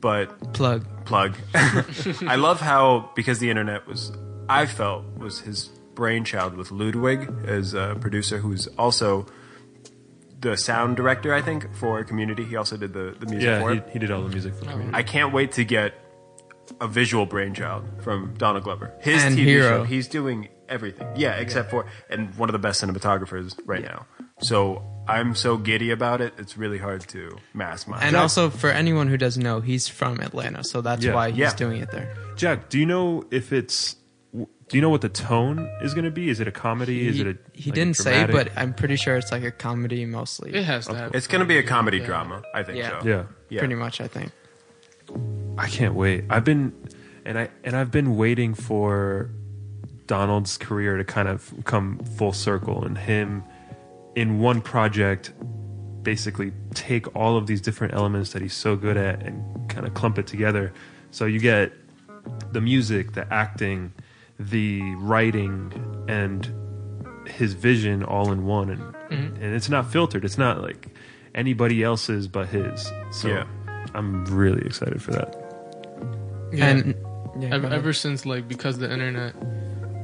[0.03, 0.85] But Plug.
[1.07, 1.37] plug.
[1.55, 4.13] I love how because the internet was,
[4.49, 9.27] I felt was his brainchild with Ludwig as a producer, who's also
[10.41, 12.45] the sound director, I think, for Community.
[12.45, 13.89] He also did the the music Yeah, for he, it.
[13.93, 14.77] he did all the music for oh.
[14.77, 14.91] me.
[14.93, 15.95] I can't wait to get
[16.81, 18.93] a visual brainchild from Donald Glover.
[19.01, 19.69] His And TV Hiro.
[19.69, 21.07] show, he's doing everything.
[21.15, 24.07] Yeah, except for and one of the best cinematographers right now.
[24.41, 26.33] So I'm so giddy about it.
[26.39, 28.01] It's really hard to mask my.
[28.01, 31.15] And also, for anyone who doesn't know, he's from Atlanta, so that's Yeah.
[31.15, 31.55] why he's Yeah.
[31.57, 32.15] doing it there.
[32.37, 33.97] Jack, do you know if it's?
[34.33, 36.31] Do you know what the tone is going to be?
[36.31, 37.07] Is it a comedy?
[37.09, 37.37] is he, it a?
[37.53, 38.55] he like, didn't say, dramatic?
[38.55, 40.55] but I'm pretty sure it's like a comedy mostly.
[40.55, 41.15] It has to have.
[41.15, 42.43] it's going to be a comedy drama.
[42.55, 43.01] I think Yeah.
[43.03, 43.07] so.
[43.09, 43.25] yeah.
[43.51, 43.59] Yeah.
[43.59, 44.31] Pretty much, I think.
[45.59, 46.25] I can't wait.
[46.31, 46.73] I've been,
[47.27, 49.29] and I and I've been waiting for
[50.07, 53.43] Donald's career to kind of come full circle, and him
[54.15, 55.33] in one project,
[56.03, 59.95] basically take all of these different elements that he's so good at and kind of
[59.95, 60.73] clump it together.
[61.11, 61.73] So you get
[62.53, 63.93] the music, the acting,
[64.39, 65.73] the writing,
[66.09, 66.51] and
[67.27, 69.43] his vision all in one, and mm-hmm.
[69.43, 70.25] and it's not filtered.
[70.25, 70.89] It's not like
[71.35, 72.91] anybody else's but his.
[73.11, 73.47] So Yeah.
[73.95, 75.37] I'm really excited for that.
[76.53, 76.69] Yeah.
[76.69, 76.95] And
[77.39, 79.35] yeah, ever, ever since like because the internet,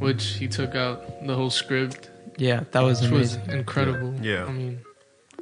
[0.00, 4.14] which he took out the whole script, yeah, that was which was incredible.
[4.22, 4.44] Yeah.
[4.46, 4.80] I mean,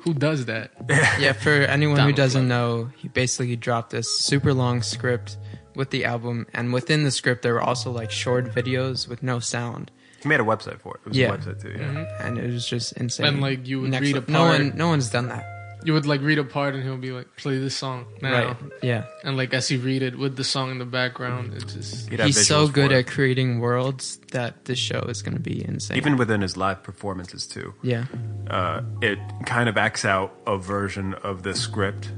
[0.01, 0.71] who does that?
[1.21, 2.85] yeah, for anyone who Donald doesn't Glover.
[2.85, 5.37] know, he basically dropped this super long script
[5.75, 9.39] with the album, and within the script there were also like short videos with no
[9.39, 9.91] sound,
[10.23, 11.01] He made a website for it.
[11.05, 11.33] It was Yeah.
[11.35, 11.71] a website too.
[11.77, 11.85] Yeah.
[11.85, 12.27] Mm-hmm.
[12.27, 13.27] and it was just insane.
[13.27, 15.45] And, like, you would Next read a le- no one, no one's done that,
[15.85, 18.57] You would like read a part and he'll be like, "Play this song now," right?
[18.83, 22.09] Yeah, and like as he read it with the song in the background, it's just
[22.11, 25.35] He'd have he's so visuals good for at creating worlds that this show is going
[25.35, 25.97] to be insane.
[25.97, 27.75] even within his live performances too.
[27.83, 28.07] yeah,
[28.51, 32.11] uh, it kind of acts out a version of the script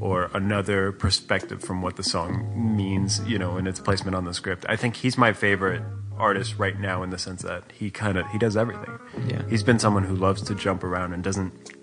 [0.00, 4.34] or another perspective from what the song means, you know, in its placement on the
[4.34, 4.66] script.
[4.68, 5.82] I think he's my favorite
[6.18, 8.98] artist right now in the sense that he kind of he does everything.
[9.26, 9.42] Yeah.
[9.48, 11.73] He's been someone who loves to jump around and doesn't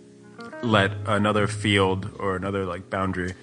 [0.63, 3.33] let another field or another like boundary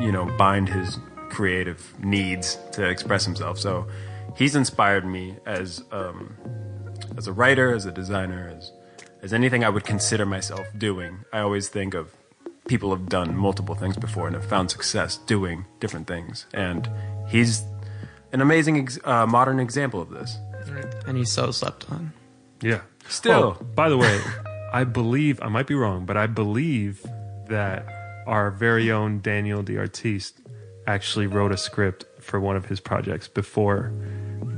[0.00, 0.98] you know bind his
[1.30, 3.58] creative needs to express himself.
[3.58, 3.86] So
[4.36, 6.34] he's inspired me as um,
[7.16, 8.72] as a writer, as a designer, as
[9.22, 11.24] as anything I would consider myself doing.
[11.32, 12.10] I always think of
[12.68, 16.88] people have done multiple things before and have found success doing different things, and
[17.28, 17.62] he's
[18.32, 20.38] an amazing ex- uh, modern example of this.
[21.06, 22.12] and he's so slept on.
[22.60, 22.80] Yeah.
[23.08, 23.56] Still.
[23.60, 24.20] Oh, by the way,
[24.76, 27.02] I believe I might be wrong, but I believe
[27.48, 27.86] that
[28.26, 30.38] our very own Daniel the artiste
[30.86, 33.90] actually wrote a script for one of his projects before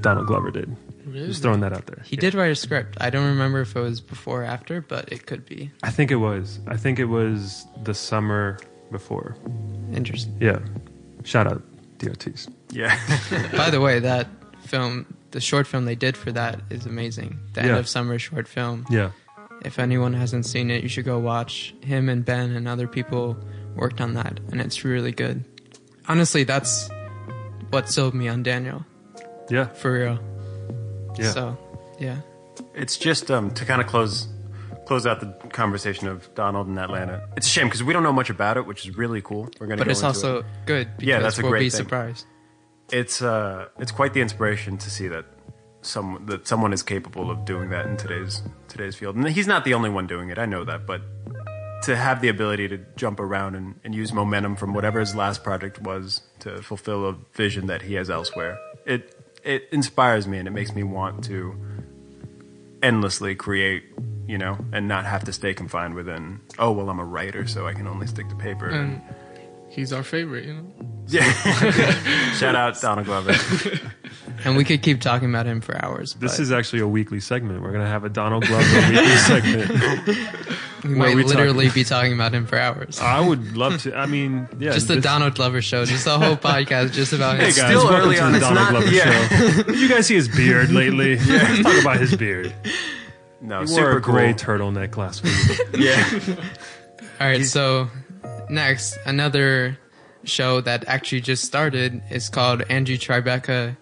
[0.01, 0.77] Donald Glover did.
[1.07, 1.29] Really?
[1.29, 2.03] Just throwing that out there.
[2.05, 2.97] He did write a script.
[3.01, 5.71] I don't remember if it was before or after, but it could be.
[5.85, 6.59] I think it was.
[6.67, 8.59] I think it was the summer
[8.91, 9.37] before.
[9.93, 10.37] Interesting.
[10.41, 10.59] Yeah.
[11.23, 11.63] Shout out
[11.99, 12.49] DOTs.
[12.73, 12.99] Yeah.
[13.57, 14.27] By the way, that
[14.63, 17.39] film, the short film they did for that is amazing.
[17.53, 18.85] The end of summer short film.
[18.91, 19.13] Yeah.
[19.65, 21.75] If anyone hasn't seen it, you should go watch.
[21.83, 23.37] Him and Ben and other people
[23.75, 25.45] worked on that, and it's really good.
[26.09, 26.89] Honestly, that's
[27.71, 28.85] what sold me on Daniel.
[29.51, 29.67] Yeah.
[29.67, 30.19] For real.
[31.19, 31.33] Yeah.
[31.33, 31.59] So,
[31.99, 32.21] yeah.
[32.75, 34.29] It's just um, to kind of close
[34.87, 37.29] close out the conversation of Donald in Atlanta.
[37.37, 39.49] It's a shame because we don't know much about it, which is really cool.
[39.61, 39.79] We're gonna.
[39.79, 40.47] But go it's also it.
[40.67, 41.79] good yeah, because that's a we'll great be thing.
[41.79, 42.27] surprised.
[42.91, 45.27] It's uh, it's quite the inspiration to see that
[45.83, 49.17] some that someone is capable of doing that in today's today's field.
[49.17, 50.39] And he's not the only one doing it.
[50.39, 51.03] I know that, but
[51.83, 55.45] to have the ability to jump around and, and use momentum from whatever his last
[55.45, 59.15] project was to fulfill a vision that he has elsewhere, it
[59.45, 61.55] it inspires me and it makes me want to
[62.83, 63.85] endlessly create,
[64.27, 66.41] you know, and not have to stay confined within.
[66.59, 68.69] Oh well, I'm a writer, so I can only stick to paper.
[68.69, 69.01] And
[69.71, 70.98] he's our favorite, you know.
[71.09, 72.33] Yeah.
[72.35, 73.35] Shout out Donald Glover.
[74.45, 76.15] And we could keep talking about him for hours.
[76.15, 77.61] This but is actually a weekly segment.
[77.61, 79.69] We're gonna have a Donald Glover weekly segment.
[80.85, 83.01] we might we talk- literally be talking about him for hours.
[83.01, 83.97] I would love to.
[83.97, 87.35] I mean, yeah, just the this- Donald Glover show, just the whole podcast, just about
[87.35, 87.47] him.
[87.47, 89.63] Hey guys, welcome to the Donald Glover show.
[89.65, 91.17] Did you guys see his beard lately?
[91.19, 92.55] Let's talk about his beard.
[93.41, 94.57] No, he super wore a gray cool.
[94.57, 95.59] turtleneck last week.
[95.77, 96.37] Yeah.
[97.21, 97.89] All right, so
[98.49, 99.77] next, another
[100.25, 103.77] show that actually just started is called Angie Tribeca,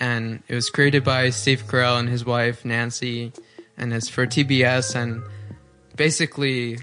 [0.00, 3.32] and it was created by Steve Carell and his wife Nancy,
[3.76, 4.94] and it's for TBS.
[4.94, 5.22] And
[5.96, 6.78] basically,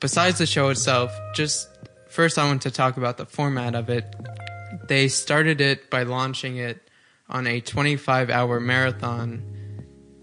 [0.00, 1.68] besides the show itself, just
[2.08, 4.14] first I want to talk about the format of it.
[4.88, 6.90] They started it by launching it
[7.28, 9.42] on a 25 hour marathon,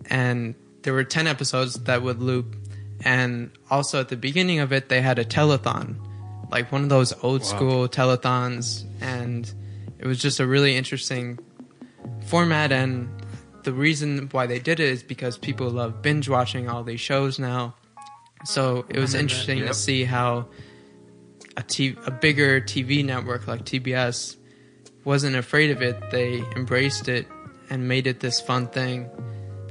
[0.09, 2.55] and there were 10 episodes that would loop.
[3.03, 5.95] And also at the beginning of it, they had a telethon,
[6.51, 7.47] like one of those old Wow.
[7.47, 8.83] school telethons.
[9.01, 9.51] And
[9.99, 11.39] it was just a really interesting
[12.25, 12.71] format.
[12.71, 13.09] And
[13.63, 17.39] the reason why they did it is because people love binge watching all these shows
[17.39, 17.75] now.
[18.45, 19.67] So it was interesting Yep.
[19.67, 20.47] to see how
[21.57, 24.35] a, t- a bigger TV network like TBS
[25.03, 25.99] wasn't afraid of it.
[26.11, 27.27] They embraced it
[27.69, 29.09] and made it this fun thing.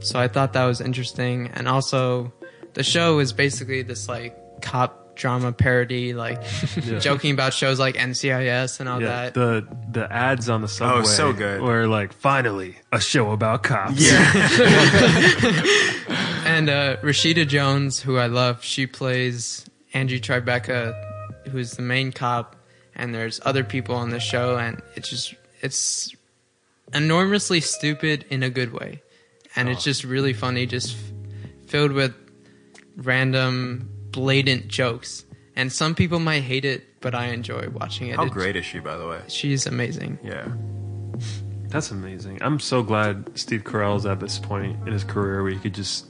[0.02, 1.48] So I thought that was interesting.
[1.52, 2.32] And also,
[2.74, 6.42] the show is basically this like cop drama parody, like
[6.82, 6.98] Yeah.
[6.98, 9.34] joking about shows like NCIS and all Yeah, that.
[9.34, 11.00] the the ads on the subway.
[11.00, 11.60] oh, so good.
[11.62, 14.00] Were like, finally, a show about cops.
[14.00, 14.32] Yeah.
[16.46, 20.94] and uh, Rashida Jones, who I love, she plays Angie Tribeca,
[21.50, 22.56] who's the main cop,
[22.94, 26.14] and there's other people on the show, and it's just it's
[26.94, 29.02] enormously stupid in a good way,
[29.56, 31.12] and it's just really funny, just f-
[31.68, 32.14] filled with
[32.96, 35.24] random, blatant jokes.
[35.56, 38.16] And some people might hate it, but I enjoy watching it.
[38.16, 39.20] How It's- great is she, by the way?
[39.28, 40.18] She's amazing.
[40.22, 40.48] Yeah.
[41.68, 42.38] That's amazing.
[42.42, 46.06] I'm so glad Steve Carell's at this point in his career where he could just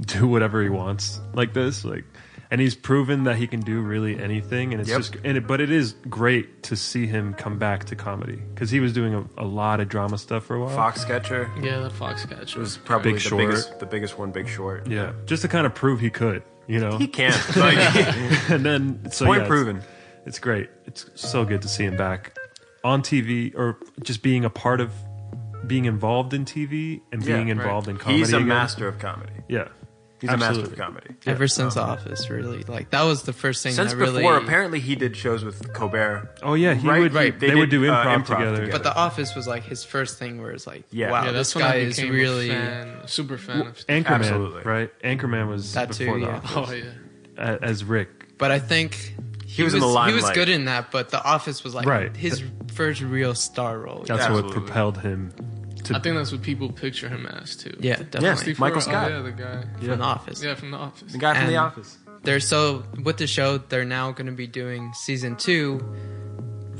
[0.00, 1.84] do whatever he wants like this.
[1.84, 2.04] Like,
[2.50, 4.72] and he's proven that he can do really anything.
[4.72, 4.98] And it's Yep.
[4.98, 8.70] just, and it, but it is great to see him come back to comedy because
[8.70, 10.74] he was doing a, a lot of drama stuff for a while.
[10.76, 11.50] Foxcatcher.
[11.62, 12.56] Yeah, the Foxcatcher.
[12.56, 13.40] It was probably Big the Short.
[13.46, 14.30] biggest, the biggest one.
[14.30, 14.86] Big Short.
[14.86, 16.98] Yeah, just to kind of prove he could, you know.
[16.98, 17.32] He can.
[17.56, 17.78] Like-
[18.50, 19.82] and then so Point yeah, proven.
[20.26, 20.70] It's, great.
[20.86, 22.36] It's so good to see him back
[22.82, 24.90] on TV or just being a part of
[25.66, 27.56] being involved in TV and Yeah, being right.
[27.56, 28.18] involved in comedy.
[28.20, 28.48] He's a again.
[28.48, 29.32] master of comedy.
[29.48, 29.68] Yeah,
[30.24, 30.72] He's a master Absolutely.
[30.72, 31.14] of comedy.
[31.26, 34.22] Ever since Um, Office, really, like that was the first thing Since that really.
[34.22, 36.30] before, apparently he did shows with Colbert.
[36.42, 37.00] Oh, yeah, he right?
[37.00, 37.38] would- Right.
[37.38, 38.68] they would do improv together.
[38.72, 41.10] But The Office was like his first thing where it's like, Yeah.
[41.10, 42.48] wow, Yeah, this that's when I guy is really.
[42.48, 44.62] fan, super fan Well, of Steve Anchorman, Absolutely.
[44.62, 44.90] right?
[45.02, 46.36] Anchorman was That too, before the yeah.
[46.36, 46.52] Office.
[46.56, 47.56] Oh, yeah.
[47.60, 48.38] As Rick.
[48.38, 49.14] But I think
[49.46, 50.34] He was in the He was limelight.
[50.34, 52.16] good in that, but The Office was like Right.
[52.16, 52.42] his
[52.72, 54.02] first real star role.
[54.06, 54.56] That's Absolutely.
[54.56, 55.32] what propelled him
[55.84, 57.76] to I think that's what people picture him as too.
[57.80, 58.36] Yeah, definitely.
[58.42, 59.10] Steve Michael Scott.
[59.12, 60.42] Oh, yeah, the guy From The Office.
[60.42, 61.12] Yeah, from the Office.
[61.12, 61.98] The guy from The Office.
[62.22, 63.58] They're so with the show.
[63.58, 65.80] They're now going to be doing season two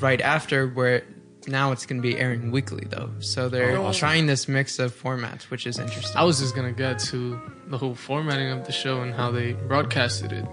[0.01, 1.03] right after where
[1.47, 3.11] now it's going to be airing weekly though.
[3.21, 6.17] So they're Oh, trying this mix of formats, which is interesting.
[6.17, 9.53] I was just gonna get to the whole formatting of the show and how they
[9.53, 10.47] broadcasted it.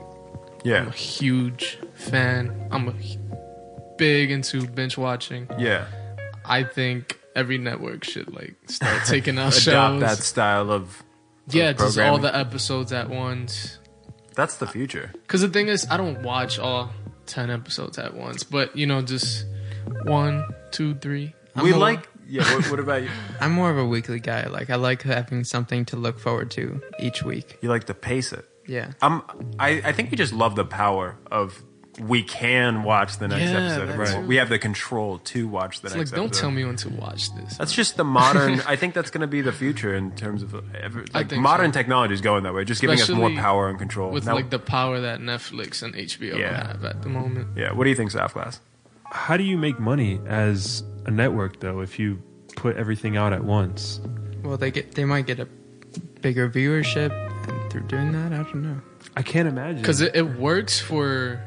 [0.65, 0.81] Yeah.
[0.81, 2.67] I'm a huge fan.
[2.71, 3.17] I'm a h-
[3.97, 5.47] big into binge watching.
[5.57, 5.85] Yeah.
[6.45, 10.01] I think every network should like start taking out Adopt shows.
[10.01, 11.03] that style of.
[11.49, 13.77] yeah, just all the episodes at once.
[14.35, 15.11] That's the future.
[15.13, 16.91] Because the thing is, I don't watch all
[17.25, 19.45] ten episodes at once, but you know, just
[20.03, 21.33] one, two, three.
[21.55, 22.43] I'm we a- like Yeah.
[22.55, 23.09] What, what about you?
[23.41, 24.47] I'm more of a weekly guy.
[24.47, 27.57] Like I like having something to look forward to each week.
[27.61, 28.45] You like to pace it.
[28.67, 28.91] Yeah.
[29.01, 29.23] Um,
[29.59, 31.61] I, I think we just love the power of
[32.07, 33.97] we can watch the next Yeah, episode.
[33.97, 34.07] Right.
[34.21, 34.27] too.
[34.27, 36.41] We have the control to watch the It's next like, don't episode.
[36.41, 37.57] tell me when to watch this.
[37.57, 38.59] That's just the modern.
[38.61, 41.79] I think that's going to be the future in terms of every, like modern so.
[41.79, 44.11] technology is going that way, just giving us more power and control.
[44.11, 46.67] with Now- like the power that Netflix and HBO Yeah.
[46.67, 47.49] have at the moment.
[47.55, 47.71] yeah.
[47.71, 48.59] What do you think, Soft Glass?
[49.11, 52.21] How do you make money as a network though if you
[52.55, 53.99] put everything out at once?
[54.43, 55.47] Well, they get they might get a
[56.21, 57.11] bigger viewership,
[57.47, 58.81] and through doing that, I don't know.
[59.17, 59.81] I can't imagine.
[59.81, 61.41] Because it, it works for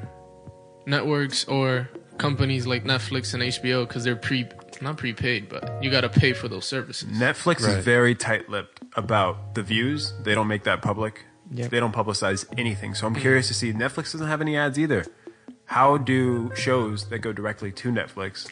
[0.86, 1.88] networks or
[2.18, 4.48] companies like Netflix and HBO because they're pre
[4.80, 7.08] not prepaid, but you got to pay for those services.
[7.08, 7.78] Netflix Right.
[7.78, 10.12] is very tight-lipped about the views.
[10.22, 11.24] They don't make that public.
[11.52, 11.70] Yep.
[11.70, 12.94] They don't publicize anything.
[12.94, 13.20] So I'm mm.
[13.20, 13.72] curious to see.
[13.72, 15.06] Netflix doesn't have any ads either.
[15.66, 18.50] How do shows that go directly to Netflix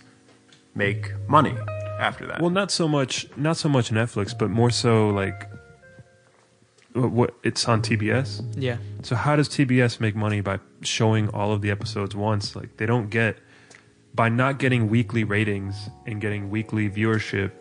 [0.75, 1.57] make money
[1.99, 2.41] after that?
[2.41, 5.49] Well, not so much, not so much Netflix, but more so like
[6.93, 8.55] what, what it's on TBS.
[8.57, 8.77] Yeah.
[9.03, 12.55] So how does TBS make money by showing all of the episodes once?
[12.57, 13.39] Like they don't get
[14.15, 17.53] by not getting weekly ratings and getting weekly viewership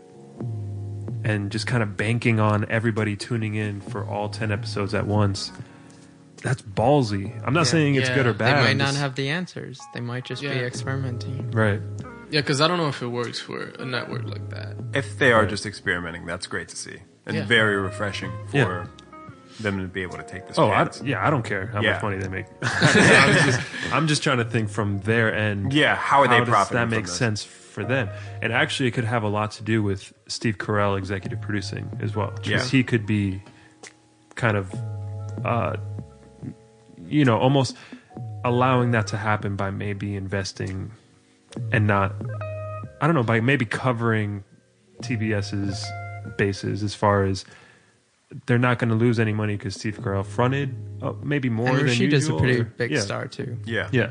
[1.24, 5.52] and just kind of banking on everybody tuning in for all 10 episodes at once.
[6.44, 7.40] That's ballsy.
[7.45, 7.64] I'm not Yeah.
[7.66, 8.16] saying it's Yeah.
[8.16, 8.58] good or bad.
[8.58, 9.80] They might I'm not have the answers.
[9.94, 11.52] They might just be experimenting.
[11.52, 11.80] Right.
[12.32, 14.76] Yeah, because I don't know if it works for a network like that.
[14.94, 17.45] if they are just experimenting, that's great to see and Yeah.
[17.45, 18.86] very refreshing for Yeah.
[19.60, 20.57] Them to be able to take this.
[20.57, 21.94] Oh, I, yeah, I don't care how Yeah.
[21.94, 22.45] much money they make.
[22.61, 23.60] I'm, just,
[23.94, 25.73] I'm just trying to think from their end.
[25.73, 28.10] Yeah, how are they does profiting That makes sense for them,
[28.41, 32.15] and actually, it could have a lot to do with Steve Carell executive producing as
[32.15, 32.32] well.
[32.44, 32.56] Yeah.
[32.57, 33.41] because he could be
[34.36, 34.73] kind of,
[35.45, 35.78] uh,
[37.07, 37.76] you know, almost
[38.44, 40.91] allowing that to happen by maybe investing
[41.72, 42.14] and not,
[43.02, 44.44] I don't know, by maybe covering
[45.02, 45.86] TBS's
[46.38, 47.45] bases as far as
[48.45, 51.80] they're not going to lose any money because Steve Carell fronted uh, maybe more and
[51.80, 53.02] than Rashida is a pretty or- big yeah.
[53.02, 53.58] star too.
[53.66, 53.90] Yeah.
[53.91, 54.10] Yeah.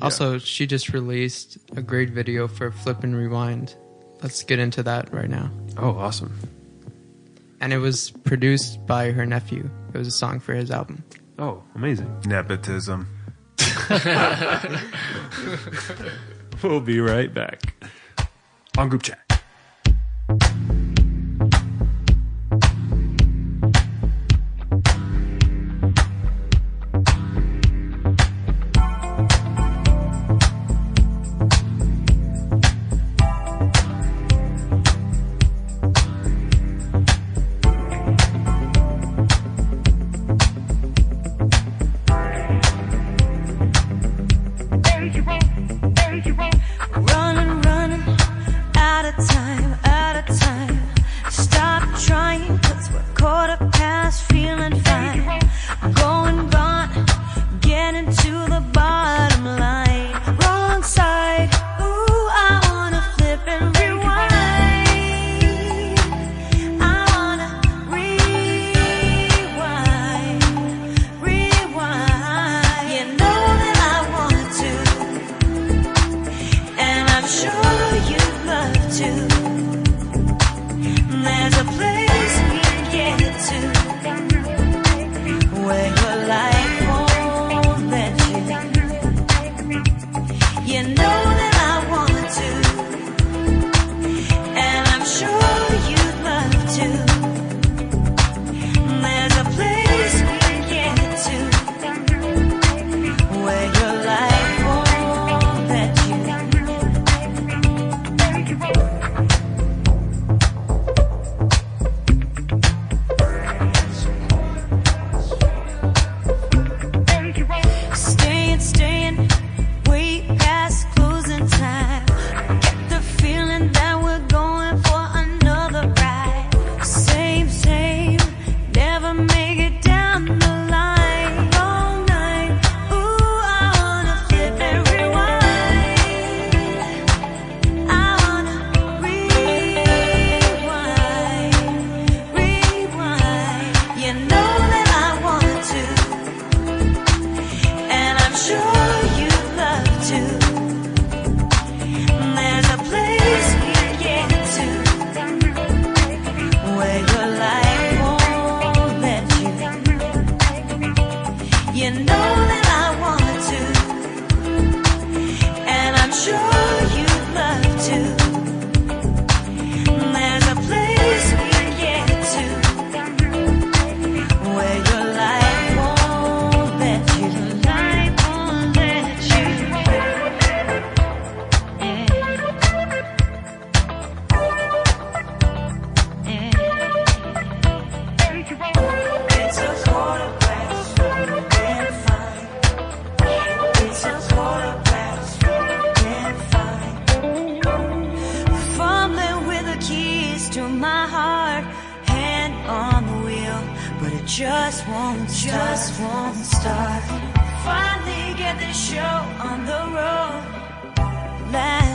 [0.00, 3.74] Also, she just released a great video for Flip and Rewind.
[4.22, 5.50] Let's get into that right now.
[5.76, 6.38] Oh, awesome.
[7.60, 9.68] And it was produced by her nephew.
[9.92, 11.04] It was a song for his album.
[11.38, 12.22] Oh, amazing.
[12.26, 13.06] Nepotism.
[16.62, 17.74] We'll be right back
[18.76, 19.18] on group chat.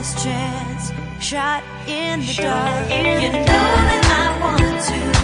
[0.06, 2.90] Last chance, shot in the dark.
[2.90, 5.15] You know that I want to,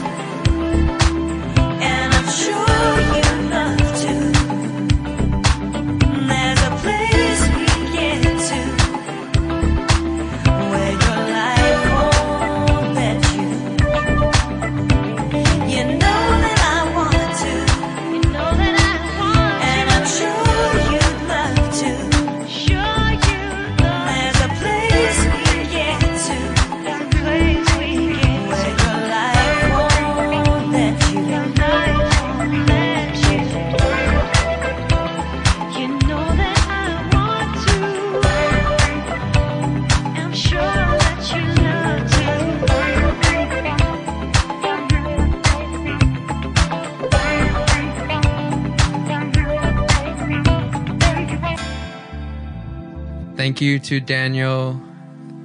[53.62, 54.78] you to Daniel.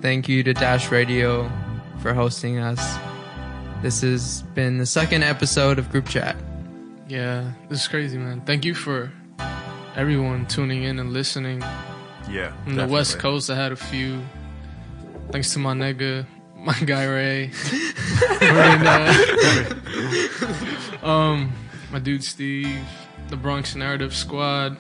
[0.02, 1.49] Thank you to Dash Radio
[1.99, 2.98] for hosting us.
[3.84, 6.35] This has been the second episode of Group Chat.
[7.07, 8.41] Yeah, this is crazy, man.
[8.41, 9.11] Thank you for
[9.95, 11.61] everyone tuning in and listening.
[12.27, 13.19] Yeah, From the West.
[13.19, 14.19] Coast, I had a few.
[15.31, 16.26] Thanks to my nigga,
[16.56, 17.52] my guy Ray.
[18.39, 19.73] Uh,
[21.03, 21.52] um,
[21.91, 22.80] my dude Steve,
[23.30, 24.77] the Bronx Narrative Squad,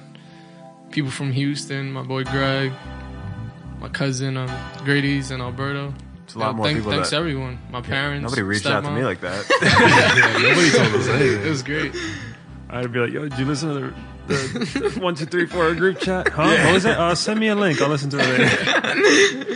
[0.91, 2.71] people from Houston, my boy Greg,
[3.79, 4.49] my cousin um,
[4.83, 5.93] Grady's in Alberto.
[6.25, 7.59] It's a lot Yeah, more thank- people Thanks that- everyone.
[7.71, 8.23] My parents.
[8.23, 9.45] Nobody reached out to me like that.
[9.61, 11.45] Yeah, nobody told us anything.
[11.45, 11.95] It was great.
[12.69, 13.93] I'd be like, yo, did you listen to
[14.27, 16.27] the, the, the one, two, three, four group chat?
[16.27, 16.43] Huh?
[16.65, 16.97] What was it?
[16.97, 17.81] Uh, send me a link.
[17.81, 19.55] I'll listen to it later.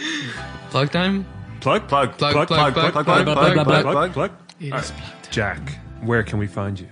[0.70, 1.26] Plug time?
[1.60, 1.88] Plug?
[1.90, 3.84] Plug, Plug, plug, plug, plug, plug, plug, plug, plug, plug.
[3.84, 4.32] plug, plug.
[4.62, 5.04] It All is right.
[5.30, 6.88] Jack, where can we find you?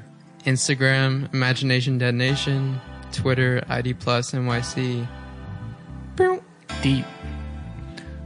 [0.45, 2.81] Instagram, Imagination Dead Nation,
[3.13, 5.07] Twitter, ID Plus NYC.
[6.81, 7.05] deep.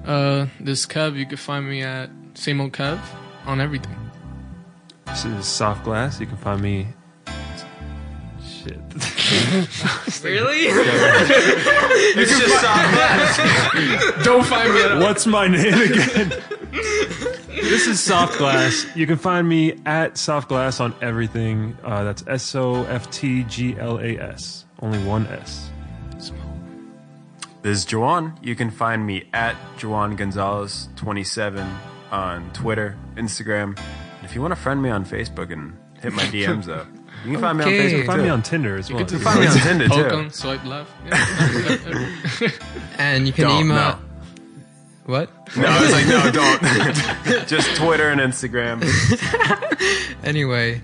[0.06, 3.00] Uh, this Kev, you can find me at same old Kev
[3.46, 3.96] on everything.
[5.06, 6.20] This is Soft Glass.
[6.20, 6.88] You can find me.
[8.46, 8.80] Shit.
[10.24, 10.60] Really?
[12.16, 14.24] it's just soft glass.
[14.24, 16.32] Don't find me at What's my name again?
[17.50, 18.86] this is Soft Glass.
[18.96, 21.78] You can find me at Soft Glass on everything.
[21.84, 24.66] Uh, that's S O F T G L A S.
[24.82, 25.70] Only one S.
[27.64, 28.38] This is Juwan.
[28.44, 31.66] You can find me at Juwan Gonzalez 27
[32.12, 33.78] on Twitter, Instagram.
[33.78, 36.88] And if you want to friend me on Facebook and hit my DMs up,
[37.26, 37.94] you can find me on Okay.
[37.94, 38.06] Facebook.
[38.06, 39.06] Find me on Tinder as You well.
[39.06, 40.16] get to Find me on Tinder Poke too.
[40.18, 40.92] 'em, swipe left.
[41.06, 42.50] Yeah.
[43.00, 43.76] And you can Don't, email.
[43.76, 44.00] no.
[45.06, 45.30] What?
[45.58, 46.62] No, I was like, no, don't.
[47.48, 48.82] Just Twitter and Instagram.
[50.24, 50.82] Anyway,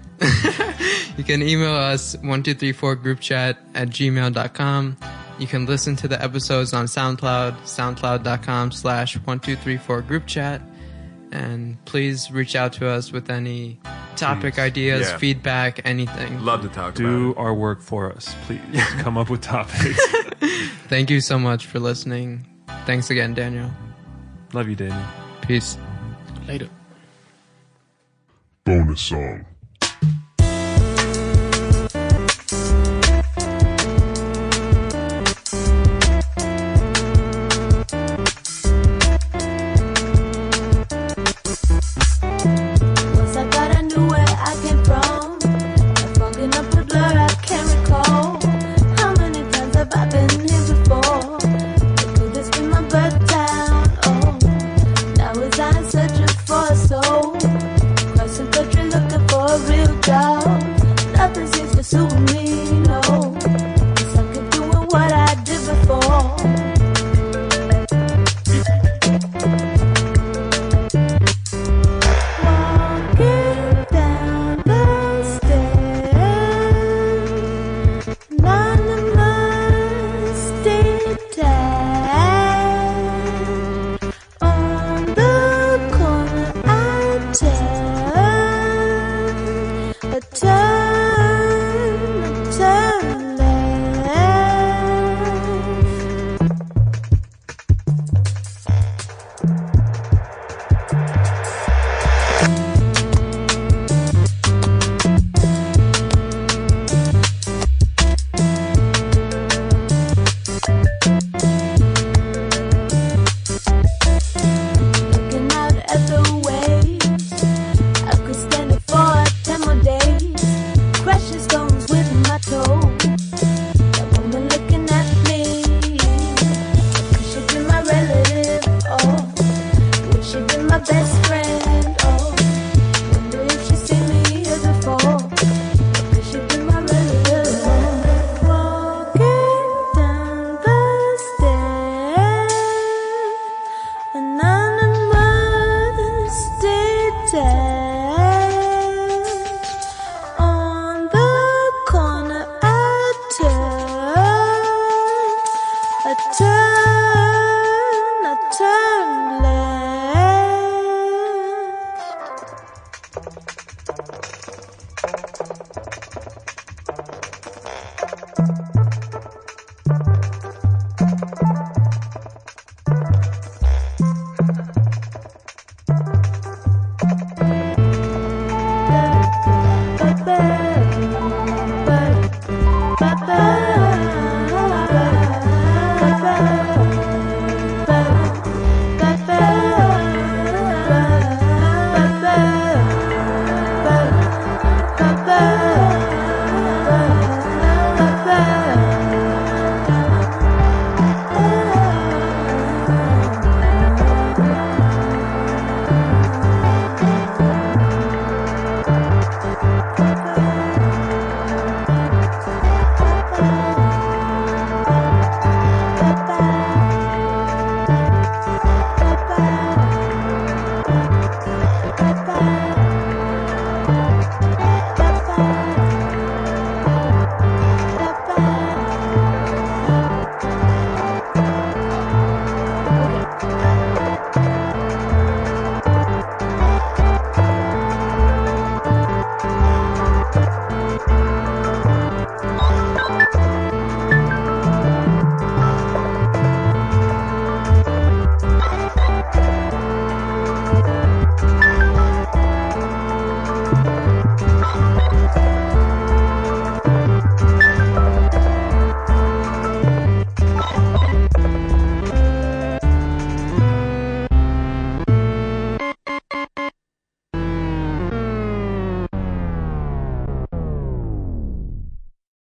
[1.17, 4.97] you can email us 1234groupchat at gmail.com.
[5.39, 10.61] You can listen to the episodes on SoundCloud, soundcloud.com slash 1234 group chat.
[11.31, 13.79] And please reach out to us with any
[14.17, 14.61] topic Please.
[14.61, 15.17] ideas, Yeah.
[15.17, 16.43] feedback, anything.
[16.43, 18.59] Love to talk Do about our work for us, please.
[18.99, 19.97] Come up with topics.
[20.89, 22.45] Thank you so much for listening.
[22.85, 23.69] Thanks again, Daniel.
[24.53, 25.05] Love you, Daniel.
[25.41, 25.77] Peace.
[26.47, 26.67] Later.
[28.65, 29.45] Bonus song.